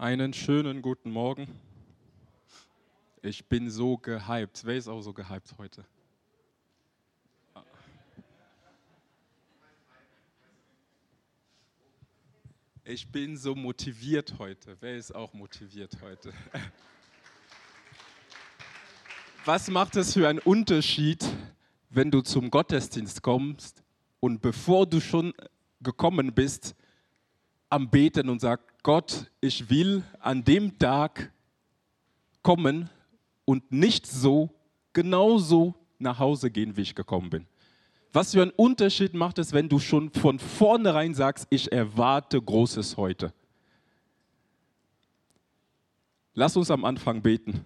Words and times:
Einen 0.00 0.32
schönen 0.32 0.80
guten 0.80 1.10
Morgen. 1.10 1.48
Ich 3.20 3.44
bin 3.46 3.68
so 3.68 3.98
gehypt. 3.98 4.64
Wer 4.64 4.76
ist 4.76 4.86
auch 4.86 5.02
so 5.02 5.12
gehypt 5.12 5.56
heute? 5.58 5.84
Ich 12.84 13.10
bin 13.10 13.36
so 13.36 13.56
motiviert 13.56 14.36
heute. 14.38 14.76
Wer 14.78 14.98
ist 14.98 15.12
auch 15.12 15.32
motiviert 15.32 15.96
heute? 16.00 16.32
Was 19.44 19.68
macht 19.68 19.96
es 19.96 20.12
für 20.12 20.28
einen 20.28 20.38
Unterschied, 20.38 21.26
wenn 21.90 22.12
du 22.12 22.20
zum 22.20 22.52
Gottesdienst 22.52 23.20
kommst 23.20 23.82
und 24.20 24.42
bevor 24.42 24.86
du 24.86 25.00
schon 25.00 25.34
gekommen 25.80 26.32
bist, 26.32 26.76
am 27.70 27.90
Beten 27.90 28.28
und 28.28 28.40
sagst, 28.40 28.66
Gott, 28.82 29.30
ich 29.40 29.68
will 29.68 30.02
an 30.20 30.44
dem 30.44 30.78
Tag 30.78 31.32
kommen 32.42 32.88
und 33.44 33.70
nicht 33.72 34.06
so, 34.06 34.50
genauso 34.92 35.74
nach 35.98 36.18
Hause 36.18 36.50
gehen, 36.50 36.76
wie 36.76 36.82
ich 36.82 36.94
gekommen 36.94 37.30
bin. 37.30 37.46
Was 38.12 38.32
für 38.32 38.42
einen 38.42 38.52
Unterschied 38.52 39.14
macht 39.14 39.38
es, 39.38 39.52
wenn 39.52 39.68
du 39.68 39.78
schon 39.78 40.10
von 40.10 40.38
vornherein 40.38 41.14
sagst, 41.14 41.46
ich 41.50 41.70
erwarte 41.70 42.40
Großes 42.40 42.96
heute. 42.96 43.32
Lass 46.32 46.56
uns 46.56 46.70
am 46.70 46.84
Anfang 46.84 47.20
beten. 47.20 47.64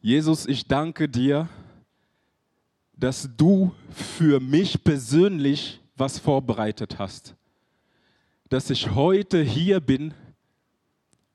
Jesus, 0.00 0.46
ich 0.46 0.66
danke 0.66 1.08
dir, 1.08 1.48
dass 2.92 3.28
du 3.36 3.72
für 3.90 4.40
mich 4.40 4.82
persönlich 4.82 5.80
was 5.96 6.18
vorbereitet 6.18 6.98
hast. 6.98 7.37
Dass 8.48 8.70
ich 8.70 8.94
heute 8.94 9.42
hier 9.42 9.80
bin 9.80 10.14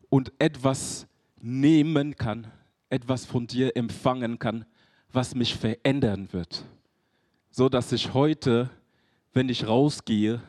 und 0.10 0.32
etwas 0.40 1.08
nehmen 1.38 2.16
kann, 2.16 2.52
etwas 2.90 3.26
von 3.26 3.48
dir 3.48 3.76
empfangen 3.76 4.40
kann, 4.40 4.66
was 5.12 5.36
mich 5.36 5.56
verändern 5.56 6.32
wird. 6.32 6.66
So 7.52 7.70
dass 7.70 7.92
ich 7.92 8.14
heute, 8.14 8.70
wenn 9.34 9.50
ich 9.50 9.68
rausgehe, 9.68 10.42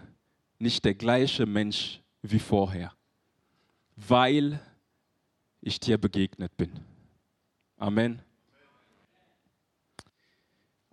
nicht 0.58 0.84
der 0.84 0.94
gleiche 0.94 1.44
Mensch 1.44 2.00
wie 2.22 2.39
vorher, 2.39 2.92
weil 3.96 4.61
ich 5.61 5.80
dir 5.80 5.98
begegnet 5.98 6.56
bin. 6.56 6.70
Amen 7.77 8.22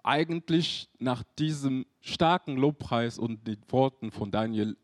eigentlich 0.04 0.90
nach 1.00 1.24
diesem 1.38 1.86
starken 2.00 2.58
Lobpreis 2.58 3.18
und 3.18 3.48
den 3.48 3.58
Worten 3.70 4.12
von 4.12 4.32
Daniel 4.32 4.78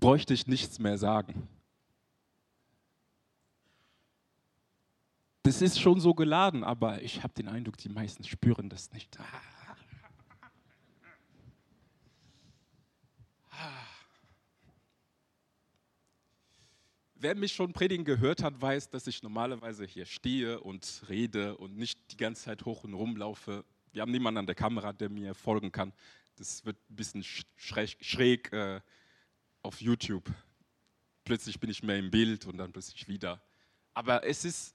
bräuchte 0.00 0.34
ich 0.34 0.46
nichts 0.46 0.78
mehr 0.78 0.98
sagen. 0.98 1.46
Das 5.42 5.62
ist 5.62 5.78
schon 5.80 6.00
so 6.00 6.14
geladen, 6.14 6.64
aber 6.64 7.02
ich 7.02 7.22
habe 7.22 7.32
den 7.34 7.48
Eindruck, 7.48 7.76
die 7.76 7.88
meisten 7.88 8.24
spüren 8.24 8.68
das 8.68 8.92
nicht. 8.92 9.18
Wer 17.14 17.34
mich 17.34 17.52
schon 17.52 17.74
predigen 17.74 18.06
gehört 18.06 18.42
hat, 18.42 18.60
weiß, 18.60 18.88
dass 18.88 19.06
ich 19.06 19.22
normalerweise 19.22 19.84
hier 19.84 20.06
stehe 20.06 20.60
und 20.60 21.02
rede 21.10 21.56
und 21.58 21.76
nicht 21.76 21.98
die 22.12 22.16
ganze 22.16 22.44
Zeit 22.44 22.64
hoch 22.64 22.84
und 22.84 22.94
rum 22.94 23.16
laufe. 23.16 23.64
Wir 23.92 24.00
haben 24.00 24.10
niemanden 24.10 24.38
an 24.38 24.46
der 24.46 24.54
Kamera, 24.54 24.94
der 24.94 25.10
mir 25.10 25.34
folgen 25.34 25.70
kann. 25.70 25.92
Das 26.36 26.64
wird 26.64 26.78
ein 26.88 26.96
bisschen 26.96 27.22
schräg, 27.22 27.98
schräg 28.00 28.50
äh, 28.54 28.80
auf 29.62 29.80
YouTube. 29.80 30.30
Plötzlich 31.24 31.60
bin 31.60 31.70
ich 31.70 31.82
mehr 31.82 31.98
im 31.98 32.10
Bild 32.10 32.46
und 32.46 32.58
dann 32.58 32.72
plötzlich 32.72 33.08
wieder. 33.08 33.42
Aber 33.94 34.24
es 34.24 34.44
ist 34.44 34.74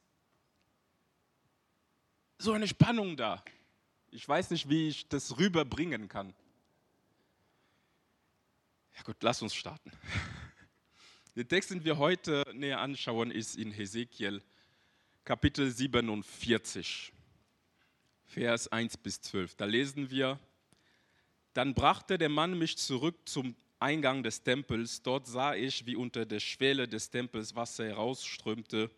so 2.37 2.53
eine 2.53 2.67
Spannung 2.67 3.17
da. 3.17 3.43
Ich 4.11 4.27
weiß 4.27 4.51
nicht, 4.51 4.69
wie 4.69 4.89
ich 4.89 5.07
das 5.07 5.37
rüberbringen 5.37 6.07
kann. 6.07 6.33
Ja 8.95 9.03
gut, 9.03 9.17
lass 9.21 9.41
uns 9.41 9.53
starten. 9.53 9.91
Der 11.35 11.47
Text, 11.47 11.71
den 11.71 11.83
wir 11.83 11.97
heute 11.97 12.45
näher 12.53 12.79
anschauen, 12.79 13.29
ist 13.29 13.57
in 13.57 13.71
Hesekiel 13.71 14.41
Kapitel 15.25 15.69
47, 15.69 17.11
Vers 18.27 18.67
1 18.67 18.97
bis 18.97 19.19
12. 19.21 19.55
Da 19.55 19.65
lesen 19.65 20.11
wir, 20.11 20.39
dann 21.53 21.73
brachte 21.73 22.17
der 22.17 22.29
Mann 22.29 22.57
mich 22.57 22.77
zurück 22.77 23.17
zum 23.25 23.55
Eingang 23.85 24.23
des 24.23 24.41
Tempels. 24.41 25.03
Dort 25.03 25.27
sah 25.27 25.53
ich, 25.53 25.85
wie 25.85 25.95
unter 25.95 26.25
der 26.25 26.39
Schwelle 26.39 26.87
des 26.87 27.11
Tempels 27.11 27.55
Wasser 27.55 27.85
herausströmte 27.85 28.89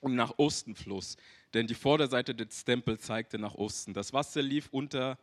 und 0.00 0.16
nach 0.16 0.36
Osten 0.36 0.74
floss, 0.74 1.16
denn 1.54 1.68
die 1.68 1.74
Vorderseite 1.74 2.34
des 2.34 2.64
Tempels 2.64 3.02
zeigte 3.02 3.38
nach 3.38 3.54
Osten. 3.54 3.94
Das 3.94 4.12
Wasser 4.12 4.42
lief 4.42 4.68
unter, 4.72 5.16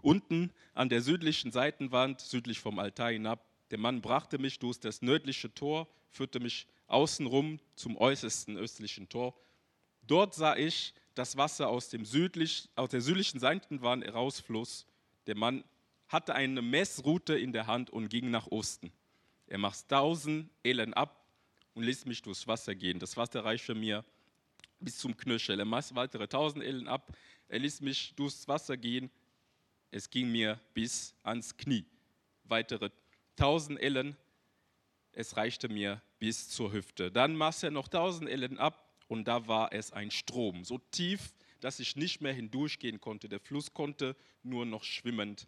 unten 0.00 0.50
an 0.72 0.88
der 0.88 1.02
südlichen 1.02 1.52
Seitenwand, 1.52 2.22
südlich 2.22 2.58
vom 2.58 2.78
Altar 2.78 3.10
hinab, 3.10 3.44
der 3.70 3.78
Mann 3.78 4.00
brachte 4.00 4.38
mich 4.38 4.58
durch 4.58 4.80
das 4.80 5.02
nördliche 5.02 5.52
Tor, 5.52 5.86
führte 6.10 6.40
mich 6.40 6.66
außenrum 6.86 7.60
zum 7.74 7.98
äußersten 7.98 8.56
östlichen 8.56 9.06
Tor. 9.10 9.34
Dort 10.06 10.34
sah 10.34 10.56
ich 10.56 10.94
das 11.14 11.36
Wasser 11.36 11.68
aus, 11.68 11.90
dem 11.90 12.06
südlich, 12.06 12.70
aus 12.74 12.88
der 12.88 13.02
südlichen 13.02 13.38
Seitenwand 13.38 14.02
herausfloss. 14.02 14.86
Der 15.26 15.36
Mann 15.36 15.62
hatte 16.08 16.34
eine 16.34 16.62
Messroute 16.62 17.38
in 17.38 17.52
der 17.52 17.66
Hand 17.66 17.90
und 17.90 18.08
ging 18.08 18.30
nach 18.30 18.46
Osten. 18.48 18.92
Er 19.46 19.58
machte 19.58 19.86
tausend 19.88 20.50
Elen 20.62 20.94
ab 20.94 21.24
und 21.74 21.84
ließ 21.84 22.06
mich 22.06 22.22
durchs 22.22 22.46
Wasser 22.46 22.74
gehen. 22.74 22.98
Das 22.98 23.16
Wasser 23.16 23.44
reichte 23.44 23.74
mir 23.74 24.04
bis 24.80 24.98
zum 24.98 25.16
Knöchel. 25.16 25.58
Er 25.58 25.64
machte 25.64 25.94
weitere 25.94 26.26
tausend 26.28 26.64
Elen 26.64 26.88
ab. 26.88 27.16
Er 27.48 27.58
ließ 27.58 27.80
mich 27.80 28.14
durchs 28.14 28.46
Wasser 28.48 28.76
gehen. 28.76 29.10
Es 29.90 30.10
ging 30.10 30.30
mir 30.30 30.60
bis 30.74 31.14
ans 31.22 31.56
Knie. 31.56 31.84
Weitere 32.44 32.90
1000 33.38 33.80
Ellen, 33.80 34.16
es 35.12 35.36
reichte 35.36 35.68
mir 35.68 36.00
bis 36.18 36.48
zur 36.48 36.72
Hüfte. 36.72 37.10
Dann 37.10 37.36
machte 37.36 37.68
er 37.68 37.70
noch 37.70 37.86
1000 37.86 38.28
Ellen 38.30 38.58
ab 38.58 38.90
und 39.08 39.26
da 39.28 39.46
war 39.46 39.72
es 39.72 39.92
ein 39.92 40.10
Strom, 40.10 40.64
so 40.64 40.78
tief, 40.90 41.34
dass 41.60 41.80
ich 41.80 41.96
nicht 41.96 42.20
mehr 42.20 42.32
hindurchgehen 42.32 43.00
konnte. 43.00 43.28
Der 43.28 43.40
Fluss 43.40 43.72
konnte 43.72 44.16
nur 44.42 44.66
noch 44.66 44.84
schwimmend 44.84 45.46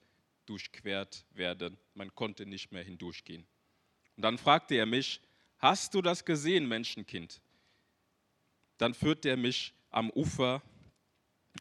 durchquert 0.48 1.24
werden. 1.30 1.78
Man 1.94 2.14
konnte 2.14 2.46
nicht 2.46 2.72
mehr 2.72 2.82
hindurchgehen. 2.82 3.46
Und 4.16 4.22
dann 4.22 4.38
fragte 4.38 4.74
er 4.74 4.86
mich, 4.86 5.20
hast 5.58 5.94
du 5.94 6.02
das 6.02 6.24
gesehen, 6.24 6.66
Menschenkind? 6.66 7.40
Dann 8.78 8.94
führte 8.94 9.28
er 9.28 9.36
mich 9.36 9.74
am 9.90 10.10
Ufer, 10.10 10.62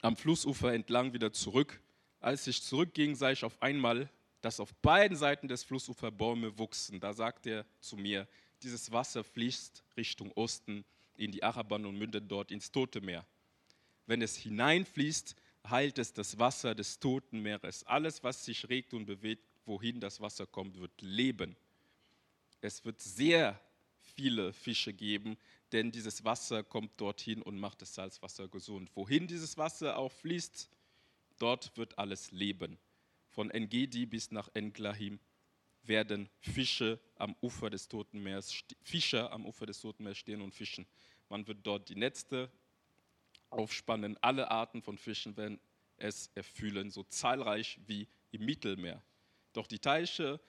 am 0.01 0.15
Flussufer 0.15 0.73
entlang 0.73 1.13
wieder 1.13 1.33
zurück. 1.33 1.81
Als 2.19 2.47
ich 2.47 2.61
zurückging, 2.61 3.15
sah 3.15 3.31
ich 3.31 3.43
auf 3.43 3.61
einmal 3.61 4.09
dass 4.41 4.59
auf 4.59 4.73
beiden 4.75 5.17
Seiten 5.17 5.47
des 5.47 5.63
Flussufer 5.63 6.11
Bäume 6.11 6.57
wuchsen. 6.57 6.99
Da 6.99 7.13
sagt 7.13 7.47
er 7.47 7.65
zu 7.79 7.97
mir, 7.97 8.27
dieses 8.61 8.91
Wasser 8.91 9.23
fließt 9.23 9.83
Richtung 9.97 10.31
Osten 10.33 10.85
in 11.15 11.31
die 11.31 11.43
Araban 11.43 11.85
und 11.85 11.97
mündet 11.97 12.29
dort 12.31 12.51
ins 12.51 12.71
Tote 12.71 13.01
Meer. 13.01 13.25
Wenn 14.05 14.21
es 14.21 14.37
hineinfließt, 14.37 15.35
heilt 15.69 15.97
es 15.97 16.13
das 16.13 16.39
Wasser 16.39 16.75
des 16.75 16.99
Toten 16.99 17.41
Meeres. 17.41 17.83
Alles, 17.85 18.23
was 18.23 18.45
sich 18.45 18.69
regt 18.69 18.93
und 18.93 19.05
bewegt, 19.05 19.43
wohin 19.65 19.99
das 19.99 20.21
Wasser 20.21 20.45
kommt, 20.45 20.79
wird 20.79 21.01
leben. 21.01 21.55
Es 22.61 22.85
wird 22.85 23.01
sehr 23.01 23.59
viele 23.99 24.53
Fische 24.53 24.93
geben, 24.93 25.37
denn 25.71 25.91
dieses 25.91 26.23
Wasser 26.23 26.63
kommt 26.63 26.99
dorthin 26.99 27.41
und 27.41 27.59
macht 27.59 27.81
das 27.81 27.93
Salzwasser 27.93 28.47
gesund. 28.47 28.89
Wohin 28.95 29.27
dieses 29.27 29.57
Wasser 29.57 29.97
auch 29.97 30.11
fließt, 30.11 30.69
dort 31.39 31.75
wird 31.77 31.97
alles 31.97 32.31
leben 32.31 32.77
von 33.37 33.51
Engedi 33.51 34.07
bis 34.07 34.31
nach 34.31 34.49
Englahim 34.55 35.19
werden 35.83 36.27
Fische 36.39 36.99
am 37.17 37.35
Ufer 37.39 37.69
des 37.69 37.87
Toten 37.87 38.23
Meeres, 38.23 38.63
Fischer 38.81 39.31
am 39.31 39.45
Ufer 39.45 39.67
des 39.67 39.79
Toten 39.79 40.03
Meeres 40.03 40.17
stehen 40.17 40.41
und 40.41 40.55
fischen. 40.55 40.87
Man 41.29 41.45
wird 41.45 41.59
dort 41.61 41.87
die 41.87 41.95
Netze 41.95 42.49
aufspannen. 43.51 44.17
Alle 44.23 44.49
Arten 44.49 44.81
von 44.81 44.97
Fischen 44.97 45.37
werden 45.37 45.59
es 45.97 46.31
erfüllen, 46.35 46.91
so 46.91 47.03
zahlreich 47.03 47.79
wie 47.85 48.07
im 48.31 48.45
Mittelmeer. 48.45 49.01
Doch 49.53 49.67
die 49.67 49.79
Teiche 49.79 50.39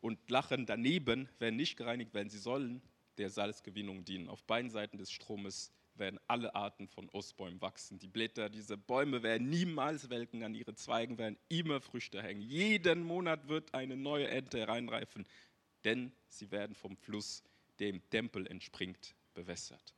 und 0.00 0.30
Lachen 0.30 0.66
daneben 0.66 1.28
werden 1.38 1.56
nicht 1.56 1.76
gereinigt 1.76 2.12
werden. 2.14 2.28
Sie 2.28 2.38
sollen 2.38 2.82
der 3.18 3.30
Salzgewinnung 3.30 4.04
dienen. 4.04 4.28
Auf 4.28 4.44
beiden 4.44 4.70
Seiten 4.70 4.98
des 4.98 5.10
Stromes 5.10 5.72
werden 5.94 6.18
alle 6.26 6.54
Arten 6.54 6.88
von 6.88 7.08
Ostbäumen 7.10 7.60
wachsen. 7.60 7.98
Die 7.98 8.08
Blätter 8.08 8.50
dieser 8.50 8.76
Bäume 8.76 9.22
werden 9.22 9.48
niemals 9.48 10.10
welken, 10.10 10.42
an 10.42 10.54
ihre 10.54 10.74
Zweigen 10.74 11.18
werden 11.18 11.38
immer 11.48 11.80
Früchte 11.80 12.22
hängen. 12.22 12.42
Jeden 12.42 13.04
Monat 13.04 13.48
wird 13.48 13.74
eine 13.74 13.96
neue 13.96 14.28
Ente 14.28 14.58
hereinreifen, 14.58 15.24
denn 15.84 16.12
sie 16.26 16.50
werden 16.50 16.74
vom 16.74 16.96
Fluss, 16.96 17.42
der 17.78 17.90
im 17.90 18.08
Tempel 18.10 18.46
entspringt, 18.46 19.14
bewässert. 19.34 19.94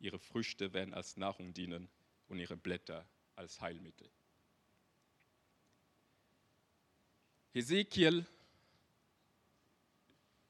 Ihre 0.00 0.18
Früchte 0.18 0.72
werden 0.72 0.94
als 0.94 1.16
Nahrung 1.16 1.54
dienen 1.54 1.88
und 2.28 2.38
ihre 2.38 2.56
Blätter 2.56 3.08
als 3.34 3.60
Heilmittel. 3.60 4.08
Hesekiel 7.52 8.26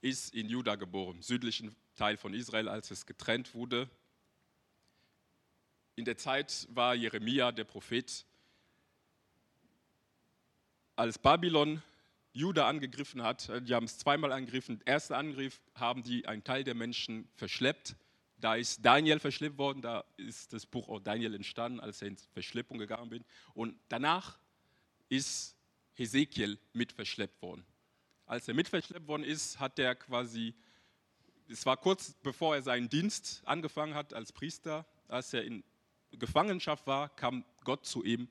ist 0.00 0.35
in 0.35 0.49
Juda 0.49 0.75
geboren, 0.77 1.17
im 1.17 1.23
südlichen 1.23 1.75
Teil 1.95 2.17
von 2.17 2.35
Israel, 2.35 2.69
als 2.69 2.91
es 2.91 3.06
getrennt 3.06 3.55
wurde. 3.55 3.89
In 5.97 6.05
der 6.05 6.17
Zeit 6.17 6.67
war 6.71 6.95
Jeremia, 6.95 7.53
der 7.53 7.65
Prophet, 7.65 8.25
als 10.97 11.19
Babylon 11.19 11.83
Juda 12.33 12.69
angegriffen 12.69 13.23
hat, 13.23 13.49
die 13.67 13.75
haben 13.75 13.87
es 13.87 13.99
zweimal 13.99 14.33
angegriffen. 14.33 14.79
Der 14.81 14.94
erste 14.94 15.17
Angriff 15.17 15.61
haben 15.75 16.03
die 16.03 16.27
einen 16.27 16.44
Teil 16.44 16.65
der 16.65 16.75
Menschen 16.75 17.29
verschleppt. 17.35 17.97
Da 18.37 18.55
ist 18.55 18.85
Daniel 18.85 19.19
verschleppt 19.19 19.59
worden, 19.59 19.83
da 19.83 20.05
ist 20.17 20.53
das 20.53 20.67
Buch 20.67 20.89
auch 20.89 21.01
Daniel 21.01 21.35
entstanden, 21.35 21.81
als 21.81 22.03
er 22.03 22.09
in 22.09 22.17
Verschleppung 22.17 22.79
gegangen 22.79 23.11
bin. 23.11 23.25
Und 23.55 23.77
danach 23.89 24.39
ist 25.09 25.57
Hesekiel 25.99 26.59
mit 26.73 26.93
verschleppt 26.93 27.43
worden. 27.43 27.67
Als 28.25 28.47
er 28.47 28.55
mit 28.55 28.69
verschleppt 28.69 29.09
worden 29.09 29.25
ist, 29.25 29.59
hat 29.59 29.79
er 29.79 29.97
quasi, 29.97 30.55
es 31.49 31.67
war 31.67 31.77
kurz 31.77 32.15
bevor 32.23 32.55
er 32.55 32.62
seinen 32.62 32.89
Dienst 32.89 33.43
angefangen 33.45 33.95
hat 33.95 34.15
als 34.15 34.33
Priester, 34.33 34.87
als 35.09 35.35
er 35.35 35.45
in 35.45 35.65
Gefangenschaft 36.12 36.87
war, 36.87 37.15
kam 37.17 37.45
Gott 37.65 37.85
zu 37.85 38.05
ihm 38.05 38.29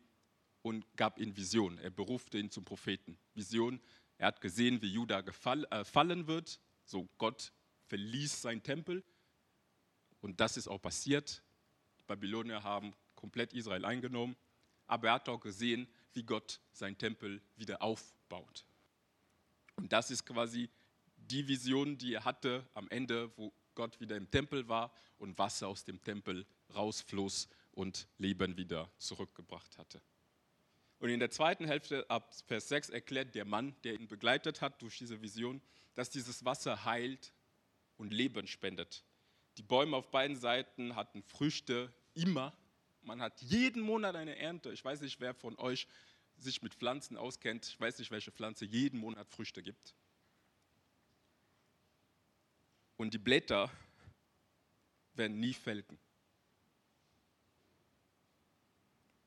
und 0.62 0.86
gab 0.96 1.20
ihm 1.20 1.36
Vision. 1.36 1.78
Er 1.80 1.90
berufte 1.90 2.38
ihn 2.40 2.50
zum 2.50 2.64
Propheten. 2.64 3.18
Vision, 3.34 3.82
er 4.18 4.28
hat 4.28 4.42
gesehen, 4.42 4.82
wie 4.82 4.92
Juda 4.92 5.22
gefall, 5.22 5.66
äh, 5.70 5.84
fallen 5.84 6.28
wird. 6.28 6.60
So, 6.86 7.10
Gott 7.18 7.52
verließ 7.88 8.42
seinen 8.42 8.64
Tempel. 8.64 9.04
Und 10.22 10.40
das 10.40 10.58
ist 10.58 10.68
auch 10.68 10.82
passiert. 10.82 11.44
Die 12.00 12.04
Babylonier 12.04 12.64
haben 12.64 12.94
komplett 13.16 13.54
Israel 13.54 13.86
eingenommen. 13.86 14.36
Aber 14.88 15.10
er 15.10 15.14
hat 15.16 15.30
auch 15.30 15.40
gesehen, 15.40 15.88
wie 16.14 16.24
Gott 16.24 16.60
seinen 16.72 16.98
Tempel 16.98 17.42
wieder 17.56 17.82
aufbaut. 17.82 18.66
Und 19.76 19.92
das 19.94 20.12
ist 20.12 20.26
quasi 20.26 20.70
die 21.16 21.48
Vision, 21.48 21.98
die 21.98 22.14
er 22.14 22.26
hatte 22.26 22.68
am 22.74 22.90
Ende, 22.90 23.32
wo 23.38 23.54
Gott 23.76 24.00
wieder 24.00 24.16
im 24.16 24.30
Tempel 24.32 24.68
war 24.68 24.92
und 25.20 25.38
Wasser 25.38 25.68
aus 25.68 25.84
dem 25.84 26.02
Tempel 26.04 26.46
rausfloss 26.74 27.48
und 27.74 28.08
Leben 28.18 28.58
wieder 28.58 28.90
zurückgebracht 28.98 29.78
hatte. 29.78 30.02
Und 31.00 31.10
in 31.10 31.20
der 31.20 31.30
zweiten 31.30 31.66
Hälfte 31.66 32.10
ab 32.10 32.34
Vers 32.48 32.70
6 32.70 32.90
erklärt 32.90 33.36
der 33.36 33.46
Mann, 33.46 33.76
der 33.84 33.94
ihn 33.94 34.08
begleitet 34.08 34.62
hat 34.62 34.82
durch 34.82 34.98
diese 34.98 35.22
Vision, 35.22 35.62
dass 35.94 36.10
dieses 36.10 36.44
Wasser 36.44 36.86
heilt 36.86 37.34
und 37.98 38.12
Leben 38.12 38.48
spendet. 38.48 39.04
Die 39.58 39.64
Bäume 39.64 39.98
auf 39.98 40.10
beiden 40.10 40.36
Seiten 40.36 40.96
hatten 40.96 41.22
Früchte 41.22 41.94
immer. 42.14 42.56
Man 43.08 43.22
hat 43.22 43.42
jeden 43.42 43.84
Monat 43.84 44.18
eine 44.18 44.38
Ernte. 44.38 44.70
Ich 44.74 44.84
weiß 44.84 45.00
nicht, 45.00 45.22
wer 45.22 45.34
von 45.34 45.58
euch 45.60 45.88
sich 46.36 46.62
mit 46.62 46.76
Pflanzen 46.76 47.16
auskennt. 47.16 47.66
Ich 47.66 47.80
weiß 47.80 48.00
nicht, 48.00 48.12
welche 48.12 48.34
Pflanze 48.34 48.66
jeden 48.66 49.00
Monat 49.00 49.30
Früchte 49.30 49.64
gibt. 49.64 49.96
Und 52.98 53.14
die 53.14 53.18
Blätter 53.18 53.72
werden 55.14 55.40
nie 55.40 55.54
felgen. 55.54 55.98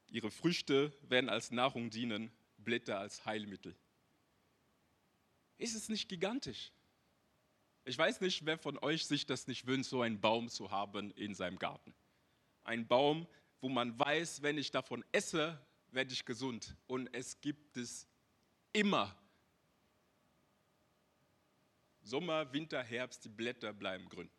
Ihre 0.08 0.30
Früchte 0.30 0.92
werden 1.08 1.30
als 1.30 1.50
Nahrung 1.50 1.88
dienen, 1.88 2.30
Blätter 2.58 2.98
als 2.98 3.24
Heilmittel. 3.24 3.74
Ist 5.56 5.74
es 5.74 5.88
nicht 5.88 6.06
gigantisch? 6.06 6.70
Ich 7.86 7.96
weiß 7.96 8.20
nicht, 8.20 8.44
wer 8.44 8.58
von 8.58 8.76
euch 8.76 9.06
sich 9.06 9.24
das 9.24 9.46
nicht 9.46 9.66
wünscht, 9.66 9.88
so 9.88 10.02
einen 10.02 10.20
Baum 10.20 10.50
zu 10.50 10.70
haben 10.70 11.12
in 11.12 11.34
seinem 11.34 11.58
Garten. 11.58 11.94
Ein 12.62 12.86
Baum, 12.86 13.26
wo 13.60 13.68
man 13.68 13.98
weiß, 13.98 14.42
wenn 14.42 14.58
ich 14.58 14.70
davon 14.70 15.04
esse, 15.12 15.60
werde 15.90 16.12
ich 16.12 16.24
gesund. 16.24 16.76
Und 16.86 17.08
es 17.12 17.40
gibt 17.40 17.76
es 17.76 18.06
immer. 18.72 19.14
Sommer, 22.02 22.52
Winter, 22.52 22.82
Herbst, 22.82 23.24
die 23.24 23.28
Blätter 23.28 23.72
bleiben 23.72 24.08
grün. 24.08 24.30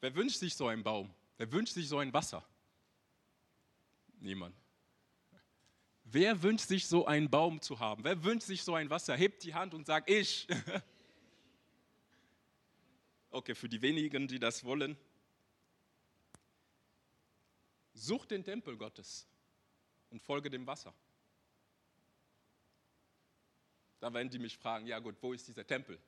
Wer 0.00 0.14
wünscht 0.16 0.38
sich 0.38 0.56
so 0.56 0.66
einen 0.66 0.82
Baum? 0.82 1.14
Wer 1.38 1.50
wünscht 1.52 1.74
sich 1.74 1.88
so 1.88 1.98
ein 1.98 2.12
Wasser? 2.12 2.44
Niemand. 4.18 4.56
Wer 6.04 6.42
wünscht 6.42 6.66
sich 6.66 6.86
so 6.86 7.06
einen 7.06 7.30
Baum 7.30 7.60
zu 7.60 7.78
haben? 7.78 8.02
Wer 8.02 8.22
wünscht 8.24 8.46
sich 8.46 8.62
so 8.64 8.74
ein 8.74 8.90
Wasser? 8.90 9.16
Hebt 9.16 9.44
die 9.44 9.54
Hand 9.54 9.74
und 9.74 9.86
sagt, 9.86 10.10
ich. 10.10 10.48
Okay, 13.32 13.54
für 13.54 13.68
die 13.68 13.80
wenigen, 13.80 14.28
die 14.28 14.38
das 14.38 14.62
wollen. 14.62 14.94
Such 17.94 18.26
den 18.26 18.44
Tempel 18.44 18.76
Gottes 18.76 19.26
und 20.10 20.22
folge 20.22 20.50
dem 20.50 20.66
Wasser. 20.66 20.94
Da 24.00 24.12
werden 24.12 24.28
die 24.28 24.38
mich 24.38 24.58
fragen, 24.58 24.86
ja 24.86 24.98
gut, 24.98 25.16
wo 25.22 25.32
ist 25.32 25.48
dieser 25.48 25.66
Tempel? 25.66 25.98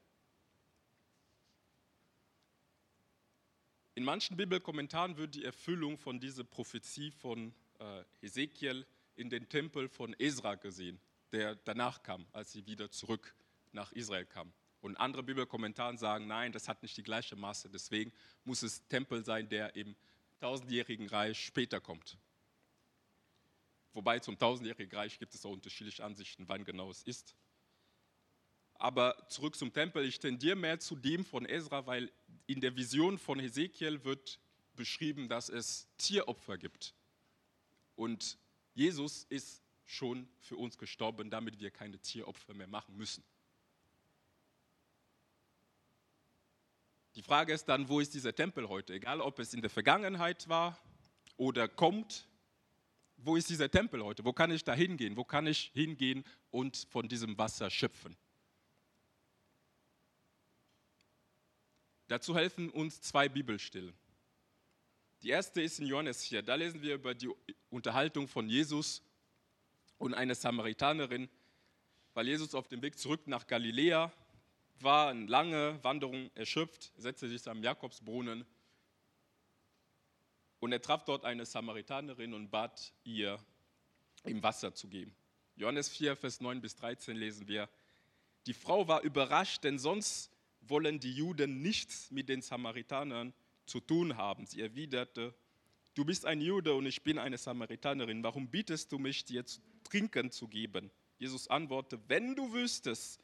In 3.94 4.04
manchen 4.04 4.36
Bibelkommentaren 4.36 5.16
wird 5.16 5.34
die 5.34 5.44
Erfüllung 5.44 5.96
von 5.96 6.20
dieser 6.20 6.44
Prophezie 6.44 7.10
von 7.10 7.54
äh, 7.78 8.04
Ezekiel 8.20 8.84
in 9.16 9.30
den 9.30 9.48
Tempel 9.48 9.88
von 9.88 10.12
Esra 10.18 10.56
gesehen, 10.56 11.00
der 11.32 11.54
danach 11.54 12.02
kam, 12.02 12.26
als 12.32 12.52
sie 12.52 12.66
wieder 12.66 12.90
zurück 12.90 13.34
nach 13.72 13.92
Israel 13.92 14.26
kam. 14.26 14.52
Und 14.84 14.98
andere 14.98 15.22
Bibelkommentare 15.22 15.96
sagen, 15.96 16.26
nein, 16.26 16.52
das 16.52 16.68
hat 16.68 16.82
nicht 16.82 16.94
die 16.98 17.02
gleiche 17.02 17.36
Masse. 17.36 17.70
Deswegen 17.70 18.12
muss 18.44 18.62
es 18.62 18.86
Tempel 18.86 19.24
sein, 19.24 19.48
der 19.48 19.74
im 19.76 19.96
tausendjährigen 20.40 21.08
Reich 21.08 21.42
später 21.42 21.80
kommt. 21.80 22.18
Wobei 23.94 24.18
zum 24.18 24.38
tausendjährigen 24.38 24.94
Reich 24.94 25.18
gibt 25.18 25.34
es 25.34 25.46
auch 25.46 25.52
unterschiedliche 25.52 26.04
Ansichten, 26.04 26.46
wann 26.50 26.66
genau 26.66 26.90
es 26.90 27.02
ist. 27.04 27.34
Aber 28.74 29.26
zurück 29.30 29.56
zum 29.56 29.72
Tempel, 29.72 30.04
ich 30.04 30.18
tendiere 30.18 30.54
mehr 30.54 30.78
zu 30.78 30.96
dem 30.96 31.24
von 31.24 31.46
Ezra, 31.48 31.86
weil 31.86 32.12
in 32.44 32.60
der 32.60 32.76
Vision 32.76 33.16
von 33.16 33.40
Hesekiel 33.40 34.04
wird 34.04 34.38
beschrieben, 34.76 35.30
dass 35.30 35.48
es 35.48 35.88
Tieropfer 35.96 36.58
gibt. 36.58 36.92
Und 37.96 38.36
Jesus 38.74 39.24
ist 39.30 39.62
schon 39.86 40.28
für 40.40 40.58
uns 40.58 40.76
gestorben, 40.76 41.30
damit 41.30 41.58
wir 41.58 41.70
keine 41.70 41.98
Tieropfer 41.98 42.52
mehr 42.52 42.66
machen 42.66 42.98
müssen. 42.98 43.24
Die 47.16 47.22
Frage 47.22 47.52
ist 47.52 47.66
dann, 47.66 47.88
wo 47.88 48.00
ist 48.00 48.12
dieser 48.14 48.34
Tempel 48.34 48.68
heute? 48.68 48.92
Egal, 48.92 49.20
ob 49.20 49.38
es 49.38 49.54
in 49.54 49.60
der 49.60 49.70
Vergangenheit 49.70 50.48
war 50.48 50.76
oder 51.36 51.68
kommt, 51.68 52.26
wo 53.16 53.36
ist 53.36 53.48
dieser 53.48 53.70
Tempel 53.70 54.04
heute? 54.04 54.24
Wo 54.24 54.32
kann 54.32 54.50
ich 54.50 54.64
da 54.64 54.74
hingehen? 54.74 55.16
Wo 55.16 55.24
kann 55.24 55.46
ich 55.46 55.70
hingehen 55.74 56.24
und 56.50 56.86
von 56.90 57.08
diesem 57.08 57.38
Wasser 57.38 57.70
schöpfen? 57.70 58.16
Dazu 62.08 62.36
helfen 62.36 62.68
uns 62.70 63.00
zwei 63.00 63.28
Bibelstellen. 63.28 63.94
Die 65.22 65.30
erste 65.30 65.62
ist 65.62 65.78
in 65.78 65.86
Johannes 65.86 66.24
4. 66.24 66.42
Da 66.42 66.56
lesen 66.56 66.82
wir 66.82 66.96
über 66.96 67.14
die 67.14 67.30
Unterhaltung 67.70 68.28
von 68.28 68.48
Jesus 68.48 69.02
und 69.96 70.12
einer 70.12 70.34
Samaritanerin, 70.34 71.30
weil 72.12 72.28
Jesus 72.28 72.54
auf 72.54 72.68
dem 72.68 72.82
Weg 72.82 72.98
zurück 72.98 73.26
nach 73.26 73.46
Galiläa 73.46 74.12
war, 74.80 75.08
eine 75.08 75.26
lange 75.26 75.82
Wanderung 75.82 76.30
erschöpft, 76.34 76.92
setzte 76.96 77.28
sich 77.28 77.46
am 77.48 77.62
Jakobsbrunnen 77.62 78.44
und 80.60 80.72
er 80.72 80.80
traf 80.80 81.04
dort 81.04 81.24
eine 81.24 81.44
Samaritanerin 81.44 82.32
und 82.32 82.50
bat 82.50 82.92
ihr, 83.04 83.38
ihm 84.24 84.42
Wasser 84.42 84.74
zu 84.74 84.88
geben. 84.88 85.14
Johannes 85.56 85.88
4, 85.90 86.16
Vers 86.16 86.40
9 86.40 86.60
bis 86.60 86.74
13 86.76 87.16
lesen 87.16 87.46
wir, 87.48 87.68
die 88.46 88.54
Frau 88.54 88.88
war 88.88 89.02
überrascht, 89.02 89.64
denn 89.64 89.78
sonst 89.78 90.30
wollen 90.62 91.00
die 91.00 91.12
Juden 91.12 91.62
nichts 91.62 92.10
mit 92.10 92.28
den 92.28 92.42
Samaritanern 92.42 93.32
zu 93.66 93.80
tun 93.80 94.16
haben. 94.16 94.46
Sie 94.46 94.60
erwiderte, 94.60 95.34
du 95.94 96.04
bist 96.04 96.26
ein 96.26 96.40
Jude 96.40 96.74
und 96.74 96.86
ich 96.86 97.02
bin 97.02 97.18
eine 97.18 97.38
Samaritanerin, 97.38 98.22
warum 98.22 98.48
bietest 98.48 98.90
du 98.92 98.98
mich, 98.98 99.24
dir 99.24 99.44
zu 99.44 99.60
trinken 99.84 100.30
zu 100.30 100.48
geben? 100.48 100.90
Jesus 101.18 101.48
antwortete, 101.48 102.02
wenn 102.08 102.34
du 102.34 102.52
wüsstest, 102.52 103.20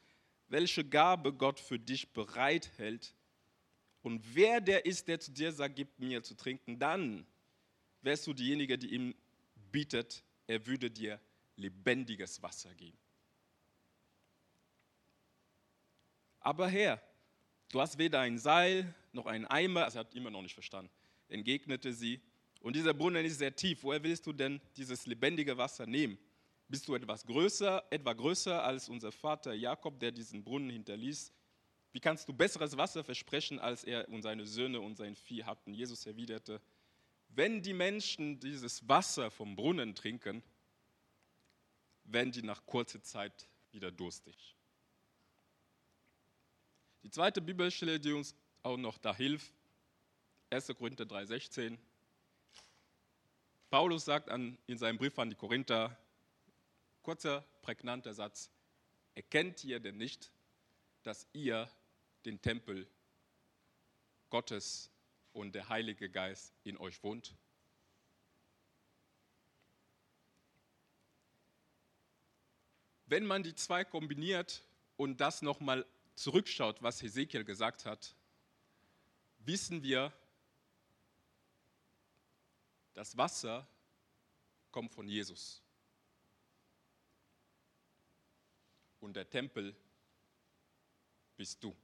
welche 0.51 0.83
Gabe 0.83 1.33
Gott 1.33 1.59
für 1.59 1.79
dich 1.79 2.11
bereithält 2.11 3.15
und 4.01 4.35
wer 4.35 4.59
der 4.61 4.85
ist, 4.85 5.07
der 5.07 5.19
zu 5.19 5.31
dir 5.31 5.51
sagt, 5.51 5.75
gib 5.75 5.97
mir 5.99 6.23
zu 6.23 6.35
trinken, 6.35 6.77
dann 6.79 7.25
wärst 8.01 8.27
du 8.27 8.33
diejenige, 8.33 8.77
die 8.77 8.93
ihm 8.93 9.15
bietet, 9.71 10.23
er 10.47 10.65
würde 10.65 10.89
dir 10.89 11.19
lebendiges 11.55 12.41
Wasser 12.41 12.73
geben. 12.75 12.97
Aber 16.39 16.67
Herr, 16.67 17.01
du 17.69 17.79
hast 17.79 17.97
weder 17.97 18.19
ein 18.21 18.39
Seil 18.39 18.93
noch 19.13 19.27
einen 19.27 19.45
Eimer, 19.45 19.85
also 19.85 19.99
er 19.99 20.05
hat 20.05 20.15
immer 20.15 20.31
noch 20.31 20.41
nicht 20.41 20.55
verstanden, 20.55 20.91
entgegnete 21.27 21.93
sie. 21.93 22.19
Und 22.61 22.75
dieser 22.75 22.93
Brunnen 22.93 23.25
ist 23.25 23.37
sehr 23.37 23.55
tief. 23.55 23.83
Woher 23.83 24.03
willst 24.03 24.25
du 24.25 24.33
denn 24.33 24.59
dieses 24.75 25.05
lebendige 25.05 25.57
Wasser 25.57 25.85
nehmen? 25.85 26.17
Bist 26.71 26.87
du 26.87 26.95
etwas 26.95 27.25
größer, 27.25 27.83
etwa 27.89 28.13
größer 28.13 28.63
als 28.63 28.87
unser 28.87 29.11
Vater 29.11 29.53
Jakob, 29.53 29.99
der 29.99 30.13
diesen 30.13 30.41
Brunnen 30.41 30.69
hinterließ? 30.69 31.33
Wie 31.91 31.99
kannst 31.99 32.29
du 32.29 32.33
besseres 32.33 32.77
Wasser 32.77 33.03
versprechen, 33.03 33.59
als 33.59 33.83
er 33.83 34.07
und 34.07 34.21
seine 34.21 34.45
Söhne 34.45 34.79
und 34.79 34.95
sein 34.95 35.13
Vieh 35.13 35.43
hatten? 35.43 35.73
Jesus 35.73 36.05
erwiderte, 36.05 36.61
wenn 37.27 37.61
die 37.61 37.73
Menschen 37.73 38.39
dieses 38.39 38.87
Wasser 38.87 39.29
vom 39.29 39.57
Brunnen 39.57 39.95
trinken, 39.95 40.41
werden 42.05 42.31
die 42.31 42.41
nach 42.41 42.65
kurzer 42.65 43.03
Zeit 43.03 43.49
wieder 43.73 43.91
durstig. 43.91 44.55
Die 47.03 47.09
zweite 47.09 47.41
Bibelstelle, 47.41 47.99
die 47.99 48.13
uns 48.13 48.33
auch 48.63 48.77
noch 48.77 48.97
da 48.97 49.13
hilft, 49.13 49.53
1. 50.51 50.67
Korinther 50.67 51.03
3,16. 51.03 51.77
Paulus 53.69 54.05
sagt 54.05 54.29
an, 54.29 54.57
in 54.67 54.77
seinem 54.77 54.97
Brief 54.97 55.19
an 55.19 55.29
die 55.29 55.35
Korinther, 55.35 55.97
kurzer, 57.03 57.41
prägnanter 57.61 58.13
Satz, 58.13 58.51
erkennt 59.15 59.63
ihr 59.63 59.79
denn 59.79 59.97
nicht, 59.97 60.31
dass 61.03 61.27
ihr 61.33 61.69
den 62.25 62.41
Tempel 62.41 62.87
Gottes 64.29 64.89
und 65.33 65.53
der 65.53 65.69
Heilige 65.69 66.09
Geist 66.09 66.53
in 66.63 66.77
euch 66.77 67.03
wohnt? 67.03 67.35
Wenn 73.05 73.25
man 73.25 73.43
die 73.43 73.55
zwei 73.55 73.83
kombiniert 73.83 74.63
und 74.95 75.19
das 75.19 75.41
nochmal 75.41 75.85
zurückschaut, 76.15 76.81
was 76.81 77.01
Hesekiel 77.01 77.43
gesagt 77.43 77.85
hat, 77.85 78.15
wissen 79.39 79.83
wir, 79.83 80.13
das 82.93 83.17
Wasser 83.17 83.67
kommt 84.71 84.91
von 84.91 85.07
Jesus. 85.07 85.60
Und 89.01 89.15
der 89.15 89.29
Tempel 89.29 89.75
bist 91.35 91.61
du. 91.63 91.75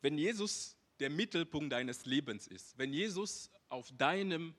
Wenn 0.00 0.18
Jesus 0.18 0.76
der 0.98 1.10
Mittelpunkt 1.10 1.72
deines 1.72 2.06
Lebens 2.06 2.46
ist, 2.46 2.76
wenn 2.78 2.92
Jesus 2.92 3.50
auf 3.68 3.92
deinem 3.96 4.54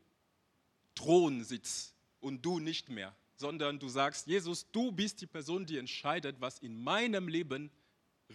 Thron 0.96 1.44
sitzt 1.44 1.96
und 2.20 2.46
du 2.46 2.60
nicht 2.60 2.90
mehr, 2.90 3.16
sondern 3.36 3.80
du 3.80 3.88
sagst, 3.88 4.28
Jesus, 4.28 4.70
du 4.72 4.92
bist 4.92 5.22
die 5.22 5.28
Person, 5.28 5.66
die 5.66 5.78
entscheidet, 5.78 6.40
was 6.40 6.60
in 6.60 6.82
meinem 6.84 7.28
Leben 7.28 7.72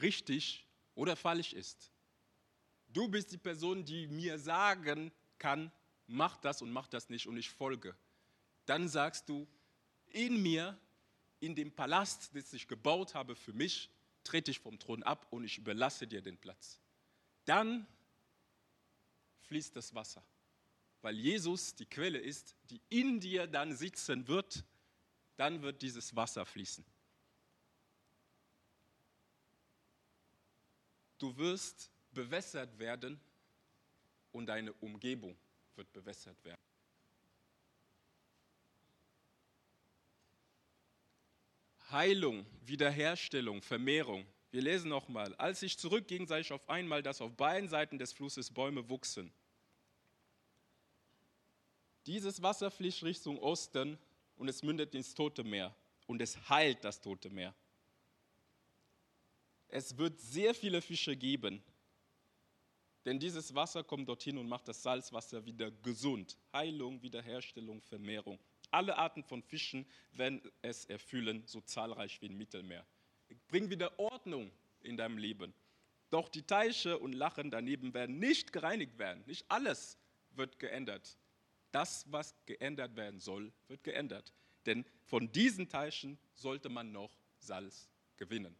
richtig 0.00 0.66
oder 0.94 1.14
falsch 1.14 1.52
ist. 1.52 1.92
Du 2.88 3.08
bist 3.08 3.32
die 3.32 3.38
Person, 3.38 3.84
die 3.84 4.06
mir 4.06 4.38
sagen 4.38 5.12
kann, 5.38 5.70
mach 6.06 6.36
das 6.38 6.62
und 6.62 6.70
mach 6.70 6.88
das 6.88 7.08
nicht 7.08 7.26
und 7.26 7.36
ich 7.36 7.50
folge. 7.50 7.96
Dann 8.66 8.88
sagst 8.88 9.28
du, 9.28 9.46
in 10.06 10.42
mir, 10.42 10.78
in 11.40 11.54
dem 11.54 11.72
Palast, 11.72 12.34
den 12.34 12.44
ich 12.52 12.68
gebaut 12.68 13.14
habe 13.14 13.34
für 13.34 13.52
mich, 13.52 13.90
trete 14.22 14.50
ich 14.50 14.58
vom 14.58 14.78
Thron 14.78 15.02
ab 15.02 15.26
und 15.30 15.44
ich 15.44 15.58
überlasse 15.58 16.06
dir 16.06 16.22
den 16.22 16.38
Platz. 16.38 16.80
Dann 17.44 17.86
fließt 19.42 19.76
das 19.76 19.94
Wasser, 19.94 20.24
weil 21.02 21.18
Jesus 21.18 21.74
die 21.74 21.86
Quelle 21.86 22.18
ist, 22.18 22.56
die 22.70 22.80
in 22.88 23.20
dir 23.20 23.46
dann 23.46 23.76
sitzen 23.76 24.26
wird 24.26 24.64
dann 25.36 25.62
wird 25.62 25.82
dieses 25.82 26.14
Wasser 26.14 26.44
fließen. 26.44 26.84
Du 31.18 31.36
wirst 31.36 31.90
bewässert 32.12 32.78
werden 32.78 33.20
und 34.32 34.46
deine 34.46 34.72
Umgebung 34.74 35.36
wird 35.76 35.92
bewässert 35.92 36.42
werden. 36.44 36.60
Heilung, 41.90 42.44
Wiederherstellung, 42.64 43.62
Vermehrung. 43.62 44.26
Wir 44.50 44.62
lesen 44.62 44.88
nochmal. 44.88 45.34
Als 45.36 45.62
ich 45.62 45.78
zurückging, 45.78 46.26
sah 46.26 46.38
ich 46.38 46.52
auf 46.52 46.68
einmal, 46.68 47.02
dass 47.02 47.20
auf 47.20 47.36
beiden 47.36 47.68
Seiten 47.68 47.98
des 47.98 48.12
Flusses 48.12 48.50
Bäume 48.50 48.88
wuchsen. 48.88 49.32
Dieses 52.06 52.42
Wasser 52.42 52.70
fließt 52.70 53.02
Richtung 53.02 53.38
Osten 53.38 53.98
und 54.36 54.48
es 54.48 54.62
mündet 54.62 54.94
ins 54.94 55.14
Tote 55.14 55.44
Meer 55.44 55.74
und 56.06 56.20
es 56.20 56.48
heilt 56.48 56.84
das 56.84 57.00
Tote 57.00 57.30
Meer. 57.30 57.54
Es 59.68 59.96
wird 59.96 60.20
sehr 60.20 60.54
viele 60.54 60.82
Fische 60.82 61.16
geben, 61.16 61.62
denn 63.04 63.18
dieses 63.18 63.54
Wasser 63.54 63.84
kommt 63.84 64.08
dorthin 64.08 64.38
und 64.38 64.48
macht 64.48 64.68
das 64.68 64.82
Salzwasser 64.82 65.44
wieder 65.44 65.70
gesund. 65.70 66.36
Heilung, 66.52 67.02
Wiederherstellung, 67.02 67.80
Vermehrung. 67.82 68.38
Alle 68.70 68.96
Arten 68.96 69.22
von 69.22 69.42
Fischen 69.42 69.86
werden 70.12 70.42
es 70.62 70.84
erfüllen, 70.86 71.42
so 71.46 71.60
zahlreich 71.60 72.20
wie 72.22 72.26
im 72.26 72.36
Mittelmeer. 72.36 72.84
Bring 73.48 73.70
wieder 73.70 73.98
Ordnung 73.98 74.50
in 74.80 74.96
deinem 74.96 75.18
Leben. 75.18 75.54
Doch 76.10 76.28
die 76.28 76.42
Teiche 76.42 76.98
und 76.98 77.12
Lachen 77.12 77.50
daneben 77.50 77.94
werden 77.94 78.18
nicht 78.18 78.52
gereinigt 78.52 78.98
werden. 78.98 79.22
Nicht 79.26 79.44
alles 79.48 79.98
wird 80.32 80.58
geändert 80.58 81.16
das, 81.74 82.04
was 82.10 82.34
geändert 82.46 82.94
werden 82.94 83.18
soll, 83.18 83.52
wird 83.66 83.82
geändert. 83.82 84.32
Denn 84.64 84.84
von 85.02 85.30
diesen 85.32 85.68
Teichen 85.68 86.18
sollte 86.32 86.68
man 86.68 86.92
noch 86.92 87.18
Salz 87.38 87.88
gewinnen. 88.16 88.56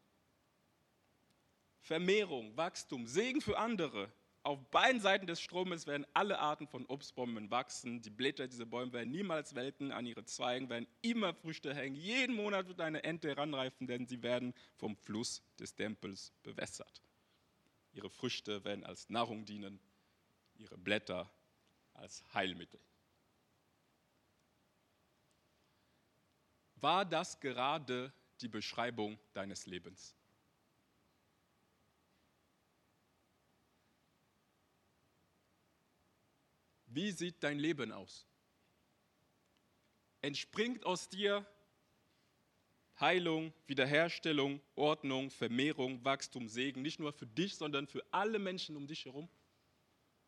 Vermehrung, 1.81 2.57
Wachstum, 2.57 3.07
Segen 3.07 3.41
für 3.41 3.57
andere. 3.57 4.11
Auf 4.45 4.71
beiden 4.71 5.01
Seiten 5.01 5.27
des 5.27 5.41
Stromes 5.41 5.87
werden 5.87 6.07
alle 6.15 6.39
Arten 6.39 6.69
von 6.69 6.87
Obstbäumen 6.87 7.51
wachsen. 7.51 8.03
Die 8.03 8.11
Blätter 8.11 8.47
dieser 8.47 8.67
Bäume 8.67 8.93
werden 8.93 9.11
niemals 9.11 9.55
welken, 9.55 9.91
an 9.91 10.07
ihre 10.07 10.25
Zweigen 10.25 10.69
werden 10.69 10.87
immer 11.03 11.35
Früchte 11.35 11.75
hängen. 11.75 11.97
Jeden 11.97 12.37
Monat 12.37 12.69
wird 12.69 12.81
eine 12.81 13.03
Ente 13.03 13.29
heranreifen, 13.29 13.87
denn 13.87 14.07
sie 14.07 14.23
werden 14.23 14.55
vom 14.77 14.97
Fluss 14.97 15.43
des 15.59 15.75
Tempels 15.75 16.33
bewässert. 16.43 17.03
Ihre 17.93 18.11
Früchte 18.11 18.65
werden 18.65 18.85
als 18.85 19.09
Nahrung 19.09 19.45
dienen, 19.45 19.81
ihre 20.57 20.79
Blätter 20.79 21.31
als 21.95 22.23
Heilmittel. 22.35 22.81
war 26.85 27.07
das 27.07 27.41
gerade 27.41 28.13
die 28.43 28.49
Beschreibung 28.49 29.19
deines 29.33 29.65
Lebens? 29.65 30.15
Wie 36.95 37.11
sieht 37.11 37.43
dein 37.43 37.59
Leben 37.59 37.91
aus? 37.91 38.25
Entspringt 40.23 40.87
aus 40.87 41.09
dir 41.09 41.45
Heilung, 43.01 43.53
Wiederherstellung, 43.67 44.61
Ordnung, 44.77 45.29
Vermehrung, 45.31 46.05
Wachstum, 46.05 46.49
Segen, 46.49 46.83
nicht 46.83 47.01
nur 47.01 47.13
für 47.13 47.27
dich, 47.27 47.57
sondern 47.57 47.89
für 47.89 48.05
alle 48.13 48.39
Menschen 48.39 48.77
um 48.77 48.87
dich 48.87 49.07
herum? 49.07 49.29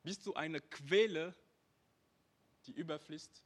Bist 0.02 0.26
du 0.26 0.34
eine 0.34 0.60
Quelle, 0.60 1.34
die 2.66 2.72
überfließt? 2.72 3.44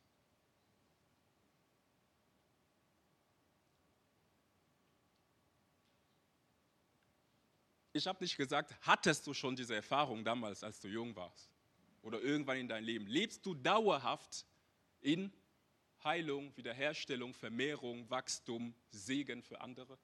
ich 7.93 8.07
habe 8.07 8.25
nicht 8.25 8.37
gesagt, 8.39 8.75
hattest 8.81 9.27
du 9.27 9.35
schon 9.35 9.57
diese 9.57 9.75
Erfahrung 9.75 10.25
damals, 10.25 10.65
als 10.65 10.81
du 10.81 10.89
jung 10.89 11.15
warst 11.17 11.51
oder 12.03 12.21
irgendwann 12.21 12.59
in 12.59 12.69
deinem 12.69 12.85
Leben. 12.85 13.07
Lebst 13.07 13.45
du 13.45 13.55
dauerhaft 13.55 14.47
in 15.01 15.33
Heilung, 16.03 16.57
Wiederherstellung, 16.57 17.35
Vermehrung, 17.35 18.09
Wachstum, 18.09 18.75
Segen 18.91 19.43
für 19.43 19.61
andere? 19.61 19.99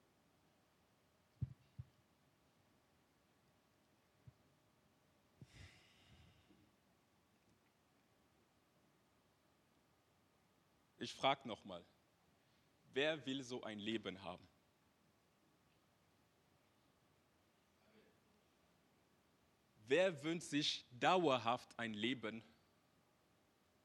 Ich 10.99 11.15
frage 11.15 11.47
nochmal, 11.47 11.85
wer 12.93 13.25
will 13.27 13.43
so 13.43 13.63
ein 13.63 13.79
Leben 13.79 14.23
haben? 14.23 14.49
Wer 19.89 20.23
wünscht 20.25 20.49
sich 20.49 20.85
dauerhaft 20.99 21.79
ein 21.79 21.95
Leben, 21.95 22.43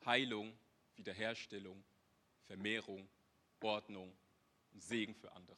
Heilung, 0.04 0.58
Wiederherstellung, 0.96 1.84
Vermehrung, 2.48 3.08
Ordnung 3.62 4.12
und 4.74 4.82
Segen 4.82 5.14
für 5.14 5.32
andere? 5.34 5.58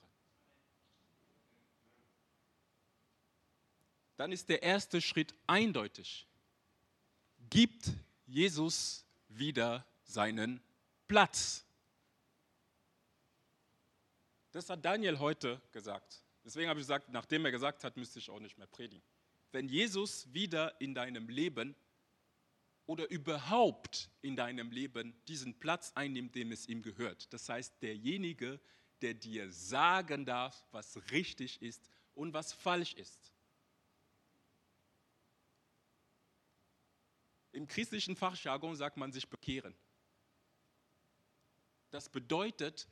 Dann 4.17 4.33
ist 4.33 4.49
der 4.49 4.61
erste 4.61 5.01
Schritt 5.01 5.33
eindeutig. 5.47 6.27
Gibt 7.49 7.89
Jesus 8.25 9.05
wieder 9.29 9.85
seinen 10.03 10.61
Platz. 11.07 11.65
Das 14.51 14.69
hat 14.69 14.83
Daniel 14.83 15.19
heute 15.19 15.61
gesagt. 15.71 16.21
Deswegen 16.43 16.69
habe 16.69 16.79
ich 16.81 16.85
gesagt, 16.85 17.09
nachdem 17.09 17.45
er 17.45 17.51
gesagt 17.51 17.85
hat, 17.85 17.95
müsste 17.95 18.19
ich 18.19 18.29
auch 18.29 18.39
nicht 18.39 18.57
mehr 18.57 18.67
predigen 18.67 19.12
wenn 19.53 19.69
Jesus 19.69 20.33
wieder 20.33 20.79
in 20.81 20.95
deinem 20.95 21.29
Leben 21.29 21.75
oder 22.87 23.09
überhaupt 23.09 24.09
in 24.21 24.35
deinem 24.35 24.71
Leben 24.71 25.15
diesen 25.27 25.57
Platz 25.59 25.91
einnimmt, 25.95 26.35
dem 26.35 26.51
es 26.51 26.67
ihm 26.67 26.81
gehört. 26.81 27.31
Das 27.31 27.47
heißt, 27.47 27.81
derjenige, 27.81 28.59
der 29.01 29.13
dir 29.13 29.51
sagen 29.51 30.25
darf, 30.25 30.65
was 30.71 31.11
richtig 31.11 31.61
ist 31.61 31.89
und 32.15 32.33
was 32.33 32.51
falsch 32.51 32.95
ist. 32.95 33.31
Im 37.51 37.67
christlichen 37.67 38.15
Fachjargon 38.15 38.75
sagt 38.75 38.97
man 38.97 39.11
sich 39.11 39.29
bekehren. 39.29 39.75
Das 41.91 42.09
bedeutet, 42.09 42.87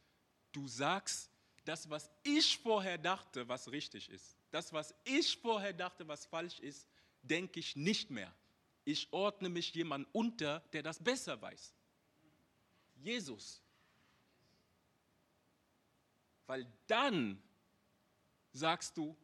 du 0.51 0.67
sagst, 0.67 1.31
das, 1.65 1.89
was 1.89 2.11
ich 2.21 2.59
vorher 2.59 2.99
dachte, 2.99 3.47
was 3.47 3.71
richtig 3.71 4.09
ist, 4.09 4.37
das, 4.51 4.71
was 4.73 4.93
ich 5.03 5.37
vorher 5.37 5.73
dachte, 5.73 6.07
was 6.07 6.25
falsch 6.25 6.59
ist, 6.59 6.87
denke 7.21 7.59
ich 7.59 7.75
nicht 7.75 8.09
mehr. 8.09 8.33
Ich 8.83 9.11
ordne 9.11 9.49
mich 9.49 9.73
jemand 9.73 10.07
unter, 10.13 10.59
der 10.73 10.83
das 10.83 11.01
besser 11.01 11.41
weiß. 11.41 11.73
Jesus. 12.95 13.61
Weil 16.47 16.67
dann 16.87 17.41
sagst 18.51 18.97
du, 18.97 19.15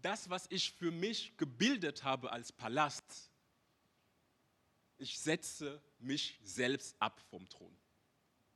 das, 0.00 0.30
was 0.30 0.46
ich 0.50 0.72
für 0.72 0.92
mich 0.92 1.36
gebildet 1.36 2.04
habe 2.04 2.30
als 2.30 2.52
Palast, 2.52 3.30
ich 4.98 5.18
setze 5.18 5.82
mich 5.98 6.38
selbst 6.42 6.94
ab 7.00 7.20
vom 7.30 7.48
Thron 7.48 7.76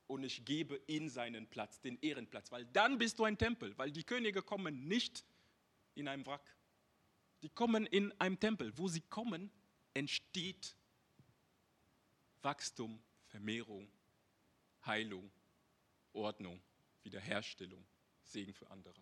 und 0.07 0.23
ich 0.25 0.45
gebe 0.45 0.81
ihm 0.87 1.09
seinen 1.09 1.49
Platz, 1.49 1.81
den 1.81 1.99
Ehrenplatz, 2.01 2.53
weil 2.53 2.67
dann 2.67 2.99
bist 2.99 3.19
du 3.19 3.25
ein 3.25 3.39
Tempel, 3.39 3.77
weil 3.79 3.91
die 3.91 4.05
Könige 4.05 4.43
kommen 4.43 4.87
nicht 4.87 5.25
in 5.95 6.09
einem 6.09 6.25
Wrack. 6.27 6.57
Die 7.43 7.51
kommen 7.51 7.87
in 7.87 8.13
einem 8.21 8.39
Tempel. 8.39 8.77
Wo 8.77 8.89
sie 8.89 9.01
kommen, 9.01 9.51
entsteht 9.95 10.77
Wachstum, 12.43 13.03
Vermehrung, 13.27 13.91
Heilung, 14.85 15.31
Ordnung, 16.13 16.63
Wiederherstellung, 17.03 17.85
Segen 18.25 18.55
für 18.55 18.71
andere. 18.71 19.01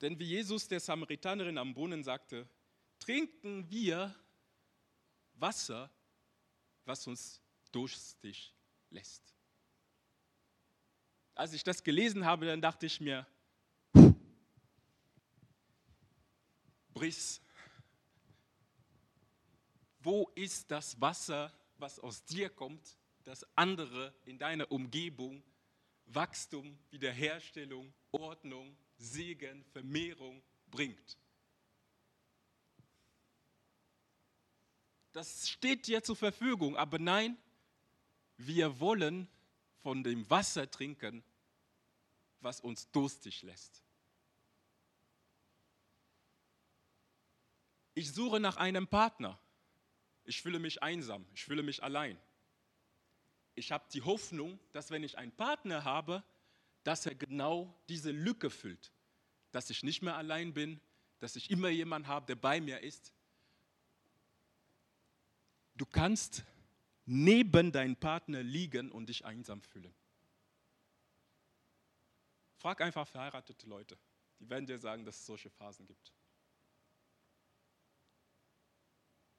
Denn 0.00 0.18
wie 0.18 0.24
Jesus 0.24 0.66
der 0.66 0.80
Samaritanerin 0.80 1.58
am 1.58 1.74
Brunnen 1.74 2.02
sagte, 2.02 2.48
trinken 2.98 3.70
wir 3.70 4.14
Wasser, 5.34 5.90
was 6.84 7.06
uns 7.06 7.40
durstig 7.70 8.52
lässt. 8.90 9.31
Als 11.34 11.52
ich 11.52 11.64
das 11.64 11.82
gelesen 11.82 12.24
habe, 12.24 12.46
dann 12.46 12.60
dachte 12.60 12.86
ich 12.86 13.00
mir, 13.00 13.26
Briss, 16.92 17.40
wo 20.00 20.30
ist 20.34 20.70
das 20.70 21.00
Wasser, 21.00 21.52
was 21.78 21.98
aus 21.98 22.24
dir 22.24 22.50
kommt, 22.50 22.96
das 23.24 23.46
andere 23.56 24.14
in 24.24 24.38
deiner 24.38 24.70
Umgebung 24.70 25.42
Wachstum, 26.06 26.78
Wiederherstellung, 26.90 27.92
Ordnung, 28.10 28.76
Segen, 28.98 29.64
Vermehrung 29.72 30.42
bringt? 30.70 31.18
Das 35.12 35.48
steht 35.48 35.86
dir 35.86 36.02
zur 36.02 36.16
Verfügung, 36.16 36.76
aber 36.76 36.98
nein, 36.98 37.36
wir 38.36 38.80
wollen 38.80 39.28
von 39.82 40.02
dem 40.04 40.28
Wasser 40.30 40.70
trinken, 40.70 41.22
was 42.40 42.60
uns 42.60 42.90
durstig 42.90 43.42
lässt. 43.42 43.82
Ich 47.94 48.12
suche 48.12 48.40
nach 48.40 48.56
einem 48.56 48.88
Partner. 48.88 49.38
Ich 50.24 50.40
fühle 50.40 50.58
mich 50.58 50.82
einsam, 50.82 51.26
ich 51.34 51.44
fühle 51.44 51.62
mich 51.62 51.82
allein. 51.82 52.18
Ich 53.54 53.72
habe 53.72 53.84
die 53.92 54.02
Hoffnung, 54.02 54.58
dass 54.72 54.90
wenn 54.90 55.02
ich 55.02 55.18
einen 55.18 55.32
Partner 55.32 55.84
habe, 55.84 56.22
dass 56.84 57.06
er 57.06 57.14
genau 57.14 57.74
diese 57.88 58.10
Lücke 58.10 58.50
füllt. 58.50 58.92
Dass 59.50 59.68
ich 59.68 59.82
nicht 59.82 60.00
mehr 60.00 60.16
allein 60.16 60.54
bin, 60.54 60.80
dass 61.18 61.36
ich 61.36 61.50
immer 61.50 61.68
jemanden 61.68 62.08
habe, 62.08 62.26
der 62.26 62.36
bei 62.36 62.60
mir 62.60 62.80
ist. 62.80 63.12
Du 65.74 65.84
kannst 65.84 66.44
neben 67.04 67.72
deinem 67.72 67.96
Partner 67.96 68.42
liegen 68.42 68.90
und 68.90 69.08
dich 69.08 69.24
einsam 69.24 69.62
fühlen. 69.62 69.94
Frag 72.56 72.80
einfach 72.80 73.08
verheiratete 73.08 73.66
Leute. 73.66 73.98
Die 74.38 74.48
werden 74.48 74.66
dir 74.66 74.78
sagen, 74.78 75.04
dass 75.04 75.18
es 75.18 75.26
solche 75.26 75.50
Phasen 75.50 75.86
gibt. 75.86 76.12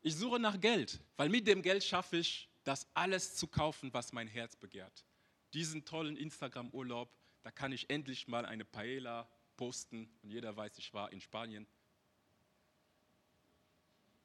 Ich 0.02 0.16
suche 0.16 0.40
nach 0.40 0.60
Geld, 0.60 1.00
weil 1.16 1.30
mit 1.30 1.48
dem 1.48 1.62
Geld 1.62 1.84
schaffe 1.84 2.18
ich, 2.18 2.50
das 2.66 2.88
alles 2.94 3.36
zu 3.36 3.48
kaufen, 3.48 3.94
was 3.94 4.12
mein 4.12 4.28
Herz 4.28 4.56
begehrt. 4.56 5.06
Diesen 5.54 5.86
tollen 5.86 6.18
Instagram-Urlaub, 6.18 7.10
da 7.42 7.52
kann 7.52 7.72
ich 7.72 7.90
endlich 7.90 8.28
mal 8.28 8.46
eine 8.46 8.66
Paella 8.66 9.30
posten 9.56 10.10
und 10.22 10.30
jeder 10.30 10.56
weiß, 10.56 10.78
ich 10.78 10.94
war 10.94 11.12
in 11.12 11.22
Spanien. 11.22 11.68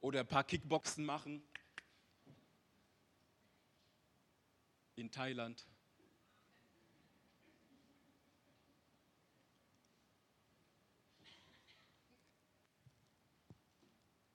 Oder 0.00 0.20
ein 0.20 0.28
paar 0.28 0.44
Kickboxen 0.44 1.04
machen 1.04 1.42
in 4.98 5.10
Thailand. 5.10 5.64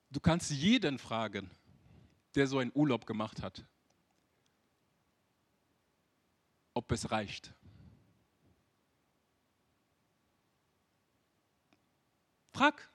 Du 0.10 0.20
kannst 0.20 0.52
jeden 0.52 1.00
fragen, 1.00 1.50
der 2.36 2.48
so 2.48 2.60
einen 2.60 2.72
Urlaub 2.74 3.06
gemacht 3.06 3.42
hat, 3.42 3.66
ob 6.74 6.92
es 6.92 7.12
reicht. 7.12 7.54
Frag, 12.54 12.90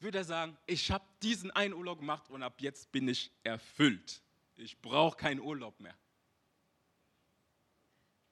würde 0.00 0.18
er 0.18 0.24
sagen, 0.24 0.58
ich 0.66 0.90
habe 0.90 1.04
diesen 1.22 1.50
einen 1.52 1.72
Urlaub 1.72 2.00
gemacht 2.00 2.28
und 2.28 2.42
ab 2.42 2.60
jetzt 2.60 2.90
bin 2.90 3.08
ich 3.08 3.30
erfüllt. 3.44 4.20
Ich 4.56 4.80
brauche 4.82 5.16
keinen 5.16 5.40
Urlaub 5.40 5.78
mehr. 5.78 5.96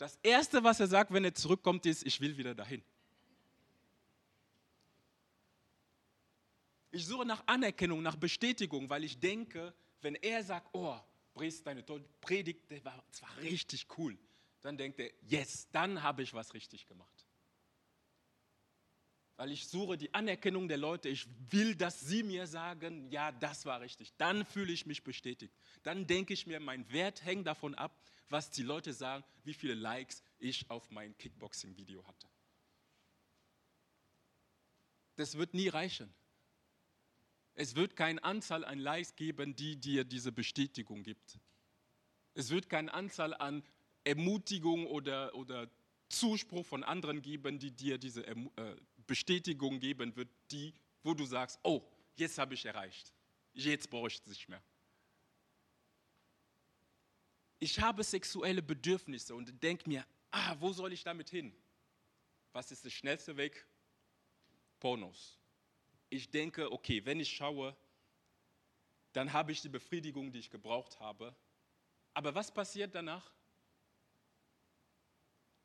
Das 0.03 0.19
Erste, 0.25 0.65
was 0.65 0.81
er 0.81 0.89
sagt, 0.89 1.13
wenn 1.13 1.23
er 1.23 1.33
zurückkommt, 1.33 1.87
ist, 1.87 2.05
ich 2.05 2.21
will 2.21 2.37
wieder 2.37 2.57
dahin. 2.57 2.83
Ich 6.91 7.07
suche 7.07 7.25
nach 7.25 7.47
Anerkennung, 7.47 8.03
nach 8.03 8.17
Bestätigung, 8.17 8.91
weil 8.91 9.05
ich 9.05 9.21
denke, 9.21 9.73
wenn 10.01 10.17
er 10.17 10.43
sagt, 10.43 10.67
oh, 10.73 10.99
Brice, 11.35 11.63
deine 11.63 11.85
Predigt, 12.21 12.69
das 12.69 12.85
war, 12.85 13.01
das 13.13 13.23
war 13.23 13.37
richtig 13.43 13.87
cool, 13.97 14.19
dann 14.61 14.77
denkt 14.77 14.99
er, 14.99 15.09
yes, 15.21 15.69
dann 15.71 16.03
habe 16.03 16.25
ich 16.25 16.35
was 16.35 16.53
richtig 16.53 16.85
gemacht. 16.89 17.25
Weil 19.37 19.53
ich 19.53 19.69
suche 19.69 19.97
die 19.97 20.13
Anerkennung 20.13 20.67
der 20.67 20.79
Leute, 20.79 21.11
ich 21.11 21.29
will, 21.51 21.77
dass 21.77 22.01
sie 22.01 22.25
mir 22.25 22.49
sagen, 22.49 23.09
ja, 23.09 23.31
das 23.31 23.67
war 23.67 23.81
richtig. 23.81 24.13
Dann 24.17 24.45
fühle 24.45 24.73
ich 24.73 24.85
mich 24.85 25.05
bestätigt. 25.05 25.55
Dann 25.85 26.09
denke 26.09 26.35
ich 26.35 26.49
mir, 26.49 26.59
mein 26.59 26.93
Wert 26.93 27.25
hängt 27.25 27.47
davon 27.47 27.77
ab, 27.77 27.97
was 28.29 28.51
die 28.51 28.63
Leute 28.63 28.93
sagen, 28.93 29.25
wie 29.45 29.55
viele 29.55 29.75
Likes 29.75 30.23
ich 30.39 30.69
auf 30.71 30.91
mein 30.91 31.17
Kickboxing-Video 31.19 32.07
hatte. 32.07 32.29
Das 35.17 35.37
wird 35.37 35.55
nie 35.55 35.69
reichen. 35.69 36.13
Es 37.55 37.77
wird 37.77 37.97
keine 37.97 38.23
Anzahl 38.25 38.65
an 38.65 38.79
Likes 38.79 39.15
geben, 39.15 39.55
die 39.55 39.77
dir 39.77 40.05
diese 40.05 40.33
Bestätigung 40.33 41.03
gibt. 41.03 41.39
Es 42.35 42.51
wird 42.51 42.69
keine 42.71 42.93
Anzahl 42.95 43.35
an 43.35 43.63
Ermutigung 44.05 44.87
oder, 44.87 45.35
oder 45.35 45.69
Zuspruch 46.09 46.65
von 46.65 46.83
anderen 46.83 47.21
geben, 47.23 47.59
die 47.59 47.71
dir 47.71 47.99
diese 47.99 48.27
äh, 48.27 48.77
Bestätigung 49.07 49.81
geben 49.81 50.17
wird, 50.17 50.29
die, 50.51 50.73
wo 51.03 51.15
du 51.15 51.25
sagst, 51.25 51.59
oh, 51.63 51.83
jetzt 52.17 52.39
habe 52.39 52.55
ich 52.55 52.65
erreicht. 52.65 53.13
Jetzt 53.53 53.91
brauche 53.91 54.09
ich 54.09 54.15
es 54.15 54.27
nicht 54.27 54.49
mehr. 54.49 54.63
Ich 57.63 57.79
habe 57.79 58.03
sexuelle 58.03 58.63
Bedürfnisse 58.63 59.35
und 59.35 59.63
denke 59.63 59.89
mir, 59.89 60.05
ah, 60.33 60.57
wo 60.59 60.73
soll 60.73 60.93
ich 60.93 61.05
damit 61.05 61.31
hin? 61.31 61.55
Was 62.53 62.73
ist 62.73 62.85
der 62.85 62.91
schnellste 62.91 63.37
Weg? 63.37 63.67
Pornos 64.81 65.43
ich 66.13 66.31
denke, 66.31 66.71
okay, 66.71 67.03
wenn 67.07 67.21
ich 67.21 67.35
schaue, 67.35 67.75
dann 69.15 69.33
habe 69.33 69.51
ich 69.51 69.63
die 69.63 69.71
Befriedigung, 69.71 70.31
die 70.31 70.41
ich 70.41 70.51
gebraucht 70.51 71.01
habe. 71.01 71.35
Aber 72.13 72.35
was 72.35 72.53
passiert 72.53 72.95
danach? 72.95 73.33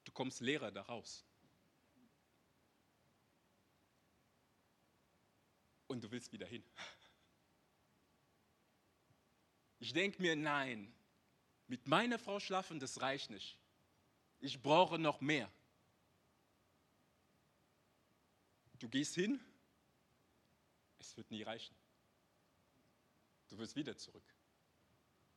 Du 0.05 0.11
kommst 0.13 0.39
leerer 0.39 0.71
daraus. 0.71 1.25
Und 5.87 6.01
du 6.01 6.09
willst 6.09 6.31
wieder 6.31 6.47
hin. 6.47 6.63
Ich 9.79 9.91
denke 9.91 10.21
mir, 10.21 10.35
nein, 10.35 10.93
mit 11.67 11.87
meiner 11.87 12.17
Frau 12.19 12.39
schlafen, 12.39 12.79
das 12.79 13.01
reicht 13.01 13.29
nicht. 13.29 13.59
Ich 14.39 14.61
brauche 14.61 14.97
noch 14.97 15.21
mehr. 15.21 15.51
Du 18.79 18.87
gehst 18.87 19.15
hin 19.15 19.39
es 20.99 21.15
wird 21.15 21.31
nie 21.31 21.43
reichen. 21.43 21.75
Du 23.49 23.57
wirst 23.57 23.75
wieder 23.75 23.97
zurück 23.97 24.23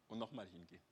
und 0.08 0.18
nochmal 0.18 0.48
hingehen. 0.48 0.82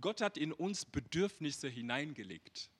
Gott 0.00 0.22
hat 0.22 0.38
in 0.38 0.52
uns 0.52 0.84
Bedürfnisse 0.84 1.68
hineingelegt. 1.68 2.70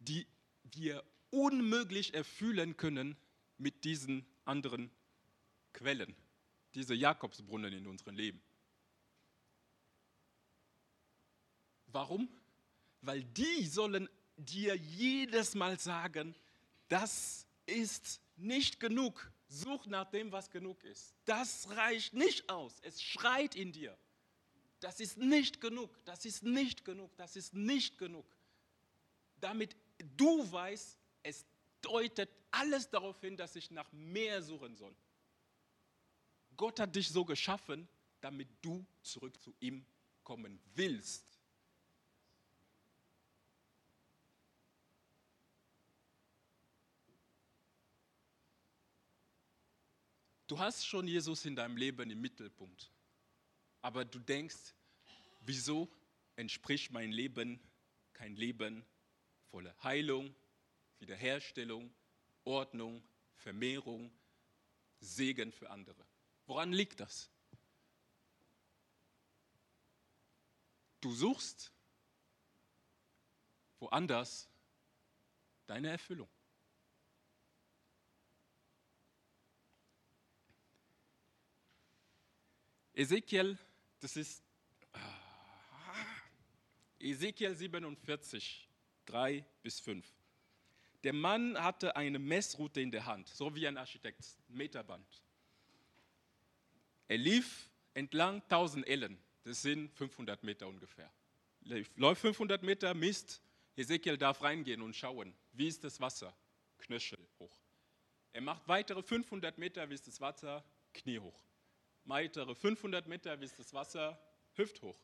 die 0.00 0.26
wir 0.62 1.04
unmöglich 1.30 2.14
erfüllen 2.14 2.78
können 2.78 3.14
mit 3.58 3.84
diesen 3.84 4.24
anderen 4.48 4.90
Quellen, 5.72 6.16
diese 6.74 6.94
Jakobsbrunnen 6.94 7.72
in 7.72 7.86
unserem 7.86 8.16
Leben. 8.16 8.42
Warum? 11.86 12.28
Weil 13.00 13.22
die 13.24 13.66
sollen 13.66 14.08
dir 14.36 14.74
jedes 14.76 15.54
Mal 15.54 15.78
sagen, 15.78 16.34
das 16.88 17.46
ist 17.66 18.20
nicht 18.36 18.80
genug. 18.80 19.30
Such 19.48 19.86
nach 19.86 20.10
dem, 20.10 20.30
was 20.30 20.50
genug 20.50 20.82
ist. 20.84 21.14
Das 21.24 21.70
reicht 21.70 22.12
nicht 22.12 22.50
aus. 22.50 22.78
Es 22.82 23.02
schreit 23.02 23.54
in 23.54 23.72
dir. 23.72 23.96
Das 24.80 25.00
ist 25.00 25.16
nicht 25.16 25.60
genug. 25.60 25.90
Das 26.04 26.24
ist 26.24 26.42
nicht 26.42 26.84
genug. 26.84 27.16
Das 27.16 27.34
ist 27.34 27.54
nicht 27.54 27.98
genug. 27.98 28.26
Damit 29.40 29.74
du 30.16 30.50
weißt, 30.52 30.98
es 31.22 31.46
deutet 31.82 32.30
alles 32.50 32.88
darauf 32.90 33.20
hin, 33.20 33.36
dass 33.36 33.56
ich 33.56 33.70
nach 33.70 33.90
mehr 33.92 34.42
suchen 34.42 34.74
soll. 34.76 34.94
Gott 36.56 36.80
hat 36.80 36.94
dich 36.96 37.08
so 37.08 37.24
geschaffen, 37.24 37.88
damit 38.20 38.48
du 38.62 38.84
zurück 39.02 39.40
zu 39.40 39.54
ihm 39.60 39.86
kommen 40.24 40.60
willst. 40.74 41.38
Du 50.48 50.58
hast 50.58 50.86
schon 50.86 51.06
Jesus 51.06 51.44
in 51.44 51.54
deinem 51.54 51.76
Leben 51.76 52.10
im 52.10 52.22
Mittelpunkt, 52.22 52.90
aber 53.82 54.06
du 54.06 54.18
denkst, 54.18 54.74
wieso 55.40 55.88
entspricht 56.36 56.90
mein 56.90 57.12
Leben 57.12 57.60
kein 58.14 58.34
Leben 58.34 58.84
voller 59.50 59.76
Heilung, 59.82 60.34
Wiederherstellung, 60.98 61.94
Ordnung, 62.44 63.02
Vermehrung, 63.36 64.10
Segen 65.00 65.52
für 65.52 65.70
andere. 65.70 66.06
Woran 66.46 66.72
liegt 66.72 67.00
das? 67.00 67.30
Du 71.00 71.14
suchst 71.14 71.72
woanders 73.78 74.48
deine 75.66 75.90
Erfüllung. 75.90 76.28
Ezekiel, 82.92 83.56
das 84.00 84.16
ist 84.16 84.42
ah, 84.92 84.98
Ezekiel 86.98 87.54
47, 87.54 88.68
3 89.06 89.44
bis 89.62 89.78
5. 89.78 90.17
Der 91.04 91.12
Mann 91.12 91.56
hatte 91.62 91.94
eine 91.96 92.18
Messroute 92.18 92.80
in 92.80 92.90
der 92.90 93.06
Hand, 93.06 93.28
so 93.28 93.54
wie 93.54 93.66
ein 93.66 93.76
Architekt, 93.76 94.36
Meterband. 94.48 95.22
Er 97.06 97.18
lief 97.18 97.70
entlang 97.94 98.42
1000 98.42 98.86
Ellen, 98.86 99.18
das 99.44 99.62
sind 99.62 99.92
500 99.94 100.42
Meter 100.42 100.66
ungefähr. 100.66 101.10
Läuft 101.96 102.20
500 102.20 102.62
Meter, 102.62 102.94
misst, 102.94 103.42
Ezekiel 103.76 104.16
darf 104.18 104.42
reingehen 104.42 104.82
und 104.82 104.94
schauen, 104.96 105.34
wie 105.52 105.68
ist 105.68 105.84
das 105.84 106.00
Wasser? 106.00 106.36
Knöchel 106.78 107.18
hoch. 107.38 107.60
Er 108.32 108.40
macht 108.40 108.66
weitere 108.66 109.02
500 109.02 109.56
Meter, 109.58 109.88
wie 109.88 109.94
ist 109.94 110.06
das 110.06 110.20
Wasser? 110.20 110.64
Knie 110.92 111.18
hoch. 111.18 111.40
Weitere 112.04 112.54
500 112.54 113.06
Meter, 113.06 113.40
wie 113.40 113.44
ist 113.44 113.58
das 113.58 113.72
Wasser? 113.72 114.20
Hüfthoch. 114.54 114.98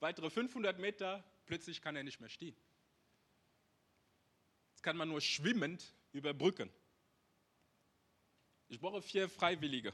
Weitere 0.00 0.30
500 0.30 0.78
Meter, 0.78 1.24
plötzlich 1.46 1.80
kann 1.80 1.96
er 1.96 2.02
nicht 2.02 2.20
mehr 2.20 2.28
stehen. 2.28 2.56
Jetzt 4.78 4.84
kann 4.84 4.96
man 4.96 5.08
nur 5.08 5.20
schwimmend 5.20 5.92
überbrücken. 6.12 6.70
Ich 8.68 8.78
brauche 8.78 9.02
vier 9.02 9.28
Freiwillige, 9.28 9.92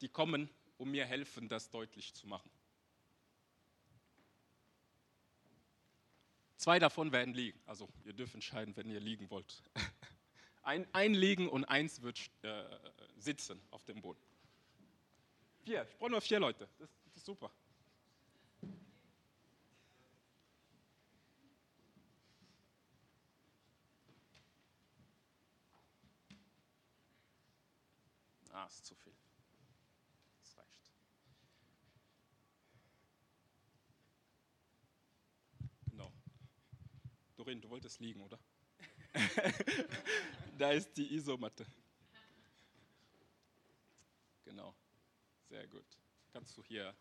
die 0.00 0.08
kommen, 0.08 0.50
um 0.76 0.90
mir 0.90 1.06
helfen, 1.06 1.48
das 1.48 1.70
deutlich 1.70 2.12
zu 2.14 2.26
machen. 2.26 2.50
Zwei 6.56 6.80
davon 6.80 7.12
werden 7.12 7.32
liegen. 7.32 7.60
Also 7.64 7.88
ihr 8.02 8.12
dürft 8.12 8.34
entscheiden, 8.34 8.74
wenn 8.76 8.90
ihr 8.90 8.98
liegen 8.98 9.30
wollt. 9.30 9.62
Ein, 10.64 10.84
ein 10.92 11.14
liegen 11.14 11.48
und 11.48 11.64
eins 11.64 12.02
wird 12.02 12.18
äh, 12.42 12.64
sitzen 13.18 13.60
auf 13.70 13.84
dem 13.84 14.00
Boden. 14.00 14.20
Vier. 15.62 15.86
Ich 15.88 15.96
brauche 15.96 16.10
nur 16.10 16.20
vier 16.20 16.40
Leute. 16.40 16.68
Das, 16.78 16.90
das 17.04 17.16
ist 17.18 17.24
super. 17.24 17.52
Ist 28.66 28.86
zu 28.86 28.94
viel. 28.94 29.14
Das 30.40 30.56
reicht. 30.56 30.70
Genau. 35.90 36.12
Dorin, 37.36 37.60
du 37.60 37.68
wolltest 37.70 38.00
liegen, 38.00 38.20
oder? 38.20 38.38
da 40.58 40.72
ist 40.72 40.96
die 40.96 41.14
Isomatte. 41.14 41.66
Genau. 44.44 44.74
Sehr 45.48 45.66
gut. 45.68 45.84
Kannst 46.32 46.56
du 46.56 46.62
hier, 46.62 46.96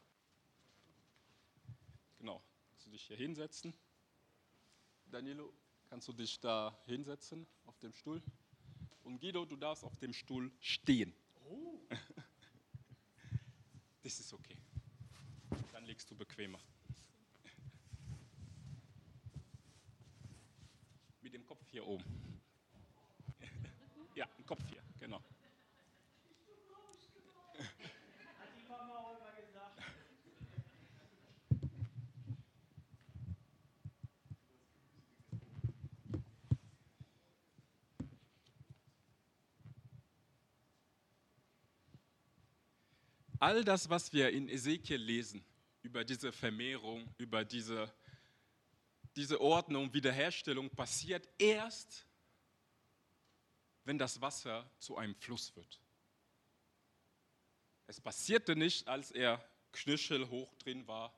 genau, 2.18 2.44
kannst 2.70 2.86
du 2.86 2.90
dich 2.90 3.04
hier 3.04 3.16
hinsetzen. 3.16 3.74
Danilo, 5.06 5.54
kannst 5.90 6.08
du 6.10 6.14
dich 6.14 6.38
da 6.42 6.78
hinsetzen 6.86 7.48
auf 7.66 7.78
dem 7.80 7.94
Stuhl? 7.94 8.22
Und 9.04 9.20
Guido, 9.20 9.46
du 9.46 9.56
darfst 9.56 9.84
auf 9.84 9.96
dem 9.98 10.14
Stuhl 10.14 10.52
stehen. 10.60 11.14
Oh. 11.52 11.80
Das 14.04 14.20
ist 14.20 14.34
okay. 14.34 14.58
Dann 15.74 15.86
liegst 15.86 16.10
du 16.10 16.16
bequemer. 16.16 16.60
Mit 21.22 21.36
dem 21.36 21.46
Kopf 21.46 21.64
hier 21.70 21.86
oben. 21.86 22.04
Ja, 24.16 24.28
Kopf 24.46 24.64
hier, 24.70 24.82
genau. 25.00 25.22
All 43.42 43.64
das, 43.64 43.90
was 43.90 44.14
wir 44.14 44.30
in 44.30 44.48
Ezekiel 44.48 45.02
lesen, 45.02 45.44
über 45.82 46.06
diese 46.06 46.32
Vermehrung, 46.32 47.14
über 47.18 47.44
diese, 47.44 47.92
diese 49.16 49.42
Ordnung, 49.42 49.92
Wiederherstellung, 49.94 50.70
passiert 50.70 51.28
erst, 51.40 52.06
wenn 53.84 53.98
das 53.98 54.22
Wasser 54.22 54.70
zu 54.78 54.96
einem 54.96 55.16
Fluss 55.16 55.56
wird. 55.56 55.82
Es 57.88 58.00
passierte 58.00 58.56
nicht, 58.56 58.88
als 58.88 59.10
er 59.10 59.44
knöchelhoch 59.72 60.54
drin 60.56 60.88
war, 60.88 61.12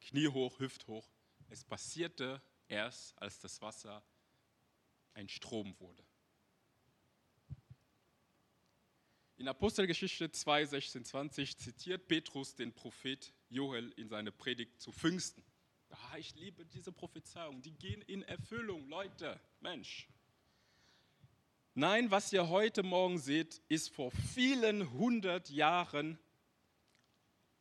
kniehoch, 0.00 0.58
hüfthoch. 0.60 1.06
Es 1.50 1.62
passierte 1.62 2.40
erst, 2.68 3.20
als 3.20 3.38
das 3.38 3.60
Wasser 3.60 4.02
ein 5.12 5.28
Strom 5.28 5.78
wurde. 5.78 6.02
In 9.40 9.48
Apostelgeschichte 9.48 10.30
2, 10.30 10.66
16, 10.66 11.02
20 11.06 11.56
zitiert 11.56 12.08
Petrus 12.08 12.54
den 12.56 12.74
Prophet 12.74 13.32
Joel 13.48 13.90
in 13.96 14.06
seiner 14.06 14.32
Predigt 14.32 14.78
zu 14.78 14.92
Pfingsten. 14.92 15.42
Ah, 15.88 16.18
ich 16.18 16.34
liebe 16.34 16.66
diese 16.66 16.92
Prophezeiung, 16.92 17.62
die 17.62 17.72
gehen 17.72 18.02
in 18.02 18.20
Erfüllung, 18.20 18.86
Leute, 18.90 19.40
Mensch. 19.60 20.10
Nein, 21.72 22.10
was 22.10 22.30
ihr 22.34 22.50
heute 22.50 22.82
Morgen 22.82 23.16
seht, 23.16 23.62
ist 23.68 23.88
vor 23.94 24.10
vielen 24.10 24.92
hundert 24.92 25.48
Jahren 25.48 26.18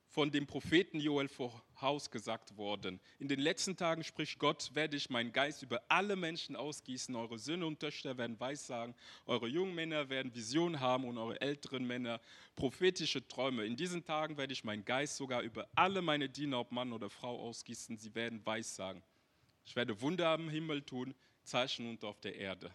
von 0.09 0.31
dem 0.31 0.47
Propheten 0.47 0.99
Joel 0.99 1.27
vorausgesagt 1.27 2.57
worden. 2.57 2.99
In 3.19 3.27
den 3.27 3.39
letzten 3.39 3.77
Tagen 3.77 4.03
spricht 4.03 4.39
Gott, 4.39 4.71
werde 4.73 4.97
ich 4.97 5.09
meinen 5.09 5.31
Geist 5.31 5.61
über 5.61 5.83
alle 5.87 6.15
Menschen 6.15 6.55
ausgießen. 6.55 7.15
Eure 7.15 7.37
Söhne 7.37 7.67
und 7.67 7.79
Töchter 7.79 8.17
werden 8.17 8.39
Weissagen, 8.39 8.95
eure 9.27 9.47
jungen 9.47 9.75
Männer 9.75 10.09
werden 10.09 10.33
Visionen 10.33 10.79
haben 10.79 11.05
und 11.05 11.17
eure 11.19 11.39
älteren 11.41 11.85
Männer 11.85 12.19
prophetische 12.55 13.27
Träume. 13.27 13.65
In 13.65 13.75
diesen 13.75 14.03
Tagen 14.03 14.37
werde 14.37 14.53
ich 14.53 14.63
meinen 14.63 14.83
Geist 14.83 15.15
sogar 15.15 15.43
über 15.43 15.69
alle 15.75 16.01
meine 16.01 16.27
Diener, 16.27 16.59
ob 16.59 16.71
Mann 16.71 16.91
oder 16.91 17.09
Frau, 17.09 17.39
ausgießen. 17.39 17.97
Sie 17.97 18.15
werden 18.15 18.43
Weissagen. 18.45 19.03
Ich 19.63 19.75
werde 19.75 20.01
Wunder 20.01 20.29
am 20.29 20.49
Himmel 20.49 20.81
tun, 20.81 21.13
Zeichen 21.43 21.87
und 21.87 22.03
auf 22.03 22.19
der 22.19 22.35
Erde. 22.35 22.73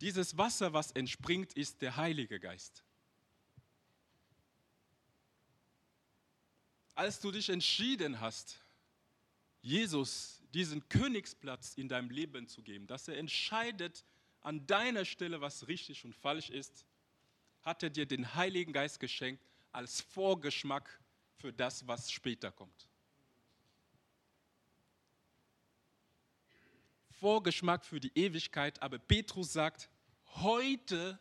Dieses 0.00 0.38
Wasser, 0.38 0.72
was 0.72 0.92
entspringt, 0.92 1.52
ist 1.52 1.82
der 1.82 1.96
Heilige 1.96 2.40
Geist. 2.40 2.84
Als 6.98 7.20
du 7.20 7.30
dich 7.30 7.48
entschieden 7.48 8.18
hast, 8.20 8.58
Jesus 9.60 10.42
diesen 10.52 10.88
Königsplatz 10.88 11.74
in 11.74 11.88
deinem 11.88 12.10
Leben 12.10 12.48
zu 12.48 12.60
geben, 12.60 12.88
dass 12.88 13.06
er 13.06 13.16
entscheidet 13.16 14.04
an 14.40 14.66
deiner 14.66 15.04
Stelle, 15.04 15.40
was 15.40 15.68
richtig 15.68 16.04
und 16.04 16.12
falsch 16.12 16.50
ist, 16.50 16.84
hat 17.62 17.84
er 17.84 17.90
dir 17.90 18.04
den 18.04 18.34
Heiligen 18.34 18.72
Geist 18.72 18.98
geschenkt 18.98 19.46
als 19.70 20.00
Vorgeschmack 20.00 21.00
für 21.36 21.52
das, 21.52 21.86
was 21.86 22.10
später 22.10 22.50
kommt. 22.50 22.88
Vorgeschmack 27.12 27.84
für 27.84 28.00
die 28.00 28.12
Ewigkeit, 28.16 28.82
aber 28.82 28.98
Petrus 28.98 29.52
sagt, 29.52 29.88
heute, 30.34 31.16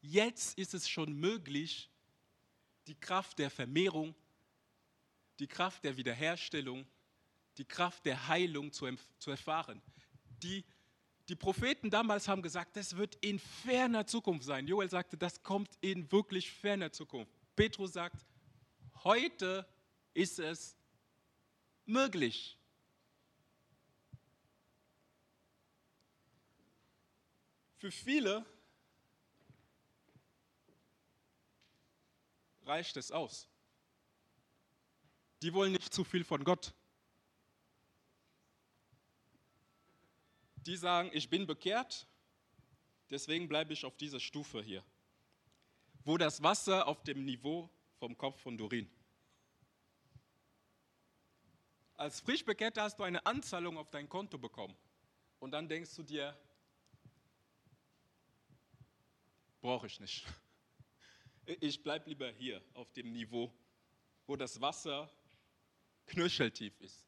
jetzt 0.00 0.58
ist 0.58 0.74
es 0.74 0.88
schon 0.88 1.12
möglich, 1.12 1.88
die 2.88 2.98
Kraft 2.98 3.38
der 3.38 3.50
Vermehrung, 3.50 4.16
die 5.40 5.48
Kraft 5.48 5.82
der 5.84 5.96
Wiederherstellung, 5.96 6.86
die 7.56 7.64
Kraft 7.64 8.04
der 8.06 8.28
Heilung 8.28 8.72
zu, 8.72 8.86
zu 9.18 9.30
erfahren. 9.30 9.82
Die, 10.42 10.64
die 11.28 11.34
Propheten 11.34 11.90
damals 11.90 12.28
haben 12.28 12.42
gesagt, 12.42 12.76
das 12.76 12.96
wird 12.96 13.16
in 13.16 13.38
ferner 13.38 14.06
Zukunft 14.06 14.44
sein. 14.44 14.66
Joel 14.66 14.90
sagte, 14.90 15.16
das 15.16 15.42
kommt 15.42 15.70
in 15.80 16.10
wirklich 16.12 16.50
ferner 16.50 16.92
Zukunft. 16.92 17.32
Petrus 17.56 17.94
sagt, 17.94 18.24
heute 19.02 19.66
ist 20.14 20.38
es 20.38 20.76
möglich. 21.86 22.58
Für 27.78 27.90
viele 27.90 28.44
reicht 32.64 32.96
es 32.98 33.10
aus. 33.10 33.49
Die 35.42 35.54
wollen 35.54 35.72
nicht 35.72 35.92
zu 35.92 36.04
viel 36.04 36.24
von 36.24 36.44
Gott. 36.44 36.74
Die 40.66 40.76
sagen, 40.76 41.10
ich 41.14 41.30
bin 41.30 41.46
bekehrt, 41.46 42.06
deswegen 43.08 43.48
bleibe 43.48 43.72
ich 43.72 43.84
auf 43.84 43.96
dieser 43.96 44.20
Stufe 44.20 44.62
hier, 44.62 44.84
wo 46.04 46.18
das 46.18 46.42
Wasser 46.42 46.86
auf 46.86 47.02
dem 47.02 47.24
Niveau 47.24 47.70
vom 47.98 48.16
Kopf 48.16 48.40
von 48.42 48.58
Dorin. 48.58 48.90
Als 51.94 52.20
Frischbekehrter 52.20 52.82
hast 52.82 52.98
du 52.98 53.02
eine 53.02 53.24
Anzahlung 53.24 53.78
auf 53.78 53.90
dein 53.90 54.08
Konto 54.08 54.38
bekommen 54.38 54.76
und 55.38 55.50
dann 55.52 55.68
denkst 55.68 55.94
du 55.96 56.02
dir, 56.02 56.36
brauche 59.60 59.86
ich 59.86 60.00
nicht. 60.00 60.26
Ich 61.58 61.82
bleibe 61.82 62.08
lieber 62.08 62.30
hier 62.30 62.62
auf 62.74 62.92
dem 62.92 63.10
Niveau, 63.10 63.52
wo 64.28 64.36
das 64.36 64.60
Wasser 64.60 65.10
knöcheltief 66.06 66.78
ist. 66.80 67.06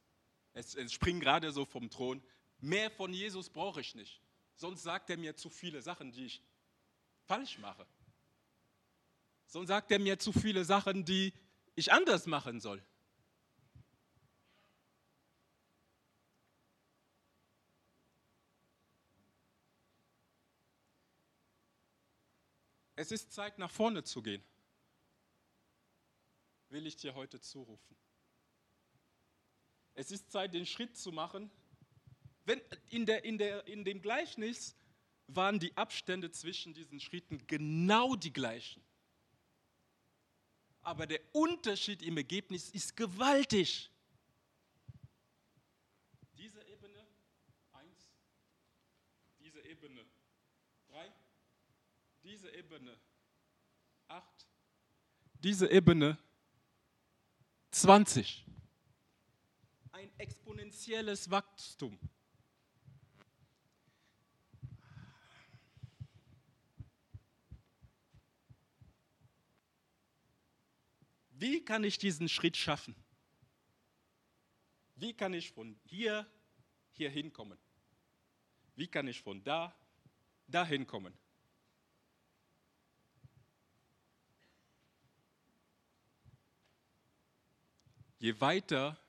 Es, 0.52 0.74
es 0.74 0.92
springt 0.92 1.22
gerade 1.22 1.52
so 1.52 1.64
vom 1.64 1.90
Thron. 1.90 2.22
Mehr 2.58 2.90
von 2.90 3.12
Jesus 3.12 3.50
brauche 3.50 3.80
ich 3.80 3.94
nicht. 3.94 4.20
Sonst 4.54 4.82
sagt 4.82 5.10
er 5.10 5.16
mir 5.16 5.34
zu 5.36 5.50
viele 5.50 5.82
Sachen, 5.82 6.12
die 6.12 6.26
ich 6.26 6.42
falsch 7.24 7.58
mache. 7.58 7.86
Sonst 9.46 9.68
sagt 9.68 9.90
er 9.90 9.98
mir 9.98 10.18
zu 10.18 10.32
viele 10.32 10.64
Sachen, 10.64 11.04
die 11.04 11.32
ich 11.74 11.92
anders 11.92 12.26
machen 12.26 12.60
soll. 12.60 12.82
Es 22.94 23.10
ist 23.10 23.32
Zeit, 23.32 23.58
nach 23.58 23.70
vorne 23.70 24.04
zu 24.04 24.22
gehen. 24.22 24.44
Will 26.68 26.86
ich 26.86 26.96
dir 26.96 27.14
heute 27.14 27.40
zurufen. 27.40 27.96
Es 29.94 30.10
ist 30.10 30.30
Zeit, 30.30 30.54
den 30.54 30.66
Schritt 30.66 30.96
zu 30.96 31.12
machen. 31.12 31.50
Wenn 32.44 32.60
in, 32.90 33.06
der, 33.06 33.24
in, 33.24 33.38
der, 33.38 33.66
in 33.66 33.84
dem 33.84 34.02
Gleichnis 34.02 34.76
waren 35.26 35.58
die 35.58 35.76
Abstände 35.76 36.30
zwischen 36.30 36.74
diesen 36.74 37.00
Schritten 37.00 37.46
genau 37.46 38.16
die 38.16 38.32
gleichen. 38.32 38.82
Aber 40.80 41.06
der 41.06 41.20
Unterschied 41.32 42.02
im 42.02 42.16
Ergebnis 42.16 42.70
ist 42.70 42.96
gewaltig. 42.96 43.90
Diese 46.36 46.60
Ebene 46.66 47.06
1, 47.72 48.10
diese 49.38 49.60
Ebene 49.64 50.04
diese 52.22 52.54
Ebene 52.54 52.96
8, 54.08 54.46
diese 55.34 55.70
Ebene 55.70 56.18
20. 57.70 58.44
Exponentielles 60.22 61.28
Wachstum. 61.32 61.98
Wie 71.30 71.64
kann 71.64 71.82
ich 71.82 71.98
diesen 71.98 72.28
Schritt 72.28 72.56
schaffen? 72.56 72.94
Wie 74.94 75.12
kann 75.12 75.34
ich 75.34 75.50
von 75.50 75.76
hier 75.82 76.30
hier 76.92 77.10
hinkommen? 77.10 77.58
Wie 78.76 78.86
kann 78.86 79.08
ich 79.08 79.20
von 79.20 79.42
da 79.42 79.74
dahin 80.46 80.86
kommen? 80.86 81.18
je 88.22 88.40
weiter, 88.40 89.01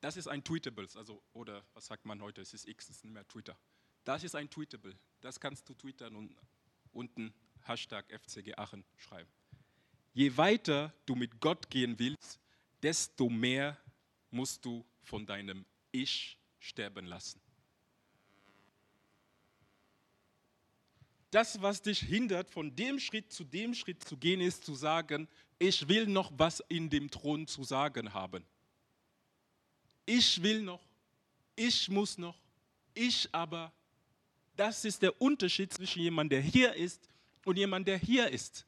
das 0.00 0.16
ist 0.16 0.28
ein 0.28 0.42
Tweetables, 0.42 0.96
also, 0.96 1.22
oder 1.32 1.64
was 1.74 1.86
sagt 1.86 2.06
man 2.06 2.20
heute, 2.20 2.40
es 2.40 2.54
ist 2.54 2.66
X, 2.66 2.88
es 2.88 2.96
ist 2.96 3.04
nicht 3.04 3.12
mehr 3.12 3.26
Twitter. 3.28 3.56
Das 4.04 4.24
ist 4.24 4.34
ein 4.34 4.48
Tweetable, 4.48 4.98
das 5.20 5.38
kannst 5.38 5.68
du 5.68 5.74
twittern 5.74 6.16
und 6.16 6.34
unten 6.92 7.34
Hashtag 7.62 8.06
FCG 8.10 8.54
Aachen 8.56 8.84
schreiben. 8.96 9.30
Je 10.14 10.36
weiter 10.36 10.92
du 11.06 11.14
mit 11.14 11.40
Gott 11.40 11.68
gehen 11.70 11.98
willst, 11.98 12.40
desto 12.82 13.28
mehr 13.28 13.78
musst 14.30 14.64
du 14.64 14.84
von 15.02 15.26
deinem 15.26 15.66
Ich 15.92 16.38
sterben 16.58 17.06
lassen. 17.06 17.40
Das, 21.30 21.62
was 21.62 21.80
dich 21.80 22.00
hindert, 22.00 22.50
von 22.50 22.74
dem 22.74 22.98
Schritt 22.98 23.32
zu 23.32 23.44
dem 23.44 23.74
Schritt 23.74 24.02
zu 24.02 24.16
gehen, 24.16 24.40
ist 24.40 24.64
zu 24.64 24.74
sagen, 24.74 25.28
ich 25.58 25.86
will 25.86 26.06
noch 26.06 26.32
was 26.34 26.60
in 26.68 26.90
dem 26.90 27.08
Thron 27.10 27.46
zu 27.46 27.62
sagen 27.62 28.12
haben. 28.12 28.44
Ich 30.12 30.42
will 30.42 30.60
noch, 30.62 30.80
ich 31.54 31.88
muss 31.88 32.18
noch, 32.18 32.34
ich 32.94 33.28
aber. 33.30 33.72
Das 34.56 34.84
ist 34.84 35.00
der 35.02 35.22
Unterschied 35.22 35.72
zwischen 35.72 36.02
jemandem, 36.02 36.42
der 36.42 36.50
hier 36.50 36.74
ist 36.74 37.08
und 37.44 37.56
jemandem, 37.56 37.92
der 37.92 37.98
hier 37.98 38.28
ist. 38.28 38.66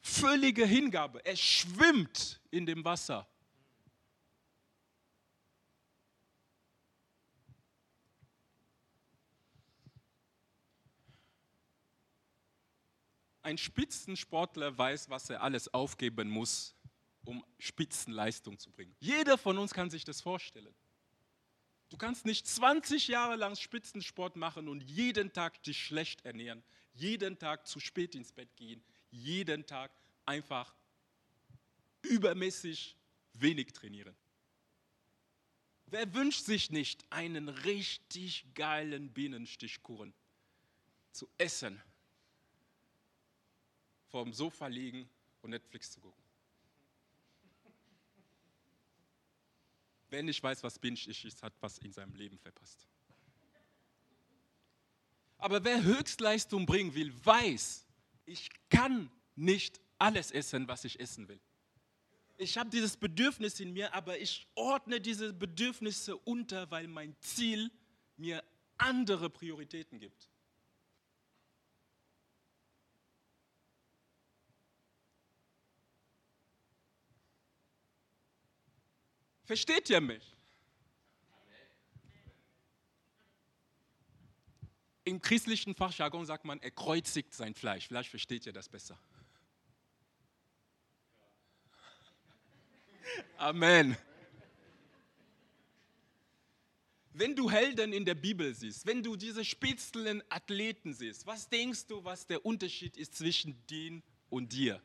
Völlige 0.00 0.64
Hingabe. 0.64 1.26
Er 1.26 1.34
schwimmt 1.34 2.40
in 2.52 2.66
dem 2.66 2.84
Wasser. 2.84 3.26
Ein 13.42 13.58
Spitzensportler 13.58 14.78
weiß, 14.78 15.10
was 15.10 15.30
er 15.30 15.42
alles 15.42 15.74
aufgeben 15.74 16.30
muss, 16.30 16.76
um 17.24 17.44
Spitzenleistung 17.58 18.58
zu 18.58 18.70
bringen. 18.70 18.94
Jeder 19.00 19.38
von 19.38 19.58
uns 19.58 19.72
kann 19.72 19.90
sich 19.90 20.04
das 20.04 20.20
vorstellen. 20.20 20.74
Du 21.88 21.96
kannst 21.96 22.24
nicht 22.24 22.46
20 22.46 23.08
Jahre 23.08 23.36
lang 23.36 23.54
Spitzensport 23.56 24.36
machen 24.36 24.68
und 24.68 24.82
jeden 24.82 25.32
Tag 25.32 25.62
dich 25.62 25.84
schlecht 25.84 26.24
ernähren, 26.24 26.62
jeden 26.94 27.38
Tag 27.38 27.66
zu 27.66 27.80
spät 27.80 28.14
ins 28.14 28.32
Bett 28.32 28.56
gehen, 28.56 28.82
jeden 29.10 29.66
Tag 29.66 29.92
einfach 30.24 30.74
übermäßig 32.02 32.96
wenig 33.34 33.72
trainieren. 33.72 34.16
Wer 35.86 36.14
wünscht 36.14 36.44
sich 36.44 36.70
nicht 36.70 37.04
einen 37.10 37.50
richtig 37.50 38.46
geilen 38.54 39.12
Bienenstichkuchen 39.12 40.14
zu 41.12 41.28
essen? 41.36 41.82
vor 44.12 44.24
dem 44.24 44.34
Sofa 44.34 44.66
liegen 44.66 45.08
und 45.40 45.50
Netflix 45.50 45.90
zu 45.90 46.00
gucken. 46.00 46.21
Wer 50.12 50.22
nicht 50.22 50.42
weiß, 50.42 50.62
was 50.62 50.78
Binge 50.78 51.00
ist, 51.06 51.42
hat 51.42 51.54
was 51.60 51.78
in 51.78 51.90
seinem 51.90 52.14
Leben 52.14 52.38
verpasst. 52.38 52.86
Aber 55.38 55.64
wer 55.64 55.82
Höchstleistung 55.82 56.66
bringen 56.66 56.94
will, 56.94 57.14
weiß, 57.24 57.86
ich 58.26 58.50
kann 58.68 59.10
nicht 59.36 59.80
alles 59.96 60.30
essen, 60.30 60.68
was 60.68 60.84
ich 60.84 61.00
essen 61.00 61.28
will. 61.28 61.40
Ich 62.36 62.58
habe 62.58 62.68
dieses 62.68 62.94
Bedürfnis 62.94 63.58
in 63.58 63.72
mir, 63.72 63.94
aber 63.94 64.18
ich 64.18 64.46
ordne 64.54 65.00
diese 65.00 65.32
Bedürfnisse 65.32 66.14
unter, 66.14 66.70
weil 66.70 66.88
mein 66.88 67.16
Ziel 67.20 67.70
mir 68.18 68.44
andere 68.76 69.30
Prioritäten 69.30 69.98
gibt. 69.98 70.28
Versteht 79.52 79.90
ihr 79.90 80.00
mich? 80.00 80.34
Im 85.04 85.20
christlichen 85.20 85.74
Fachjargon 85.74 86.24
sagt 86.24 86.46
man, 86.46 86.58
er 86.62 86.70
kreuzigt 86.70 87.34
sein 87.34 87.54
Fleisch. 87.54 87.86
Vielleicht 87.86 88.08
versteht 88.08 88.46
ihr 88.46 88.54
das 88.54 88.66
besser. 88.70 88.98
Amen. 93.36 93.94
Wenn 97.12 97.36
du 97.36 97.50
Helden 97.50 97.92
in 97.92 98.06
der 98.06 98.14
Bibel 98.14 98.54
siehst, 98.54 98.86
wenn 98.86 99.02
du 99.02 99.16
diese 99.16 99.44
spitzelnden 99.44 100.22
Athleten 100.30 100.94
siehst, 100.94 101.26
was 101.26 101.46
denkst 101.50 101.88
du, 101.88 102.02
was 102.02 102.26
der 102.26 102.42
Unterschied 102.46 102.96
ist 102.96 103.16
zwischen 103.16 103.54
denen 103.66 104.02
und 104.30 104.50
dir? 104.50 104.80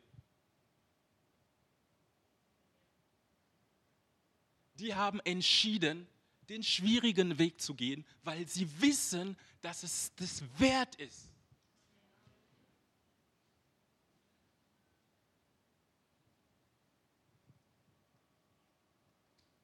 Die 4.79 4.93
haben 4.93 5.19
entschieden, 5.21 6.07
den 6.49 6.63
schwierigen 6.63 7.37
Weg 7.37 7.59
zu 7.61 7.73
gehen, 7.73 8.05
weil 8.23 8.47
sie 8.47 8.67
wissen, 8.81 9.37
dass 9.61 9.83
es 9.83 10.11
das 10.15 10.43
wert 10.57 10.95
ist. 10.95 11.29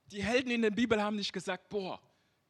Die 0.08 0.24
Helden 0.24 0.52
in 0.52 0.62
der 0.62 0.72
Bibel 0.72 1.02
haben 1.02 1.16
nicht 1.16 1.34
gesagt, 1.34 1.70
boah, 1.70 2.00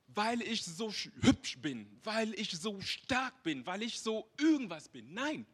weil 0.08 0.42
ich 0.42 0.66
so 0.66 0.92
hübsch 1.22 1.58
bin, 1.60 1.90
weil 2.04 2.34
ich 2.34 2.52
so 2.52 2.80
stark 2.82 3.42
bin, 3.44 3.66
weil 3.66 3.84
ich 3.84 4.00
so 4.00 4.30
irgendwas 4.38 4.90
bin. 4.90 5.14
Nein, 5.14 5.46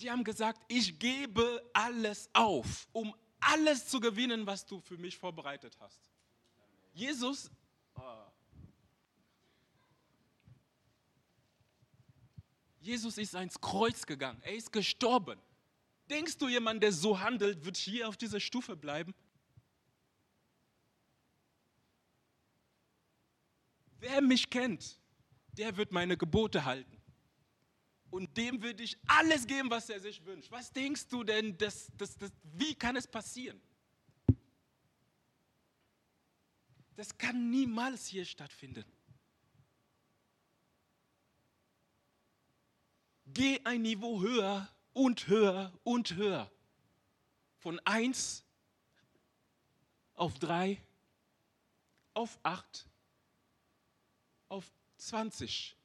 die 0.00 0.10
haben 0.10 0.24
gesagt, 0.24 0.60
ich 0.68 0.98
gebe 0.98 1.68
alles 1.72 2.28
auf, 2.32 2.86
um 2.92 3.14
alles 3.52 3.86
zu 3.86 4.00
gewinnen, 4.00 4.46
was 4.46 4.66
du 4.66 4.80
für 4.80 4.96
mich 4.96 5.16
vorbereitet 5.16 5.76
hast. 5.80 6.10
Jesus, 6.92 7.50
ah. 7.94 8.30
Jesus 12.80 13.16
ist 13.18 13.34
ans 13.34 13.60
Kreuz 13.60 14.04
gegangen, 14.06 14.40
er 14.42 14.54
ist 14.54 14.72
gestorben. 14.72 15.40
Denkst 16.10 16.36
du, 16.36 16.48
jemand, 16.48 16.82
der 16.82 16.92
so 16.92 17.18
handelt, 17.18 17.64
wird 17.64 17.76
hier 17.76 18.08
auf 18.08 18.16
dieser 18.16 18.40
Stufe 18.40 18.76
bleiben? 18.76 19.14
Wer 23.98 24.20
mich 24.20 24.50
kennt, 24.50 24.98
der 25.52 25.78
wird 25.78 25.92
meine 25.92 26.18
Gebote 26.18 26.66
halten. 26.66 27.03
Und 28.14 28.36
dem 28.36 28.62
würde 28.62 28.84
ich 28.84 28.96
alles 29.08 29.44
geben, 29.44 29.68
was 29.70 29.90
er 29.90 29.98
sich 29.98 30.24
wünscht. 30.24 30.48
Was 30.52 30.72
denkst 30.72 31.08
du 31.08 31.24
denn, 31.24 31.58
das, 31.58 31.90
das, 31.96 32.16
das, 32.16 32.30
wie 32.44 32.72
kann 32.76 32.94
es 32.94 33.08
passieren? 33.08 33.60
Das 36.94 37.18
kann 37.18 37.50
niemals 37.50 38.06
hier 38.06 38.24
stattfinden. 38.24 38.84
Geh 43.26 43.60
ein 43.64 43.82
Niveau 43.82 44.20
höher 44.22 44.72
und 44.92 45.26
höher 45.26 45.76
und 45.82 46.14
höher. 46.14 46.48
Von 47.58 47.80
1 47.80 48.44
auf 50.14 50.38
3 50.38 50.80
auf 52.12 52.38
8 52.44 52.86
auf 54.50 54.70
20. 54.98 55.76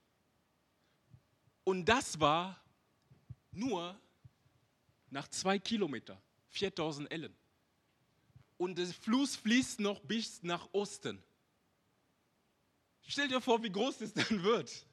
Und 1.63 1.85
das 1.85 2.19
war 2.19 2.59
nur 3.51 3.99
nach 5.09 5.27
zwei 5.27 5.59
Kilometern, 5.59 6.21
4000 6.49 7.11
Ellen. 7.11 7.35
Und 8.57 8.77
der 8.77 8.87
Fluss 8.87 9.35
fließt 9.35 9.79
noch 9.79 10.01
bis 10.01 10.43
nach 10.43 10.67
Osten. 10.73 11.23
Stell 13.07 13.27
dir 13.27 13.41
vor, 13.41 13.63
wie 13.63 13.71
groß 13.71 14.01
es 14.01 14.13
dann 14.13 14.43
wird. 14.43 14.85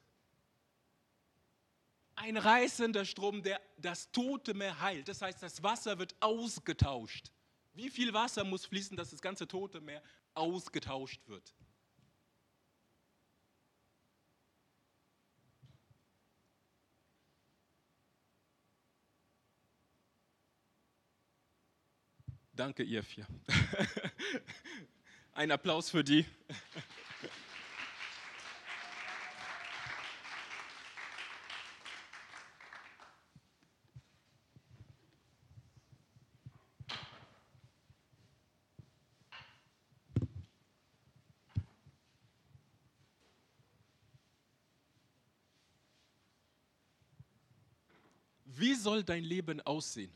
Ein 2.15 2.37
reißender 2.37 3.05
Strom, 3.05 3.43
der 3.43 3.61
das 3.77 4.11
Tote 4.11 4.55
Meer 4.55 4.79
heilt. 4.79 5.07
Das 5.07 5.21
heißt, 5.21 5.43
das 5.43 5.61
Wasser 5.61 5.99
wird 5.99 6.15
ausgetauscht. 6.19 7.31
Wie 7.73 7.91
viel 7.91 8.11
Wasser 8.11 8.43
muss 8.43 8.65
fließen, 8.65 8.97
dass 8.97 9.11
das 9.11 9.21
ganze 9.21 9.47
Tote 9.47 9.81
Meer 9.81 10.01
ausgetauscht 10.33 11.21
wird? 11.27 11.53
Danke, 22.57 22.81
ihr 22.81 23.03
vier. 23.03 23.27
Ein 25.33 25.51
Applaus 25.51 25.91
für 25.91 26.03
die. 26.03 26.25
Wie 48.45 48.73
soll 48.73 49.03
dein 49.03 49.23
Leben 49.23 49.61
aussehen? 49.61 50.11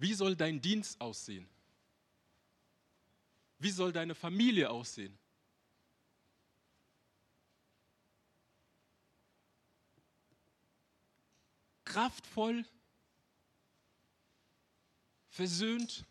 Wie 0.00 0.14
soll 0.14 0.34
dein 0.34 0.62
Dienst 0.62 0.98
aussehen? 0.98 1.46
Wie 3.58 3.70
soll 3.70 3.92
deine 3.92 4.14
Familie 4.14 4.70
aussehen? 4.70 5.18
Kraftvoll, 11.84 12.64
versöhnt, 15.28 16.06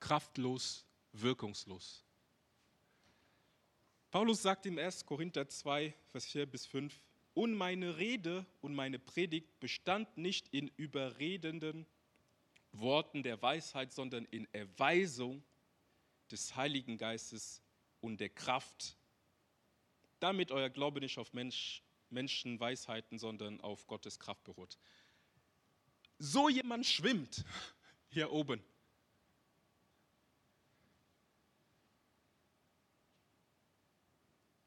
kraftlos, 0.00 0.84
wirkungslos. 1.12 2.04
Paulus 4.10 4.42
sagt 4.42 4.66
im 4.66 4.76
1. 4.76 5.06
Korinther 5.06 5.48
2, 5.48 5.94
Vers 6.08 6.26
4 6.26 6.44
bis 6.44 6.66
5, 6.66 7.00
und 7.34 7.54
meine 7.54 7.96
Rede 7.98 8.46
und 8.60 8.74
meine 8.74 8.98
Predigt 8.98 9.60
bestand 9.60 10.16
nicht 10.16 10.48
in 10.48 10.68
überredenden 10.76 11.86
Worten 12.72 13.22
der 13.22 13.40
Weisheit, 13.42 13.92
sondern 13.92 14.24
in 14.26 14.46
Erweisung 14.52 15.42
des 16.30 16.54
Heiligen 16.56 16.98
Geistes 16.98 17.62
und 18.00 18.20
der 18.20 18.28
Kraft, 18.28 18.96
damit 20.20 20.52
euer 20.52 20.70
Glaube 20.70 21.00
nicht 21.00 21.18
auf 21.18 21.32
Mensch, 21.32 21.82
Menschenweisheiten, 22.10 23.18
sondern 23.18 23.60
auf 23.60 23.86
Gottes 23.86 24.18
Kraft 24.18 24.44
beruht. 24.44 24.78
So 26.18 26.48
jemand 26.48 26.86
schwimmt 26.86 27.44
hier 28.10 28.30
oben. 28.30 28.62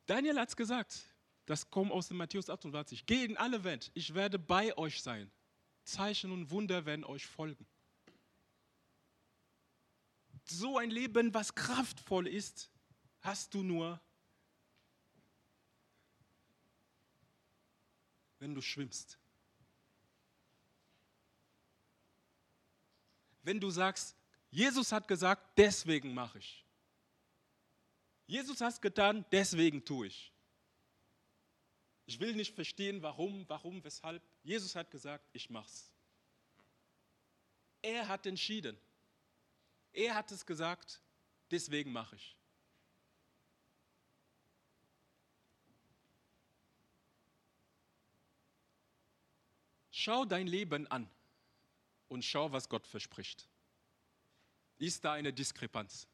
Daniel 0.06 0.38
hat 0.40 0.50
es 0.50 0.56
gesagt, 0.56 1.13
das 1.46 1.70
kommt 1.70 1.92
aus 1.92 2.08
dem 2.08 2.18
Matthäus 2.18 2.50
28. 2.50 3.06
Geht 3.06 3.30
in 3.30 3.38
alle 3.38 3.64
Welt, 3.64 3.92
ich 3.94 4.14
werde 4.14 4.40
bei 4.40 4.78
euch 4.78 5.02
sein. 5.02 5.32
Zeichen 5.84 6.32
und 6.32 6.50
Wunder 6.50 6.86
werden 6.86 7.04
euch 7.04 7.26
folgen. 7.26 7.68
So 10.46 10.78
ein 10.78 10.90
Leben, 10.90 11.34
was 11.34 11.54
kraftvoll 11.56 12.28
ist, 12.28 12.72
hast 13.22 13.54
du 13.54 13.64
nur, 13.64 14.00
wenn 18.40 18.54
du 18.54 18.62
schwimmst. 18.62 19.18
Wenn 23.42 23.60
du 23.60 23.70
sagst, 23.70 24.16
Jesus 24.50 24.92
hat 24.92 25.08
gesagt, 25.08 25.58
deswegen 25.58 26.14
mache 26.14 26.40
ich. 26.40 26.66
Jesus 28.26 28.62
hat 28.62 28.82
getan, 28.82 29.26
deswegen 29.32 29.84
tue 29.84 30.08
ich. 30.08 30.33
Ich 32.06 32.20
will 32.20 32.36
nicht 32.36 32.54
verstehen, 32.54 33.02
warum, 33.02 33.48
warum, 33.48 33.84
weshalb. 33.84 34.22
Jesus 34.44 34.76
hat 34.76 34.92
gesagt, 34.92 35.30
ich 35.34 35.50
mach's. 35.50 35.92
Er 37.82 38.08
hat 38.08 38.26
entschieden. 38.26 38.78
Er 39.94 40.16
hat 40.16 40.32
es 40.32 40.46
gesagt, 40.46 41.02
deswegen 41.52 41.92
mache 41.92 42.16
ich. 42.16 42.38
Schau 49.92 50.26
dein 50.26 50.48
Leben 50.48 50.88
an 50.88 51.10
und 52.10 52.26
schau, 52.26 52.52
was 52.52 52.68
Gott 52.68 52.86
verspricht. 52.88 53.48
Ist 54.78 55.06
da 55.06 55.14
eine 55.14 55.32
Diskrepanz? 55.32 56.08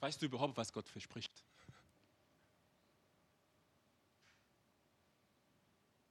Weißt 0.00 0.20
du 0.20 0.26
überhaupt, 0.26 0.56
was 0.56 0.72
Gott 0.72 0.88
verspricht? 0.88 1.44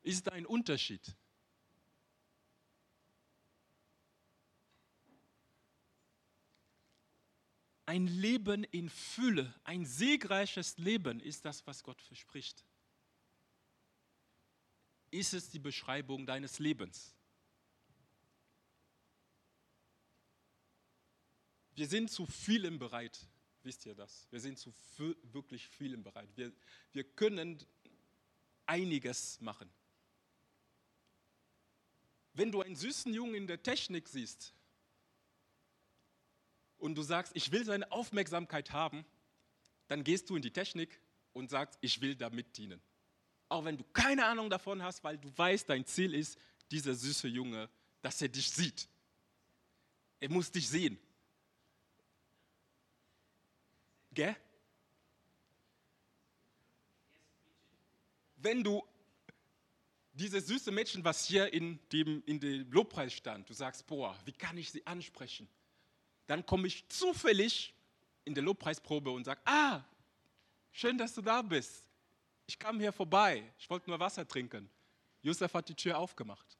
Ist 0.03 0.31
ein 0.31 0.45
Unterschied. 0.45 1.15
ein 7.89 8.05
Leben 8.05 8.65
in 8.65 8.87
Fülle, 8.87 9.51
ein 9.63 9.83
siegreiches 9.83 10.77
Leben 10.77 11.19
ist 11.19 11.43
das, 11.43 11.65
was 11.65 11.81
Gott 11.81 11.99
verspricht. 12.03 12.63
Ist 15.09 15.33
es 15.33 15.49
die 15.49 15.57
Beschreibung 15.57 16.27
deines 16.27 16.59
Lebens? 16.59 17.15
Wir 21.73 21.87
sind 21.87 22.11
zu 22.11 22.27
vielem 22.27 22.77
bereit, 22.77 23.25
wisst 23.63 23.87
ihr 23.87 23.95
das? 23.95 24.27
Wir 24.29 24.39
sind 24.39 24.59
zu 24.59 24.71
wirklich 25.23 25.67
vielem 25.67 26.03
bereit. 26.03 26.29
Wir, 26.35 26.53
wir 26.91 27.03
können 27.03 27.65
einiges 28.67 29.41
machen. 29.41 29.67
Wenn 32.33 32.51
du 32.51 32.61
einen 32.61 32.75
süßen 32.75 33.13
Jungen 33.13 33.35
in 33.35 33.47
der 33.47 33.61
Technik 33.61 34.07
siehst 34.07 34.53
und 36.77 36.95
du 36.95 37.01
sagst, 37.01 37.35
ich 37.35 37.51
will 37.51 37.65
seine 37.65 37.91
Aufmerksamkeit 37.91 38.71
haben, 38.71 39.05
dann 39.87 40.03
gehst 40.03 40.29
du 40.29 40.35
in 40.35 40.41
die 40.41 40.51
Technik 40.51 41.01
und 41.33 41.49
sagst, 41.49 41.77
ich 41.81 42.01
will 42.01 42.15
damit 42.15 42.57
dienen. 42.57 42.81
Auch 43.49 43.65
wenn 43.65 43.77
du 43.77 43.83
keine 43.93 44.25
Ahnung 44.25 44.49
davon 44.49 44.83
hast, 44.83 45.03
weil 45.03 45.17
du 45.17 45.35
weißt, 45.35 45.67
dein 45.69 45.85
Ziel 45.85 46.13
ist, 46.13 46.37
dieser 46.71 46.93
süße 46.93 47.27
Junge, 47.27 47.69
dass 48.01 48.21
er 48.21 48.29
dich 48.29 48.49
sieht. 48.51 48.87
Er 50.19 50.29
muss 50.29 50.51
dich 50.51 50.69
sehen. 50.69 50.99
Gell? 54.11 54.35
Wenn 58.35 58.63
du 58.63 58.83
dieses 60.19 60.47
süße 60.47 60.71
Mädchen, 60.71 61.03
was 61.03 61.25
hier 61.25 61.51
in 61.53 61.79
dem, 61.91 62.21
in 62.25 62.39
dem 62.39 62.69
Lobpreis 62.71 63.13
stand, 63.13 63.49
du 63.49 63.53
sagst, 63.53 63.87
boah, 63.87 64.15
wie 64.25 64.33
kann 64.33 64.57
ich 64.57 64.69
sie 64.69 64.85
ansprechen? 64.85 65.47
Dann 66.27 66.45
komme 66.45 66.67
ich 66.67 66.87
zufällig 66.89 67.73
in 68.25 68.33
der 68.33 68.43
Lobpreisprobe 68.43 69.09
und 69.09 69.23
sage, 69.23 69.39
ah, 69.45 69.81
schön, 70.71 70.97
dass 70.97 71.15
du 71.15 71.21
da 71.21 71.41
bist. 71.41 71.85
Ich 72.45 72.59
kam 72.59 72.79
hier 72.79 72.91
vorbei, 72.91 73.43
ich 73.57 73.69
wollte 73.69 73.89
nur 73.89 73.99
Wasser 73.99 74.27
trinken. 74.27 74.69
Josef 75.21 75.53
hat 75.53 75.69
die 75.69 75.75
Tür 75.75 75.97
aufgemacht. 75.97 76.57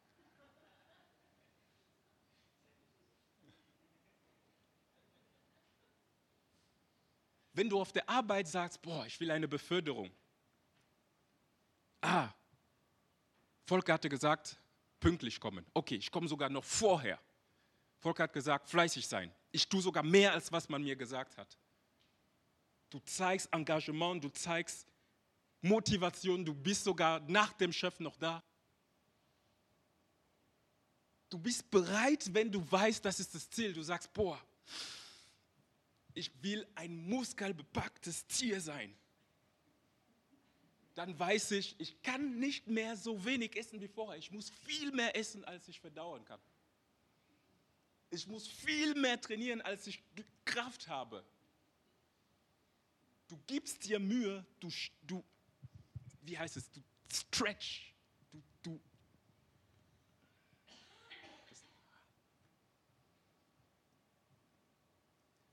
Wenn 7.54 7.70
du 7.70 7.82
auf 7.82 7.92
der 7.92 8.08
Arbeit 8.08 8.48
sagst, 8.48 8.82
boah, 8.82 9.06
ich 9.06 9.20
will 9.20 9.32
eine 9.32 9.48
Beförderung. 9.48 10.10
Ah, 12.00 12.30
Volker 13.70 13.94
hatte 13.94 14.10
gesagt, 14.10 14.58
pünktlich 15.00 15.40
kommen. 15.40 15.64
Okay, 15.76 15.94
ich 15.94 16.10
komme 16.10 16.28
sogar 16.28 16.50
noch 16.50 16.64
vorher. 16.64 17.20
Volker 18.00 18.24
hat 18.24 18.34
gesagt, 18.34 18.68
fleißig 18.68 19.08
sein. 19.08 19.32
Ich 19.52 19.70
tue 19.70 19.80
sogar 19.80 20.02
mehr, 20.02 20.34
als 20.34 20.52
was 20.52 20.68
man 20.70 20.82
mir 20.82 20.96
gesagt 20.96 21.38
hat. 21.38 21.56
Du 22.90 22.98
zeigst 23.02 23.48
Engagement, 23.54 24.24
du 24.24 24.30
zeigst 24.30 24.88
Motivation, 25.62 26.44
du 26.44 26.56
bist 26.56 26.84
sogar 26.84 27.20
nach 27.20 27.54
dem 27.54 27.72
Chef 27.72 28.00
noch 28.00 28.18
da. 28.18 28.44
Du 31.30 31.38
bist 31.38 31.70
bereit, 31.70 32.28
wenn 32.34 32.52
du 32.52 32.60
weißt, 32.72 33.06
das 33.06 33.20
ist 33.20 33.36
das 33.36 33.48
Ziel. 33.52 33.72
Du 33.72 33.84
sagst, 33.84 34.12
boah, 34.12 34.44
ich 36.16 36.32
will 36.42 36.66
ein 36.74 37.08
muskelbepacktes 37.08 38.26
Tier 38.26 38.60
sein 38.62 38.98
dann 41.00 41.18
weiß 41.18 41.52
ich, 41.52 41.80
ich 41.80 42.02
kann 42.02 42.40
nicht 42.40 42.68
mehr 42.68 42.98
so 42.98 43.24
wenig 43.24 43.56
essen 43.56 43.80
wie 43.80 43.88
vorher. 43.88 44.20
Ich 44.20 44.32
muss 44.32 44.50
viel 44.50 44.92
mehr 44.92 45.16
essen, 45.16 45.46
als 45.46 45.66
ich 45.70 45.80
verdauern 45.80 46.26
kann. 46.26 46.42
Ich 48.10 48.28
muss 48.28 48.46
viel 48.46 48.96
mehr 48.96 49.22
trainieren, 49.22 49.62
als 49.62 49.88
ich 49.88 50.04
Kraft 50.44 50.90
habe. 50.90 51.24
Du 53.30 53.40
gibst 53.48 53.86
dir 53.86 53.98
Mühe, 53.98 54.46
du, 54.60 54.70
du 55.04 55.24
wie 56.24 56.38
heißt 56.38 56.58
es, 56.58 56.70
du 56.70 56.82
stretch, 57.10 57.94
du, 58.34 58.44
du. 58.62 58.82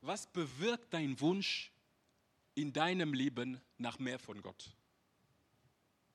Was 0.01 0.27
bewirkt 0.27 0.93
dein 0.93 1.17
Wunsch 1.21 1.71
in 2.53 2.73
deinem 2.73 3.13
Leben 3.13 3.61
nach 3.77 3.97
mehr 3.97 4.19
von 4.19 4.41
Gott? 4.41 4.76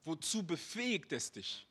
Wozu 0.05 0.45
befähigt 0.45 1.13
es 1.13 1.31
dich? 1.31 1.67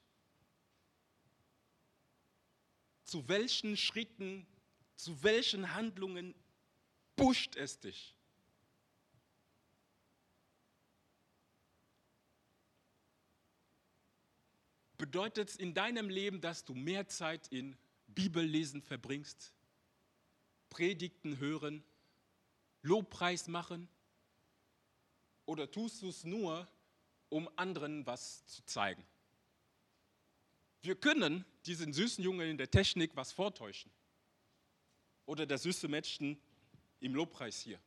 Zu 3.04 3.28
welchen 3.28 3.76
Schritten, 3.76 4.48
zu 4.96 5.22
welchen 5.22 5.74
Handlungen 5.74 6.34
pusht 7.16 7.56
es 7.58 7.80
dich? 7.80 8.16
Bedeutet 14.98 15.50
es 15.50 15.56
in 15.56 15.74
deinem 15.74 16.10
Leben, 16.10 16.40
dass 16.40 16.64
du 16.64 16.74
mehr 16.74 17.08
Zeit 17.08 17.48
in 17.48 17.76
Bibellesen 18.08 18.82
verbringst, 18.82 19.54
Predigten 20.70 21.40
hören, 21.40 21.84
Lobpreis 22.84 23.48
machen? 23.48 23.90
Oder 25.46 25.70
tust 25.70 26.02
du 26.02 26.10
es 26.10 26.24
nur, 26.24 26.68
um 27.32 27.50
anderen 27.56 28.06
was 28.06 28.46
zu 28.46 28.64
zeigen. 28.66 29.04
Wir 30.82 30.96
können 30.96 31.46
diesen 31.66 31.94
süßen 31.94 32.24
Jungen 32.24 32.50
in 32.50 32.58
der 32.58 32.70
Technik 32.70 33.16
was 33.16 33.32
vortäuschen. 33.32 33.92
Oder 35.26 35.46
der 35.46 35.58
süße 35.58 35.88
Mädchen 35.88 36.42
im 37.00 37.16
Lobpreis 37.16 37.62
hier. 37.62 37.80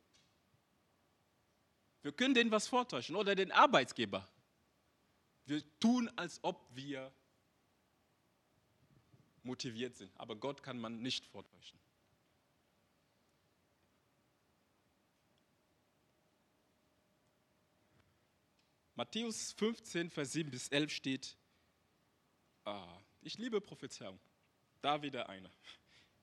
Wir 2.03 2.13
können 2.13 2.35
denen 2.35 2.51
was 2.51 2.69
vortäuschen. 2.69 3.17
Oder 3.17 3.35
den 3.35 3.53
Arbeitsgeber. 3.53 4.27
Wir 5.45 5.63
tun, 5.79 6.11
als 6.17 6.43
ob 6.43 6.67
wir 6.75 7.13
motiviert 9.43 9.97
sind. 9.97 10.11
Aber 10.19 10.37
Gott 10.37 10.63
kann 10.63 10.79
man 10.79 11.03
nicht 11.03 11.27
vortäuschen. 11.27 11.79
Matthäus 18.97 19.53
15, 19.55 20.09
Vers 20.09 20.33
7 20.33 20.51
bis 20.51 20.69
11 20.69 20.93
steht, 20.93 21.37
ah, 22.65 23.01
ich 23.23 23.37
liebe 23.39 23.61
Prophezeiung, 23.61 24.21
da 24.83 25.03
wieder 25.03 25.29
eine. 25.29 25.51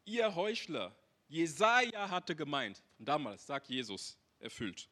Ihr 0.05 0.33
Heuchler, 0.35 0.95
Jesaja 1.27 2.09
hatte 2.09 2.33
gemeint, 2.33 2.81
damals, 2.97 3.45
sagt 3.45 3.67
Jesus, 3.67 4.17
erfüllt, 4.39 4.87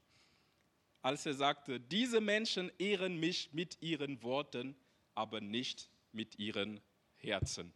als 1.01 1.25
er 1.25 1.33
sagte, 1.33 1.79
diese 1.79 2.19
Menschen 2.19 2.69
ehren 2.79 3.17
mich 3.17 3.53
mit 3.53 3.81
ihren 3.81 4.21
Worten, 4.23 4.75
aber 5.15 5.39
nicht 5.39 5.89
mit 6.11 6.37
ihren 6.37 6.81
Herzen. 7.15 7.73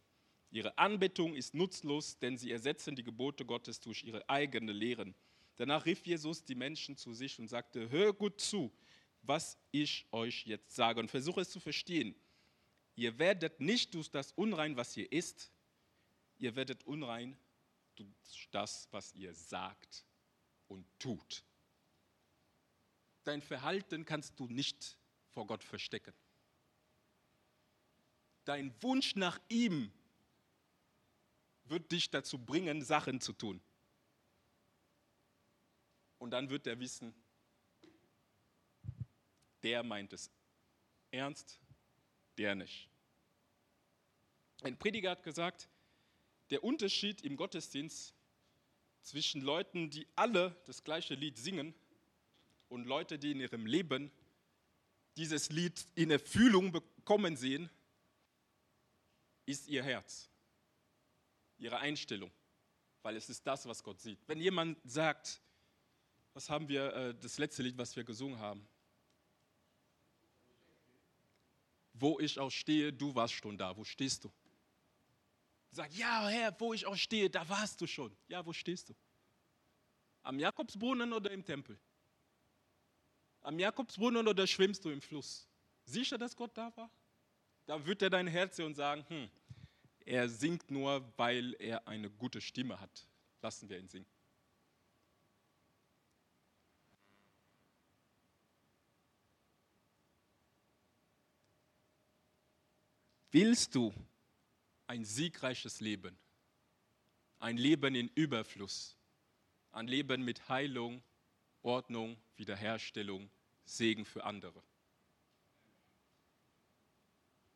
Ihre 0.50 0.76
Anbetung 0.76 1.34
ist 1.34 1.54
nutzlos, 1.54 2.18
denn 2.18 2.36
sie 2.36 2.52
ersetzen 2.52 2.94
die 2.94 3.04
Gebote 3.04 3.46
Gottes 3.46 3.80
durch 3.80 4.04
ihre 4.04 4.28
eigene 4.28 4.72
Lehren. 4.72 5.14
Danach 5.56 5.86
rief 5.86 6.04
Jesus 6.04 6.44
die 6.44 6.54
Menschen 6.54 6.96
zu 6.98 7.14
sich 7.14 7.38
und 7.38 7.48
sagte, 7.48 7.88
hör 7.90 8.12
gut 8.12 8.40
zu, 8.40 8.70
was 9.26 9.58
ich 9.70 10.06
euch 10.12 10.46
jetzt 10.46 10.74
sage 10.74 11.00
und 11.00 11.10
versuche 11.10 11.40
es 11.40 11.50
zu 11.50 11.60
verstehen. 11.60 12.14
Ihr 12.96 13.18
werdet 13.18 13.60
nicht 13.60 13.94
durch 13.94 14.10
das 14.10 14.32
Unrein, 14.32 14.76
was 14.76 14.96
ihr 14.96 15.10
isst, 15.10 15.50
ihr 16.38 16.54
werdet 16.56 16.84
unrein 16.86 17.36
durch 17.96 18.48
das, 18.50 18.88
was 18.90 19.12
ihr 19.14 19.34
sagt 19.34 20.04
und 20.68 20.86
tut. 20.98 21.44
Dein 23.24 23.40
Verhalten 23.40 24.04
kannst 24.04 24.38
du 24.38 24.46
nicht 24.48 24.98
vor 25.30 25.46
Gott 25.46 25.64
verstecken. 25.64 26.14
Dein 28.44 28.74
Wunsch 28.82 29.16
nach 29.16 29.40
ihm 29.48 29.90
wird 31.64 31.90
dich 31.90 32.10
dazu 32.10 32.38
bringen, 32.38 32.82
Sachen 32.82 33.20
zu 33.20 33.32
tun. 33.32 33.60
Und 36.18 36.30
dann 36.30 36.50
wird 36.50 36.66
er 36.66 36.78
wissen, 36.78 37.14
der 39.64 39.82
meint 39.82 40.12
es 40.12 40.30
ernst, 41.10 41.58
der 42.38 42.54
nicht. 42.54 42.88
Ein 44.62 44.78
Prediger 44.78 45.10
hat 45.10 45.22
gesagt, 45.22 45.68
der 46.50 46.62
Unterschied 46.62 47.22
im 47.22 47.36
Gottesdienst 47.36 48.14
zwischen 49.00 49.40
Leuten, 49.40 49.90
die 49.90 50.06
alle 50.14 50.54
das 50.66 50.84
gleiche 50.84 51.14
Lied 51.14 51.38
singen 51.38 51.74
und 52.68 52.84
Leute, 52.86 53.18
die 53.18 53.32
in 53.32 53.40
ihrem 53.40 53.66
Leben 53.66 54.10
dieses 55.16 55.50
Lied 55.50 55.86
in 55.94 56.10
Erfüllung 56.10 56.72
bekommen 56.72 57.36
sehen, 57.36 57.70
ist 59.46 59.68
ihr 59.68 59.82
Herz, 59.82 60.28
ihre 61.58 61.78
Einstellung, 61.78 62.30
weil 63.02 63.16
es 63.16 63.28
ist 63.28 63.46
das, 63.46 63.66
was 63.66 63.82
Gott 63.82 64.00
sieht. 64.00 64.18
Wenn 64.26 64.40
jemand 64.40 64.78
sagt, 64.84 65.40
was 66.32 66.50
haben 66.50 66.68
wir, 66.68 66.92
äh, 66.94 67.14
das 67.14 67.38
letzte 67.38 67.62
Lied, 67.62 67.78
was 67.78 67.94
wir 67.94 68.04
gesungen 68.04 68.38
haben, 68.38 68.66
wo 71.94 72.18
ich 72.18 72.38
auch 72.38 72.50
stehe, 72.50 72.92
du 72.92 73.14
warst 73.14 73.34
schon 73.34 73.56
da. 73.56 73.76
Wo 73.76 73.84
stehst 73.84 74.24
du? 74.24 74.32
Sag, 75.70 75.92
ja, 75.94 76.28
Herr, 76.28 76.60
wo 76.60 76.74
ich 76.74 76.86
auch 76.86 76.96
stehe, 76.96 77.30
da 77.30 77.48
warst 77.48 77.80
du 77.80 77.86
schon. 77.86 78.14
Ja, 78.28 78.44
wo 78.44 78.52
stehst 78.52 78.90
du? 78.90 78.94
Am 80.22 80.38
Jakobsbrunnen 80.38 81.12
oder 81.12 81.30
im 81.30 81.44
Tempel? 81.44 81.78
Am 83.40 83.58
Jakobsbrunnen 83.58 84.26
oder 84.26 84.46
schwimmst 84.46 84.84
du 84.84 84.90
im 84.90 85.00
Fluss? 85.00 85.48
Sicher, 85.84 86.16
dass 86.18 86.34
Gott 86.36 86.56
da 86.56 86.74
war? 86.76 86.90
Da 87.66 87.84
wird 87.84 88.02
er 88.02 88.10
dein 88.10 88.26
Herz 88.26 88.56
sehen 88.56 88.66
und 88.66 88.74
sagen, 88.74 89.04
hm, 89.08 89.30
er 90.04 90.28
singt 90.28 90.70
nur, 90.70 91.12
weil 91.16 91.54
er 91.58 91.86
eine 91.86 92.10
gute 92.10 92.40
Stimme 92.40 92.80
hat. 92.80 93.06
Lassen 93.42 93.68
wir 93.68 93.78
ihn 93.78 93.88
singen. 93.88 94.06
Willst 103.34 103.74
du 103.74 103.92
ein 104.86 105.04
siegreiches 105.04 105.80
Leben, 105.80 106.16
ein 107.40 107.56
Leben 107.56 107.96
in 107.96 108.06
Überfluss, 108.14 108.96
ein 109.72 109.88
Leben 109.88 110.22
mit 110.22 110.48
Heilung, 110.48 111.02
Ordnung, 111.60 112.16
Wiederherstellung, 112.36 113.28
Segen 113.64 114.04
für 114.04 114.22
andere? 114.22 114.62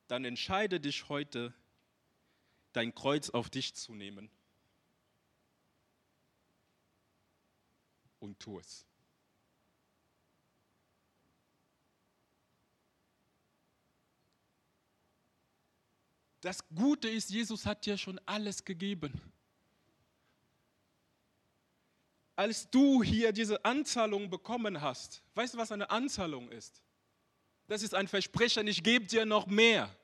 Dann 0.08 0.24
entscheide 0.24 0.80
dich 0.80 1.08
heute, 1.08 1.54
dein 2.72 2.92
Kreuz 2.92 3.30
auf 3.30 3.48
dich 3.48 3.72
zu 3.74 3.94
nehmen 3.94 4.28
und 8.18 8.40
tu 8.40 8.58
es. 8.58 8.87
Das 16.48 16.66
Gute 16.74 17.10
ist, 17.10 17.28
Jesus 17.28 17.66
hat 17.66 17.84
dir 17.84 17.98
schon 17.98 18.18
alles 18.24 18.64
gegeben. 18.64 19.12
Als 22.36 22.70
du 22.70 23.02
hier 23.02 23.32
diese 23.32 23.62
Anzahlung 23.66 24.30
bekommen 24.30 24.80
hast, 24.80 25.22
weißt 25.34 25.52
du, 25.52 25.58
was 25.58 25.72
eine 25.72 25.90
Anzahlung 25.90 26.50
ist? 26.50 26.80
Das 27.66 27.82
ist 27.82 27.94
ein 27.94 28.08
Versprechen, 28.08 28.66
ich 28.66 28.82
gebe 28.82 29.04
dir 29.04 29.26
noch 29.26 29.46
mehr. 29.46 29.94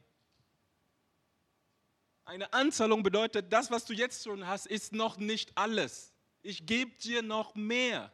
Eine 2.26 2.52
Anzahlung 2.52 3.02
bedeutet, 3.02 3.50
das, 3.50 3.70
was 3.70 3.86
du 3.86 3.94
jetzt 3.94 4.24
schon 4.24 4.46
hast, 4.46 4.66
ist 4.66 4.92
noch 4.92 5.16
nicht 5.16 5.56
alles. 5.56 6.12
Ich 6.42 6.66
gebe 6.66 6.90
dir 6.98 7.22
noch 7.22 7.54
mehr. 7.54 8.12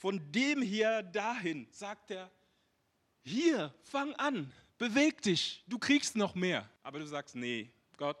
Von 0.00 0.32
dem 0.32 0.62
hier 0.62 1.02
dahin 1.02 1.68
sagt 1.70 2.10
er, 2.10 2.28
hier, 3.22 3.74
fang 3.82 4.14
an, 4.14 4.50
beweg 4.78 5.20
dich, 5.20 5.62
du 5.66 5.78
kriegst 5.78 6.16
noch 6.16 6.34
mehr. 6.34 6.66
Aber 6.82 7.00
du 7.00 7.06
sagst, 7.06 7.36
nee, 7.36 7.70
Gott, 7.98 8.16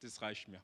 das 0.00 0.20
reicht 0.20 0.48
mir. 0.48 0.62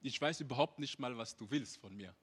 Ich 0.00 0.18
weiß 0.18 0.40
überhaupt 0.40 0.78
nicht 0.78 0.98
mal, 0.98 1.18
was 1.18 1.36
du 1.36 1.50
willst 1.50 1.76
von 1.76 1.94
mir. 1.94 2.16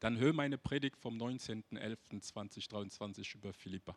Dann 0.00 0.18
hör 0.18 0.32
meine 0.32 0.58
Predigt 0.58 0.98
vom 0.98 1.16
19.11.2023 1.18 3.36
über 3.36 3.52
Philippa. 3.52 3.96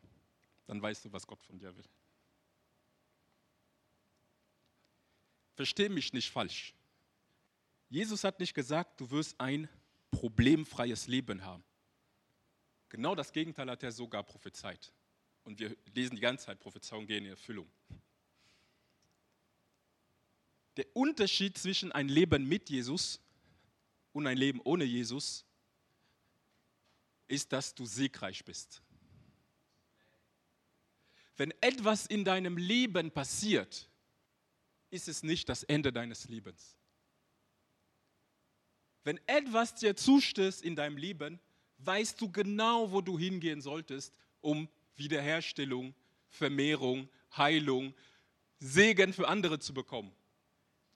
Dann 0.68 0.80
weißt 0.80 1.06
du, 1.06 1.12
was 1.12 1.26
Gott 1.26 1.42
von 1.42 1.58
dir 1.58 1.76
will. 1.76 1.86
Versteh 5.58 5.90
mich 5.90 6.14
nicht 6.14 6.30
falsch. 6.30 6.76
Jesus 7.90 8.24
hat 8.24 8.40
nicht 8.40 8.54
gesagt, 8.54 9.02
du 9.02 9.10
wirst 9.10 9.40
ein 9.42 9.68
problemfreies 10.12 11.08
Leben 11.08 11.44
haben. 11.44 11.64
Genau 12.90 13.16
das 13.16 13.34
Gegenteil 13.34 13.68
hat 13.72 13.82
er 13.82 13.92
sogar 13.92 14.22
prophezeit. 14.22 14.94
Und 15.44 15.58
wir 15.60 15.76
lesen 15.96 16.16
die 16.16 16.22
ganze 16.22 16.46
Zeit, 16.46 16.60
Prophezeiungen 16.60 17.08
gehen 17.08 17.26
in 17.26 17.32
Erfüllung. 17.32 17.68
Der 20.76 20.86
Unterschied 20.96 21.58
zwischen 21.58 21.92
ein 21.92 22.08
Leben 22.08 22.48
mit 22.48 22.70
Jesus 22.70 23.20
und 24.14 24.28
ein 24.28 24.38
Leben 24.38 24.62
ohne 24.64 24.84
Jesus 24.84 25.44
ist, 27.28 27.52
dass 27.52 27.74
du 27.74 27.88
siegreich 27.88 28.46
bist. 28.46 28.84
Wenn 31.36 31.52
etwas 31.62 32.06
in 32.06 32.24
deinem 32.24 32.58
Leben 32.58 33.10
passiert, 33.10 33.87
ist 34.90 35.08
es 35.08 35.24
nicht 35.24 35.50
das 35.50 35.64
Ende 35.64 35.92
deines 35.92 36.28
Lebens. 36.28 36.78
Wenn 39.04 39.20
etwas 39.28 39.76
dir 39.76 39.96
zustößt 39.96 40.62
in 40.64 40.76
deinem 40.76 40.98
Leben, 40.98 41.40
weißt 41.80 42.20
du 42.20 42.32
genau, 42.32 42.92
wo 42.92 43.02
du 43.02 43.18
hingehen 43.18 43.62
solltest, 43.62 44.14
um 44.42 44.68
Wiederherstellung, 44.96 45.96
Vermehrung, 46.30 47.10
Heilung, 47.36 47.94
Segen 48.60 49.14
für 49.14 49.28
andere 49.28 49.60
zu 49.60 49.74
bekommen. 49.74 50.12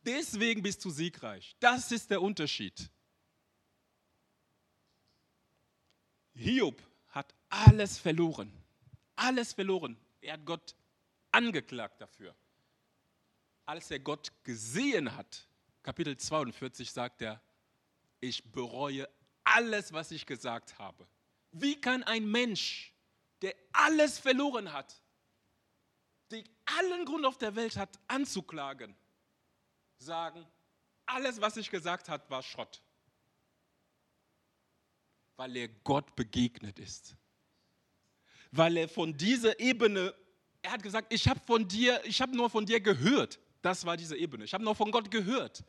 Deswegen 0.04 0.64
bist 0.64 0.84
du 0.84 0.89
siegreich. 0.89 1.56
Das 1.60 1.92
ist 1.92 2.10
der 2.10 2.22
Unterschied. 2.22 2.89
Hiob 6.34 6.82
hat 7.10 7.34
alles 7.50 8.00
verloren. 8.00 8.52
Alles 9.16 9.54
verloren. 9.54 9.96
Er 10.22 10.34
hat 10.34 10.46
Gott 10.46 10.76
angeklagt 11.32 12.02
dafür. 12.02 12.36
Als 13.66 13.91
er 13.91 13.99
Gott 13.99 14.32
gesehen 14.43 15.16
hat, 15.16 15.47
Kapitel 15.84 16.18
42 16.18 16.91
sagt 16.91 17.22
er, 17.22 17.41
ich 18.20 18.51
bereue 18.51 19.07
alles, 19.43 19.91
was 19.93 20.12
ich 20.12 20.26
gesagt 20.26 20.78
habe. 20.78 21.07
Wie 21.51 21.80
kann 21.80 22.03
ein 22.03 22.30
Mensch, 22.30 22.93
der 23.41 23.55
alles 23.74 24.20
verloren 24.20 24.72
hat, 24.72 25.01
den 26.32 26.47
allen 26.66 27.05
Grund 27.05 27.26
auf 27.26 27.38
der 27.38 27.55
Welt 27.55 27.76
hat 27.76 27.99
anzuklagen, 28.07 28.95
sagen, 29.97 30.45
alles, 31.05 31.41
was 31.41 31.57
ich 31.57 31.70
gesagt 31.70 32.07
habe, 32.07 32.30
war 32.30 32.41
Schrott? 32.41 32.82
Weil 35.36 35.55
er 35.57 35.68
Gott 35.68 36.16
begegnet 36.16 36.80
ist. 36.80 37.16
Weil 38.51 38.78
er 38.78 38.88
von 38.88 39.18
dieser 39.18 39.59
Ebene, 39.59 40.14
er 40.62 40.72
hat 40.72 40.84
gesagt, 40.84 41.12
ich 41.12 41.28
habe 41.28 41.39
von 41.39 41.68
dir, 41.68 42.01
ich 42.05 42.22
habe 42.22 42.36
nur 42.36 42.49
von 42.49 42.66
dir 42.66 42.80
gehört. 42.80 43.39
Das 43.62 43.86
war 43.86 43.97
diese 43.97 44.18
Ebene. 44.18 44.43
Ich 44.43 44.53
habe 44.53 44.64
nur 44.64 44.76
von 44.76 44.91
Gott 44.91 45.12
gehört. 45.12 45.64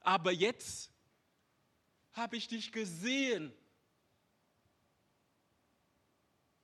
Aber 0.00 0.32
jetzt 0.32 0.90
habe 2.12 2.36
ich 2.36 2.48
dich 2.48 2.72
gesehen. 2.72 3.52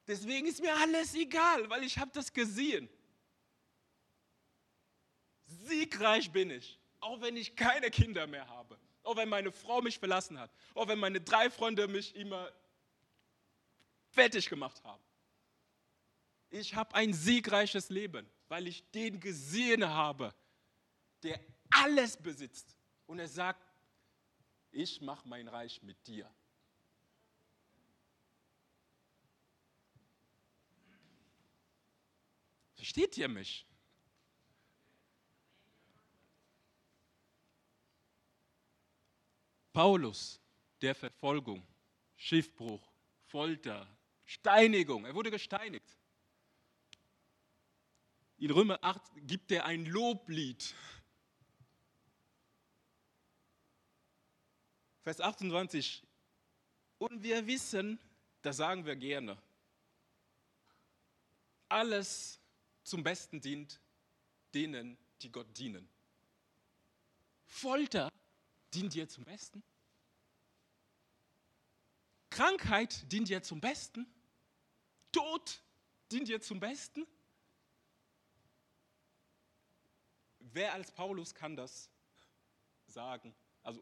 Deswegen 0.07 0.47
ist 0.47 0.61
mir 0.61 0.75
alles 0.77 1.15
egal, 1.15 1.69
weil 1.69 1.83
ich 1.83 1.99
habe 1.99 2.11
das 2.13 2.33
gesehen. 2.33 2.89
Siegreich 5.47 6.31
bin 6.31 6.51
ich, 6.51 6.79
auch 7.01 7.21
wenn 7.21 7.37
ich 7.37 7.55
keine 7.57 7.91
Kinder 7.91 8.27
mehr 8.27 8.49
habe, 8.49 8.79
auch 9.03 9.17
wenn 9.17 9.29
meine 9.29 9.53
Frau 9.53 9.81
mich 9.81 9.99
verlassen 9.99 10.39
hat, 10.39 10.51
auch 10.75 10.89
wenn 10.89 10.99
meine 10.99 11.21
drei 11.21 11.51
Freunde 11.51 11.87
mich 11.89 12.15
immer 12.15 12.53
fertig 14.11 14.49
gemacht 14.49 14.83
haben. 14.85 15.03
Ich 16.51 16.75
habe 16.75 16.95
ein 16.95 17.13
siegreiches 17.13 17.91
Leben, 17.91 18.29
weil 18.49 18.67
ich 18.67 18.89
den 18.93 19.21
gesehen 19.21 19.87
habe, 19.87 20.35
der 21.27 21.41
alles 21.71 22.17
besitzt. 22.17 22.79
Und 23.07 23.19
er 23.19 23.29
sagt, 23.29 23.65
ich 24.71 25.01
mache 25.01 25.27
mein 25.29 25.49
Reich 25.49 25.83
mit 25.83 26.07
dir. 26.07 26.33
Versteht 32.75 33.17
ihr 33.19 33.29
mich? 33.29 33.67
Paulus, 39.73 40.41
der 40.81 40.95
Verfolgung, 40.95 41.67
Schiffbruch, 42.15 42.93
Folter, 43.27 43.87
Steinigung, 44.25 45.05
er 45.05 45.15
wurde 45.15 45.31
gesteinigt. 45.31 45.99
In 48.39 48.51
Römer 48.51 48.79
8 48.83 49.03
gibt 49.27 49.51
er 49.51 49.65
ein 49.65 49.87
Loblied 49.87 50.75
Vers 55.07 55.21
28. 55.21 56.03
Und 56.99 57.23
wir 57.23 57.47
wissen, 57.47 58.01
das 58.43 58.57
sagen 58.57 58.85
wir 58.85 58.97
gerne, 58.97 59.41
alles 61.69 62.41
zum 62.83 63.05
Besten 63.05 63.41
dient 63.41 63.79
denen, 64.53 64.99
die 65.23 65.31
Gott 65.31 65.47
dienen. 65.57 65.89
Folter 67.45 68.11
dient 68.75 68.95
dir 68.95 69.09
zum 69.09 69.23
Besten. 69.23 69.63
Krankheit 72.29 73.13
dient 73.13 73.29
dir 73.29 73.45
zum 73.45 73.61
Besten. 73.61 74.13
Tod 75.13 75.63
dient 76.11 76.27
dir 76.27 76.41
zum 76.41 76.59
Besten. 76.59 77.07
Wer 80.41 80.73
als 80.73 80.91
Paulus 80.91 81.33
kann 81.33 81.55
das 81.55 81.89
sagen? 82.89 83.33
Also 83.63 83.81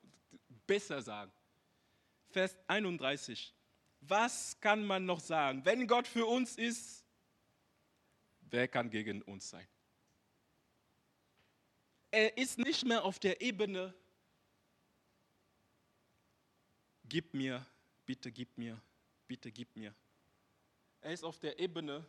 besser 0.67 1.03
sagen. 1.03 1.33
Vers 2.31 2.57
31. 2.67 3.55
Was 4.01 4.59
kann 4.61 4.85
man 4.85 5.07
noch 5.07 5.21
sagen? 5.21 5.65
Wenn 5.65 5.87
Gott 5.87 6.07
für 6.07 6.27
uns 6.27 6.57
ist, 6.57 7.05
wer 8.41 8.69
kann 8.69 8.91
gegen 8.91 9.23
uns 9.23 9.51
sein? 9.51 9.67
Er 12.11 12.37
ist 12.37 12.59
nicht 12.59 12.85
mehr 12.85 13.05
auf 13.05 13.19
der 13.19 13.41
Ebene, 13.41 13.95
gib 17.09 17.35
mir, 17.35 17.67
bitte 18.07 18.31
gib 18.31 18.57
mir, 18.57 18.81
bitte 19.27 19.51
gib 19.51 19.75
mir. 19.75 19.95
Er 21.01 21.12
ist 21.12 21.25
auf 21.25 21.39
der 21.39 21.59
Ebene, 21.59 22.07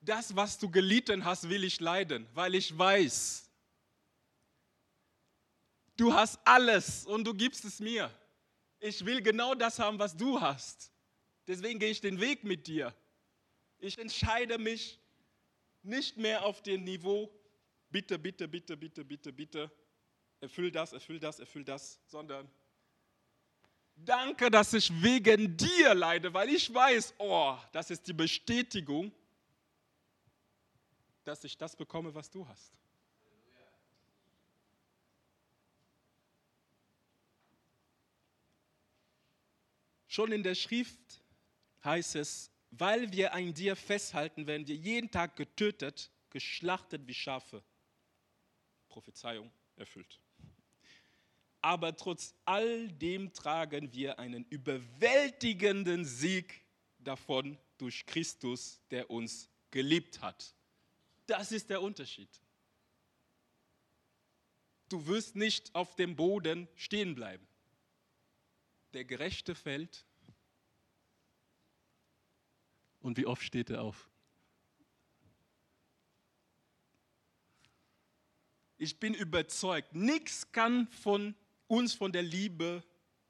das, 0.00 0.34
was 0.34 0.58
du 0.58 0.68
gelitten 0.68 1.24
hast, 1.24 1.48
will 1.48 1.62
ich 1.64 1.80
leiden, 1.80 2.26
weil 2.34 2.54
ich 2.54 2.76
weiß, 2.76 3.48
du 5.96 6.12
hast 6.12 6.38
alles 6.44 7.06
und 7.06 7.24
du 7.24 7.34
gibst 7.34 7.64
es 7.64 7.80
mir. 7.80 8.10
Ich 8.80 9.04
will 9.04 9.22
genau 9.22 9.54
das 9.54 9.78
haben, 9.78 9.98
was 9.98 10.16
du 10.16 10.40
hast. 10.40 10.90
Deswegen 11.46 11.78
gehe 11.78 11.90
ich 11.90 12.00
den 12.00 12.20
Weg 12.20 12.44
mit 12.44 12.66
dir. 12.66 12.94
Ich 13.78 13.98
entscheide 13.98 14.58
mich 14.58 14.98
nicht 15.82 16.16
mehr 16.16 16.44
auf 16.44 16.62
dem 16.62 16.84
Niveau, 16.84 17.30
bitte, 17.90 18.18
bitte, 18.18 18.48
bitte, 18.48 18.76
bitte, 18.76 19.04
bitte, 19.04 19.32
bitte, 19.32 19.70
erfüll 20.40 20.70
das, 20.70 20.92
erfüll 20.92 21.18
das, 21.18 21.40
erfüll 21.40 21.64
das, 21.64 22.00
sondern 22.06 22.50
danke, 23.94 24.50
dass 24.50 24.72
ich 24.72 24.90
wegen 25.02 25.56
dir 25.56 25.94
leide, 25.94 26.32
weil 26.32 26.48
ich 26.50 26.72
weiß, 26.72 27.14
oh, 27.18 27.56
das 27.72 27.90
ist 27.90 28.06
die 28.06 28.12
Bestätigung, 28.12 29.12
dass 31.24 31.44
ich 31.44 31.56
das 31.56 31.76
bekomme, 31.76 32.14
was 32.14 32.30
du 32.30 32.46
hast. 32.46 32.72
Schon 40.12 40.30
in 40.30 40.42
der 40.42 40.54
Schrift 40.54 41.22
heißt 41.82 42.16
es, 42.16 42.50
weil 42.70 43.10
wir 43.12 43.32
an 43.32 43.54
dir 43.54 43.74
festhalten, 43.74 44.46
werden 44.46 44.66
wir 44.66 44.76
jeden 44.76 45.10
Tag 45.10 45.36
getötet, 45.36 46.10
geschlachtet 46.28 47.06
wie 47.06 47.14
Schafe. 47.14 47.64
Prophezeiung 48.90 49.50
erfüllt. 49.74 50.20
Aber 51.62 51.96
trotz 51.96 52.34
all 52.44 52.88
dem 52.88 53.32
tragen 53.32 53.90
wir 53.94 54.18
einen 54.18 54.44
überwältigenden 54.50 56.04
Sieg 56.04 56.60
davon 56.98 57.56
durch 57.78 58.04
Christus, 58.04 58.82
der 58.90 59.08
uns 59.08 59.48
geliebt 59.70 60.20
hat. 60.20 60.54
Das 61.24 61.52
ist 61.52 61.70
der 61.70 61.80
Unterschied. 61.80 62.28
Du 64.90 65.06
wirst 65.06 65.36
nicht 65.36 65.74
auf 65.74 65.96
dem 65.96 66.14
Boden 66.16 66.68
stehen 66.74 67.14
bleiben. 67.14 67.48
Der 68.92 69.04
Gerechte 69.04 69.54
fällt. 69.54 70.04
Und 73.00 73.16
wie 73.16 73.26
oft 73.26 73.42
steht 73.42 73.70
er 73.70 73.82
auf? 73.82 74.08
Ich 78.76 78.98
bin 78.98 79.14
überzeugt, 79.14 79.94
nichts 79.94 80.50
kann 80.50 80.88
von 80.88 81.34
uns 81.68 81.94
von 81.94 82.12
der 82.12 82.22
Liebe 82.22 82.82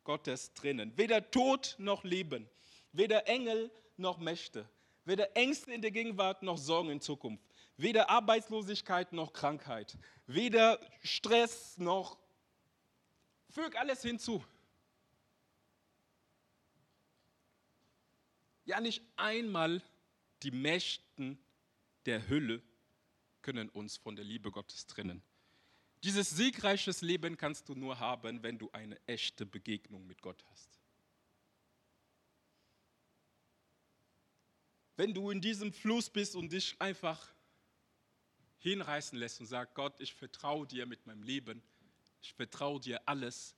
Gottes 0.02 0.54
trennen. 0.54 0.96
Weder 0.96 1.30
Tod 1.30 1.76
noch 1.78 2.04
Leben, 2.04 2.48
weder 2.92 3.28
Engel 3.28 3.70
noch 3.96 4.18
Mächte, 4.18 4.68
weder 5.04 5.36
Ängste 5.36 5.72
in 5.72 5.82
der 5.82 5.90
Gegenwart 5.90 6.42
noch 6.42 6.58
Sorgen 6.58 6.90
in 6.90 7.00
Zukunft, 7.00 7.44
weder 7.76 8.10
Arbeitslosigkeit 8.10 9.12
noch 9.12 9.32
Krankheit, 9.32 9.96
weder 10.26 10.80
Stress 11.02 11.76
noch, 11.78 12.18
füg 13.50 13.76
alles 13.76 14.02
hinzu. 14.02 14.42
Ja, 18.64 18.80
nicht 18.80 19.02
einmal 19.16 19.82
die 20.42 20.50
Mächten 20.50 21.38
der 22.06 22.28
Hülle 22.28 22.62
können 23.42 23.68
uns 23.68 23.96
von 23.96 24.16
der 24.16 24.24
Liebe 24.24 24.50
Gottes 24.50 24.86
trennen. 24.86 25.22
Dieses 26.04 26.30
siegreiches 26.30 27.00
Leben 27.00 27.36
kannst 27.36 27.68
du 27.68 27.74
nur 27.74 27.98
haben, 27.98 28.42
wenn 28.42 28.58
du 28.58 28.70
eine 28.72 28.98
echte 29.06 29.46
Begegnung 29.46 30.06
mit 30.06 30.20
Gott 30.20 30.44
hast. 30.50 30.80
Wenn 34.96 35.14
du 35.14 35.30
in 35.30 35.40
diesem 35.40 35.72
Fluss 35.72 36.10
bist 36.10 36.36
und 36.36 36.52
dich 36.52 36.80
einfach 36.80 37.32
hinreißen 38.58 39.18
lässt 39.18 39.40
und 39.40 39.46
sagst, 39.46 39.74
Gott, 39.74 40.00
ich 40.00 40.12
vertraue 40.14 40.66
dir 40.66 40.86
mit 40.86 41.06
meinem 41.06 41.22
Leben, 41.22 41.62
ich 42.20 42.32
vertraue 42.34 42.78
dir 42.78 43.00
alles, 43.08 43.56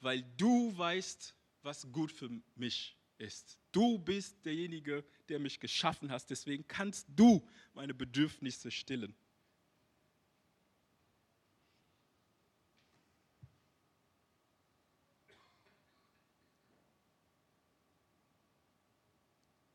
weil 0.00 0.22
du 0.36 0.76
weißt, 0.76 1.34
was 1.62 1.90
gut 1.90 2.12
für 2.12 2.30
mich 2.54 2.96
ist. 3.18 3.57
Du 3.78 3.96
bist 3.96 4.44
derjenige, 4.44 5.04
der 5.28 5.38
mich 5.38 5.60
geschaffen 5.60 6.10
hast, 6.10 6.30
deswegen 6.30 6.66
kannst 6.66 7.06
du 7.14 7.48
meine 7.74 7.94
Bedürfnisse 7.94 8.72
stillen. 8.72 9.14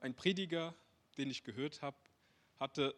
Ein 0.02 0.14
Prediger, 0.14 0.76
den 1.18 1.32
ich 1.32 1.46
gehört 1.46 1.82
habe, 1.82 1.96
hatte 2.60 2.94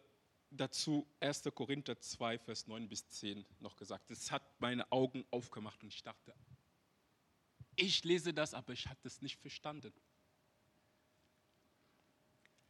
dazu 0.50 1.06
1. 1.20 1.44
Korinther 1.54 2.00
2, 2.00 2.36
Vers 2.40 2.66
9 2.66 2.88
bis 2.88 3.08
10 3.10 3.46
noch 3.60 3.76
gesagt. 3.76 4.10
Es 4.10 4.32
hat 4.32 4.42
meine 4.60 4.90
Augen 4.90 5.24
aufgemacht 5.30 5.80
und 5.84 5.94
ich 5.94 6.02
dachte, 6.02 6.34
ich 7.76 8.02
lese 8.02 8.34
das, 8.34 8.54
aber 8.54 8.72
ich 8.72 8.88
hatte 8.88 9.06
es 9.06 9.22
nicht 9.22 9.38
verstanden. 9.38 9.92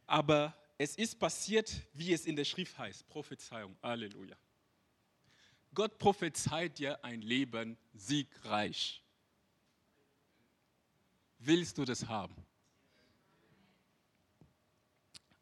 Aber 0.07 0.55
es 0.77 0.95
ist 0.95 1.19
passiert, 1.19 1.71
wie 1.93 2.13
es 2.13 2.25
in 2.25 2.35
der 2.35 2.45
Schrift 2.45 2.77
heißt, 2.77 3.07
Prophezeiung. 3.09 3.75
Halleluja. 3.83 4.37
Gott 5.73 5.99
prophezeit 5.99 6.79
dir 6.79 7.03
ein 7.03 7.21
Leben 7.21 7.77
siegreich. 7.93 9.03
Willst 11.39 11.77
du 11.77 11.85
das 11.85 12.07
haben? 12.07 12.35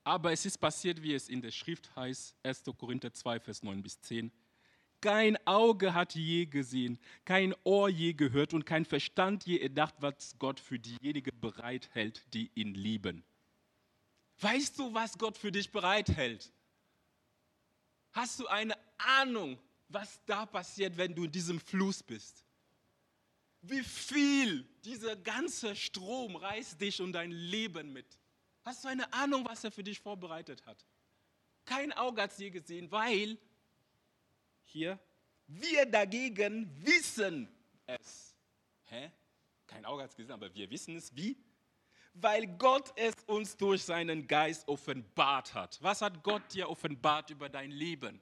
Aber 0.03 0.32
es 0.32 0.45
ist 0.45 0.57
passiert, 0.57 1.01
wie 1.01 1.13
es 1.13 1.30
in 1.30 1.41
der 1.41 1.51
Schrift 1.51 1.95
heißt, 1.95 2.36
1. 2.43 2.63
Korinther 2.78 3.13
2, 3.13 3.39
Vers 3.39 3.63
9 3.63 3.82
bis 3.82 3.99
10. 4.01 4.32
Kein 5.01 5.38
Auge 5.45 5.93
hat 5.93 6.16
je 6.16 6.45
gesehen, 6.45 6.99
kein 7.26 7.53
Ohr 7.63 7.89
je 7.89 8.13
gehört 8.13 8.53
und 8.53 8.66
kein 8.66 8.86
Verstand 8.86 9.45
je 9.45 9.59
erdacht, 9.59 9.95
was 9.99 10.36
Gott 10.39 10.59
für 10.59 10.80
diejenigen 10.80 11.39
bereithält, 11.39 12.24
die 12.34 12.51
ihn 12.55 12.74
lieben. 12.74 13.24
Weißt 14.39 14.77
du, 14.77 14.93
was 14.93 15.17
Gott 15.17 15.38
für 15.38 15.51
dich 15.51 15.71
bereithält? 15.71 16.51
Hast 18.11 18.39
du 18.39 18.47
eine 18.47 18.77
Ahnung, 18.97 19.59
was 19.89 20.19
da 20.25 20.45
passiert, 20.45 20.97
wenn 20.97 21.13
du 21.13 21.25
in 21.25 21.31
diesem 21.31 21.59
Fluss 21.59 22.01
bist? 22.01 22.45
Wie 23.61 23.83
viel 23.83 24.63
dieser 24.83 25.15
ganze 25.15 25.75
Strom 25.75 26.36
reißt 26.36 26.79
dich 26.79 27.01
und 27.01 27.13
dein 27.13 27.31
Leben 27.31 27.91
mit? 27.93 28.05
Hast 28.63 28.83
du 28.83 28.88
eine 28.88 29.11
Ahnung, 29.13 29.45
was 29.45 29.63
er 29.63 29.71
für 29.71 29.83
dich 29.83 29.99
vorbereitet 29.99 30.65
hat? 30.65 30.86
Kein 31.65 31.93
Auge 31.93 32.21
hat 32.21 32.31
es 32.31 32.38
je 32.38 32.49
gesehen, 32.51 32.91
weil 32.91 33.38
hier 34.65 34.99
wir 35.47 35.86
dagegen 35.86 36.69
wissen 36.86 37.47
es. 37.86 38.36
Hä? 38.86 39.11
Kein 39.67 39.86
Auge 39.86 40.03
hat 40.03 40.11
es 40.11 40.15
gesehen, 40.15 40.31
aber 40.31 40.53
wir 40.53 40.69
wissen 40.69 40.95
es. 40.95 41.15
Wie? 41.15 41.38
Weil 42.16 42.47
Gott 42.57 42.93
es 42.95 43.13
uns 43.28 43.57
durch 43.57 43.84
seinen 43.84 44.26
Geist 44.26 44.68
offenbart 44.68 45.53
hat. 45.53 45.78
Was 45.82 46.01
hat 46.01 46.24
Gott 46.24 46.53
dir 46.53 46.70
offenbart 46.70 47.30
über 47.30 47.49
dein 47.49 47.72
Leben? 47.72 48.22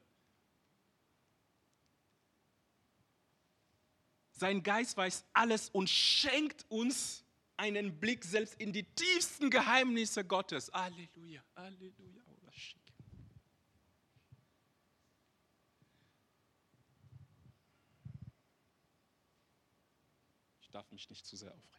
Sein 4.32 4.64
Geist 4.64 4.98
weiß 4.98 5.26
alles 5.34 5.70
und 5.70 5.90
schenkt 5.90 6.66
uns 6.70 7.24
einen 7.56 8.00
Blick 8.00 8.26
selbst 8.26 8.60
in 8.60 8.74
die 8.74 8.84
tiefsten 8.84 9.50
Geheimnisse 9.50 10.26
Gottes. 10.26 10.72
Halleluja, 10.74 11.44
Halleluja. 11.56 12.24
Ich 20.62 20.70
darf 20.72 20.92
mich 20.92 21.08
nicht 21.10 21.26
zu 21.26 21.38
sehr 21.38 21.54
aufregen. 21.54 21.73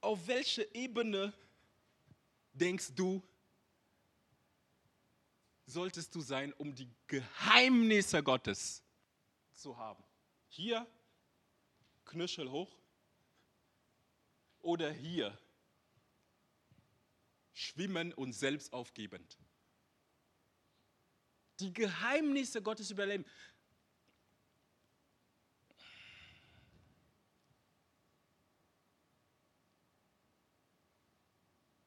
Auf 0.00 0.26
welche 0.26 0.62
Ebene 0.74 1.32
denkst 2.52 2.92
du, 2.94 3.22
solltest 5.66 6.14
du 6.14 6.20
sein, 6.20 6.52
um 6.54 6.74
die 6.74 6.90
Geheimnisse 7.06 8.22
Gottes 8.22 8.82
zu 9.52 9.76
haben. 9.76 10.02
Hier 10.48 10.86
Knöchel 12.04 12.50
hoch 12.50 12.76
oder 14.60 14.92
hier 14.92 15.38
schwimmen 17.52 18.12
und 18.12 18.32
selbst 18.32 18.72
aufgebend. 18.72 19.38
Die 21.60 21.72
Geheimnisse 21.72 22.60
Gottes 22.60 22.90
überleben. 22.90 23.24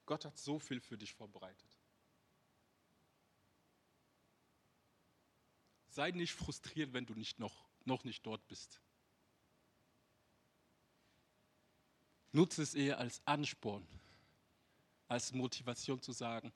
Gott 0.05 0.25
hat 0.25 0.37
so 0.37 0.59
viel 0.59 0.79
für 0.79 0.97
dich 0.97 1.13
vorbereitet. 1.13 1.79
Sei 5.87 6.11
nicht 6.11 6.33
frustriert, 6.33 6.93
wenn 6.93 7.05
du 7.05 7.15
nicht 7.15 7.39
noch, 7.39 7.69
noch 7.85 8.03
nicht 8.03 8.25
dort 8.25 8.45
bist. 8.47 8.81
Nutze 12.31 12.63
es 12.63 12.75
eher 12.75 12.99
als 12.99 13.25
Ansporn, 13.25 13.87
als 15.07 15.31
Motivation 15.31 16.01
zu 16.01 16.11
sagen, 16.11 16.51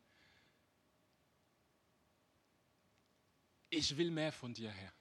ich 3.69 3.95
will 3.95 4.11
mehr 4.11 4.33
von 4.33 4.53
dir, 4.53 4.71
Herr. 4.71 4.98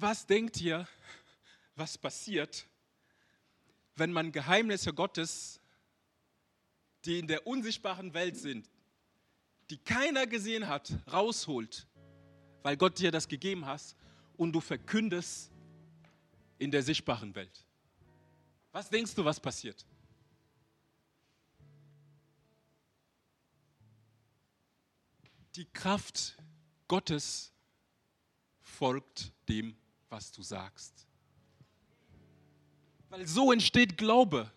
Was 0.00 0.26
denkt 0.26 0.58
ihr, 0.62 0.88
was 1.76 1.98
passiert, 1.98 2.66
wenn 3.96 4.12
man 4.12 4.32
Geheimnisse 4.32 4.94
Gottes, 4.94 5.60
die 7.04 7.18
in 7.18 7.26
der 7.26 7.46
unsichtbaren 7.46 8.14
Welt 8.14 8.38
sind, 8.38 8.70
die 9.68 9.76
keiner 9.76 10.26
gesehen 10.26 10.68
hat, 10.68 10.90
rausholt, 11.12 11.86
weil 12.62 12.78
Gott 12.78 12.98
dir 12.98 13.10
das 13.10 13.28
gegeben 13.28 13.66
hat 13.66 13.94
und 14.38 14.52
du 14.54 14.62
verkündest 14.62 15.52
in 16.58 16.70
der 16.70 16.82
sichtbaren 16.82 17.34
Welt? 17.34 17.66
Was 18.72 18.88
denkst 18.88 19.14
du, 19.14 19.22
was 19.22 19.38
passiert? 19.38 19.84
Die 25.56 25.66
Kraft 25.66 26.38
Gottes 26.88 27.52
folgt 28.62 29.34
dem, 29.46 29.76
was 30.10 30.30
du 30.32 30.42
sagst. 30.42 31.06
Weil 33.08 33.26
so 33.26 33.52
entsteht 33.52 33.96
Glaube. 33.96 34.50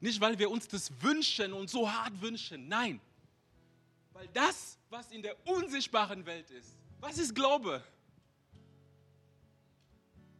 Nicht, 0.00 0.20
weil 0.20 0.38
wir 0.38 0.50
uns 0.50 0.68
das 0.68 0.90
wünschen 1.02 1.52
und 1.52 1.68
so 1.68 1.90
hart 1.90 2.20
wünschen. 2.20 2.68
Nein. 2.68 3.00
Weil 4.12 4.28
das, 4.28 4.78
was 4.90 5.10
in 5.10 5.22
der 5.22 5.36
unsichtbaren 5.46 6.24
Welt 6.24 6.50
ist, 6.50 6.76
was 7.00 7.18
ist 7.18 7.34
Glaube? 7.34 7.82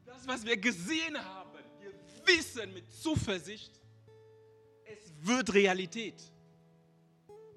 Das, 0.04 0.26
was 0.26 0.44
wir 0.44 0.56
gesehen 0.56 1.22
haben, 1.22 1.50
wir 1.80 1.92
wissen 2.26 2.72
mit 2.72 2.92
Zuversicht, 2.92 3.80
es 4.84 5.12
wird 5.20 5.52
Realität. 5.52 6.20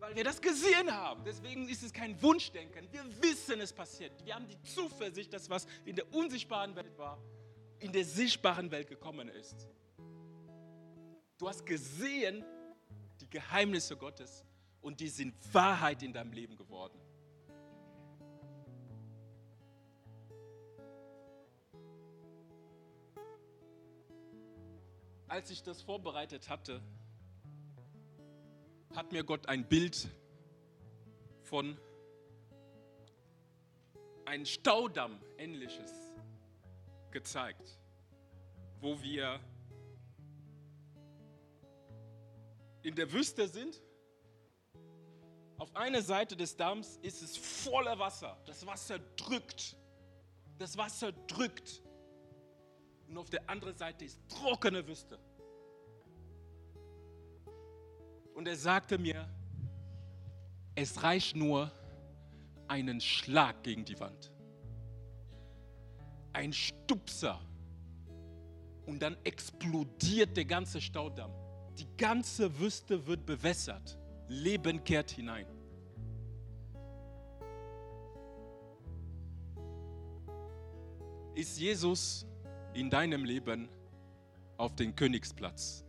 Weil 0.02 0.16
wir 0.16 0.24
das 0.24 0.42
gesehen 0.42 0.92
haben. 0.92 1.24
Deswegen 1.24 1.70
ist 1.70 1.84
es 1.84 1.94
kein 1.94 2.20
Wunschdenken. 2.24 2.92
Wir 2.92 3.04
wissen, 3.22 3.62
es 3.62 3.72
passiert. 3.72 4.12
Wir 4.26 4.34
haben 4.34 4.48
die 4.48 4.60
Zuversicht, 4.64 5.32
dass 5.32 5.48
was 5.48 5.68
in 5.86 5.96
der 5.96 6.12
unsichtbaren 6.12 6.76
Welt 6.76 6.98
war, 6.98 7.20
in 7.78 7.92
der 7.92 8.04
sichtbaren 8.04 8.72
Welt 8.72 8.88
gekommen 8.88 9.30
ist. 9.30 9.68
Du 11.38 11.48
hast 11.48 11.64
gesehen 11.68 12.44
die 13.22 13.30
Geheimnisse 13.30 13.96
Gottes 13.96 14.44
und 14.82 15.00
die 15.00 15.08
sind 15.08 15.36
Wahrheit 15.54 16.02
in 16.02 16.14
deinem 16.14 16.34
Leben 16.34 16.58
geworden. 16.58 17.00
Als 25.28 25.52
ich 25.52 25.62
das 25.62 25.84
vorbereitet 25.84 26.50
hatte, 26.50 26.82
hat 28.96 29.12
mir 29.12 29.24
Gott 29.24 29.48
ein 29.48 29.68
Bild 29.68 30.10
von 31.44 31.78
einem 34.26 34.46
Staudamm 34.46 35.20
ähnliches 35.38 35.92
gezeigt, 37.12 37.78
wo 38.80 39.02
wir 39.02 39.40
in 42.84 42.96
der 42.96 43.12
Wüste 43.12 43.48
sind. 43.48 43.82
Auf 45.58 45.76
einer 45.76 46.02
Seite 46.02 46.36
des 46.36 46.56
Damms 46.56 46.98
ist 47.02 47.22
es 47.22 47.38
voller 47.38 48.00
Wasser. 48.00 48.38
Das 48.46 48.66
Wasser 48.66 49.00
drückt. 49.16 49.78
Das 50.58 50.78
Wasser 50.78 51.12
drückt. 51.12 51.84
Und 53.08 53.18
auf 53.18 53.30
der 53.30 53.48
anderen 53.50 53.78
Seite 53.78 54.06
ist 54.06 54.20
trockene 54.30 54.88
Wüste. 54.88 55.20
Und 58.42 58.48
er 58.48 58.58
sagte 58.58 58.98
mir, 58.98 59.30
es 60.74 61.04
reicht 61.04 61.36
nur 61.36 61.72
einen 62.68 63.00
Schlag 63.00 63.62
gegen 63.62 63.86
die 63.86 64.00
Wand. 64.00 64.32
Ein 66.34 66.52
Stupser. 66.52 67.40
Und 68.88 69.00
dann 69.00 69.16
explodiert 69.24 70.36
der 70.36 70.46
ganze 70.46 70.82
Staudamm. 70.82 71.32
Die 71.78 71.86
ganze 71.98 72.58
Wüste 72.58 73.06
wird 73.06 73.28
bewässert. 73.28 74.00
Leben 74.28 74.84
kehrt 74.84 75.12
hinein. 75.12 75.46
Ist 81.36 81.60
Jesus 81.60 82.26
in 82.74 82.90
deinem 82.90 83.24
Leben 83.24 83.70
auf 84.58 84.76
den 84.76 84.96
Königsplatz? 84.96 85.86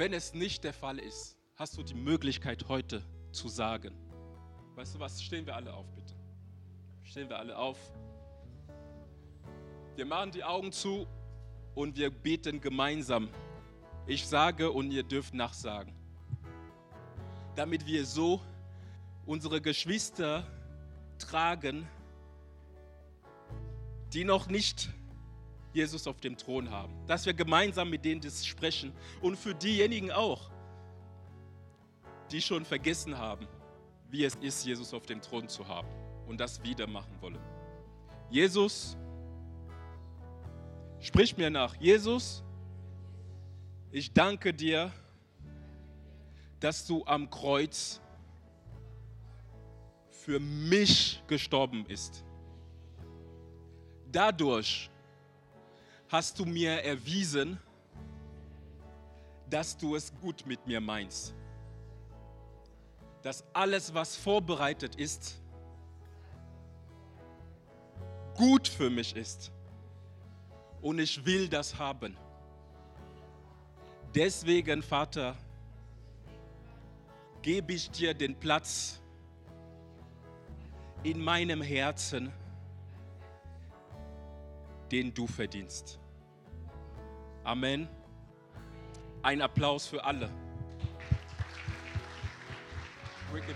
Wenn 0.00 0.14
es 0.14 0.32
nicht 0.32 0.64
der 0.64 0.72
Fall 0.72 0.98
ist, 0.98 1.36
hast 1.56 1.76
du 1.76 1.82
die 1.82 1.92
Möglichkeit 1.92 2.66
heute 2.68 3.04
zu 3.32 3.48
sagen, 3.48 3.94
weißt 4.74 4.94
du 4.94 4.98
was, 4.98 5.22
stehen 5.22 5.44
wir 5.44 5.54
alle 5.54 5.74
auf 5.74 5.92
bitte. 5.94 6.14
Stehen 7.02 7.28
wir 7.28 7.38
alle 7.38 7.54
auf. 7.54 7.76
Wir 9.96 10.06
machen 10.06 10.30
die 10.30 10.42
Augen 10.42 10.72
zu 10.72 11.06
und 11.74 11.98
wir 11.98 12.08
beten 12.10 12.62
gemeinsam. 12.62 13.28
Ich 14.06 14.26
sage 14.26 14.70
und 14.70 14.90
ihr 14.90 15.02
dürft 15.02 15.34
nachsagen. 15.34 15.94
Damit 17.54 17.84
wir 17.84 18.06
so 18.06 18.40
unsere 19.26 19.60
Geschwister 19.60 20.46
tragen, 21.18 21.86
die 24.14 24.24
noch 24.24 24.46
nicht 24.46 24.88
Jesus 25.72 26.06
auf 26.06 26.20
dem 26.20 26.36
Thron 26.36 26.70
haben. 26.70 26.92
Dass 27.06 27.26
wir 27.26 27.34
gemeinsam 27.34 27.90
mit 27.90 28.04
denen 28.04 28.20
das 28.20 28.44
sprechen. 28.46 28.92
Und 29.20 29.36
für 29.36 29.54
diejenigen 29.54 30.10
auch, 30.10 30.50
die 32.30 32.40
schon 32.40 32.64
vergessen 32.64 33.18
haben, 33.18 33.46
wie 34.08 34.24
es 34.24 34.34
ist, 34.36 34.64
Jesus 34.64 34.92
auf 34.94 35.06
dem 35.06 35.20
Thron 35.20 35.48
zu 35.48 35.66
haben 35.66 35.88
und 36.26 36.38
das 36.38 36.62
wieder 36.62 36.86
machen 36.86 37.20
wollen. 37.20 37.38
Jesus, 38.30 38.96
sprich 41.00 41.36
mir 41.36 41.50
nach. 41.50 41.74
Jesus, 41.76 42.44
ich 43.90 44.12
danke 44.12 44.54
dir, 44.54 44.92
dass 46.60 46.86
du 46.86 47.04
am 47.06 47.30
Kreuz 47.30 48.00
für 50.10 50.38
mich 50.38 51.22
gestorben 51.26 51.84
bist. 51.84 52.24
Dadurch 54.12 54.90
hast 56.10 56.38
du 56.40 56.44
mir 56.44 56.82
erwiesen, 56.82 57.58
dass 59.48 59.76
du 59.76 59.94
es 59.94 60.12
gut 60.20 60.44
mit 60.44 60.66
mir 60.66 60.80
meinst. 60.80 61.34
Dass 63.22 63.44
alles, 63.52 63.94
was 63.94 64.16
vorbereitet 64.16 64.96
ist, 64.96 65.40
gut 68.34 68.66
für 68.66 68.90
mich 68.90 69.14
ist. 69.14 69.52
Und 70.82 70.98
ich 70.98 71.24
will 71.24 71.48
das 71.48 71.78
haben. 71.78 72.16
Deswegen, 74.14 74.82
Vater, 74.82 75.36
gebe 77.42 77.74
ich 77.74 77.88
dir 77.90 78.14
den 78.14 78.34
Platz 78.34 79.00
in 81.04 81.22
meinem 81.22 81.62
Herzen, 81.62 82.32
den 84.90 85.14
du 85.14 85.26
verdienst. 85.28 85.99
Amen. 87.44 87.88
Ein 89.22 89.42
Applaus 89.42 89.86
für 89.86 90.04
alle. 90.04 90.30
Ricky 93.32 93.52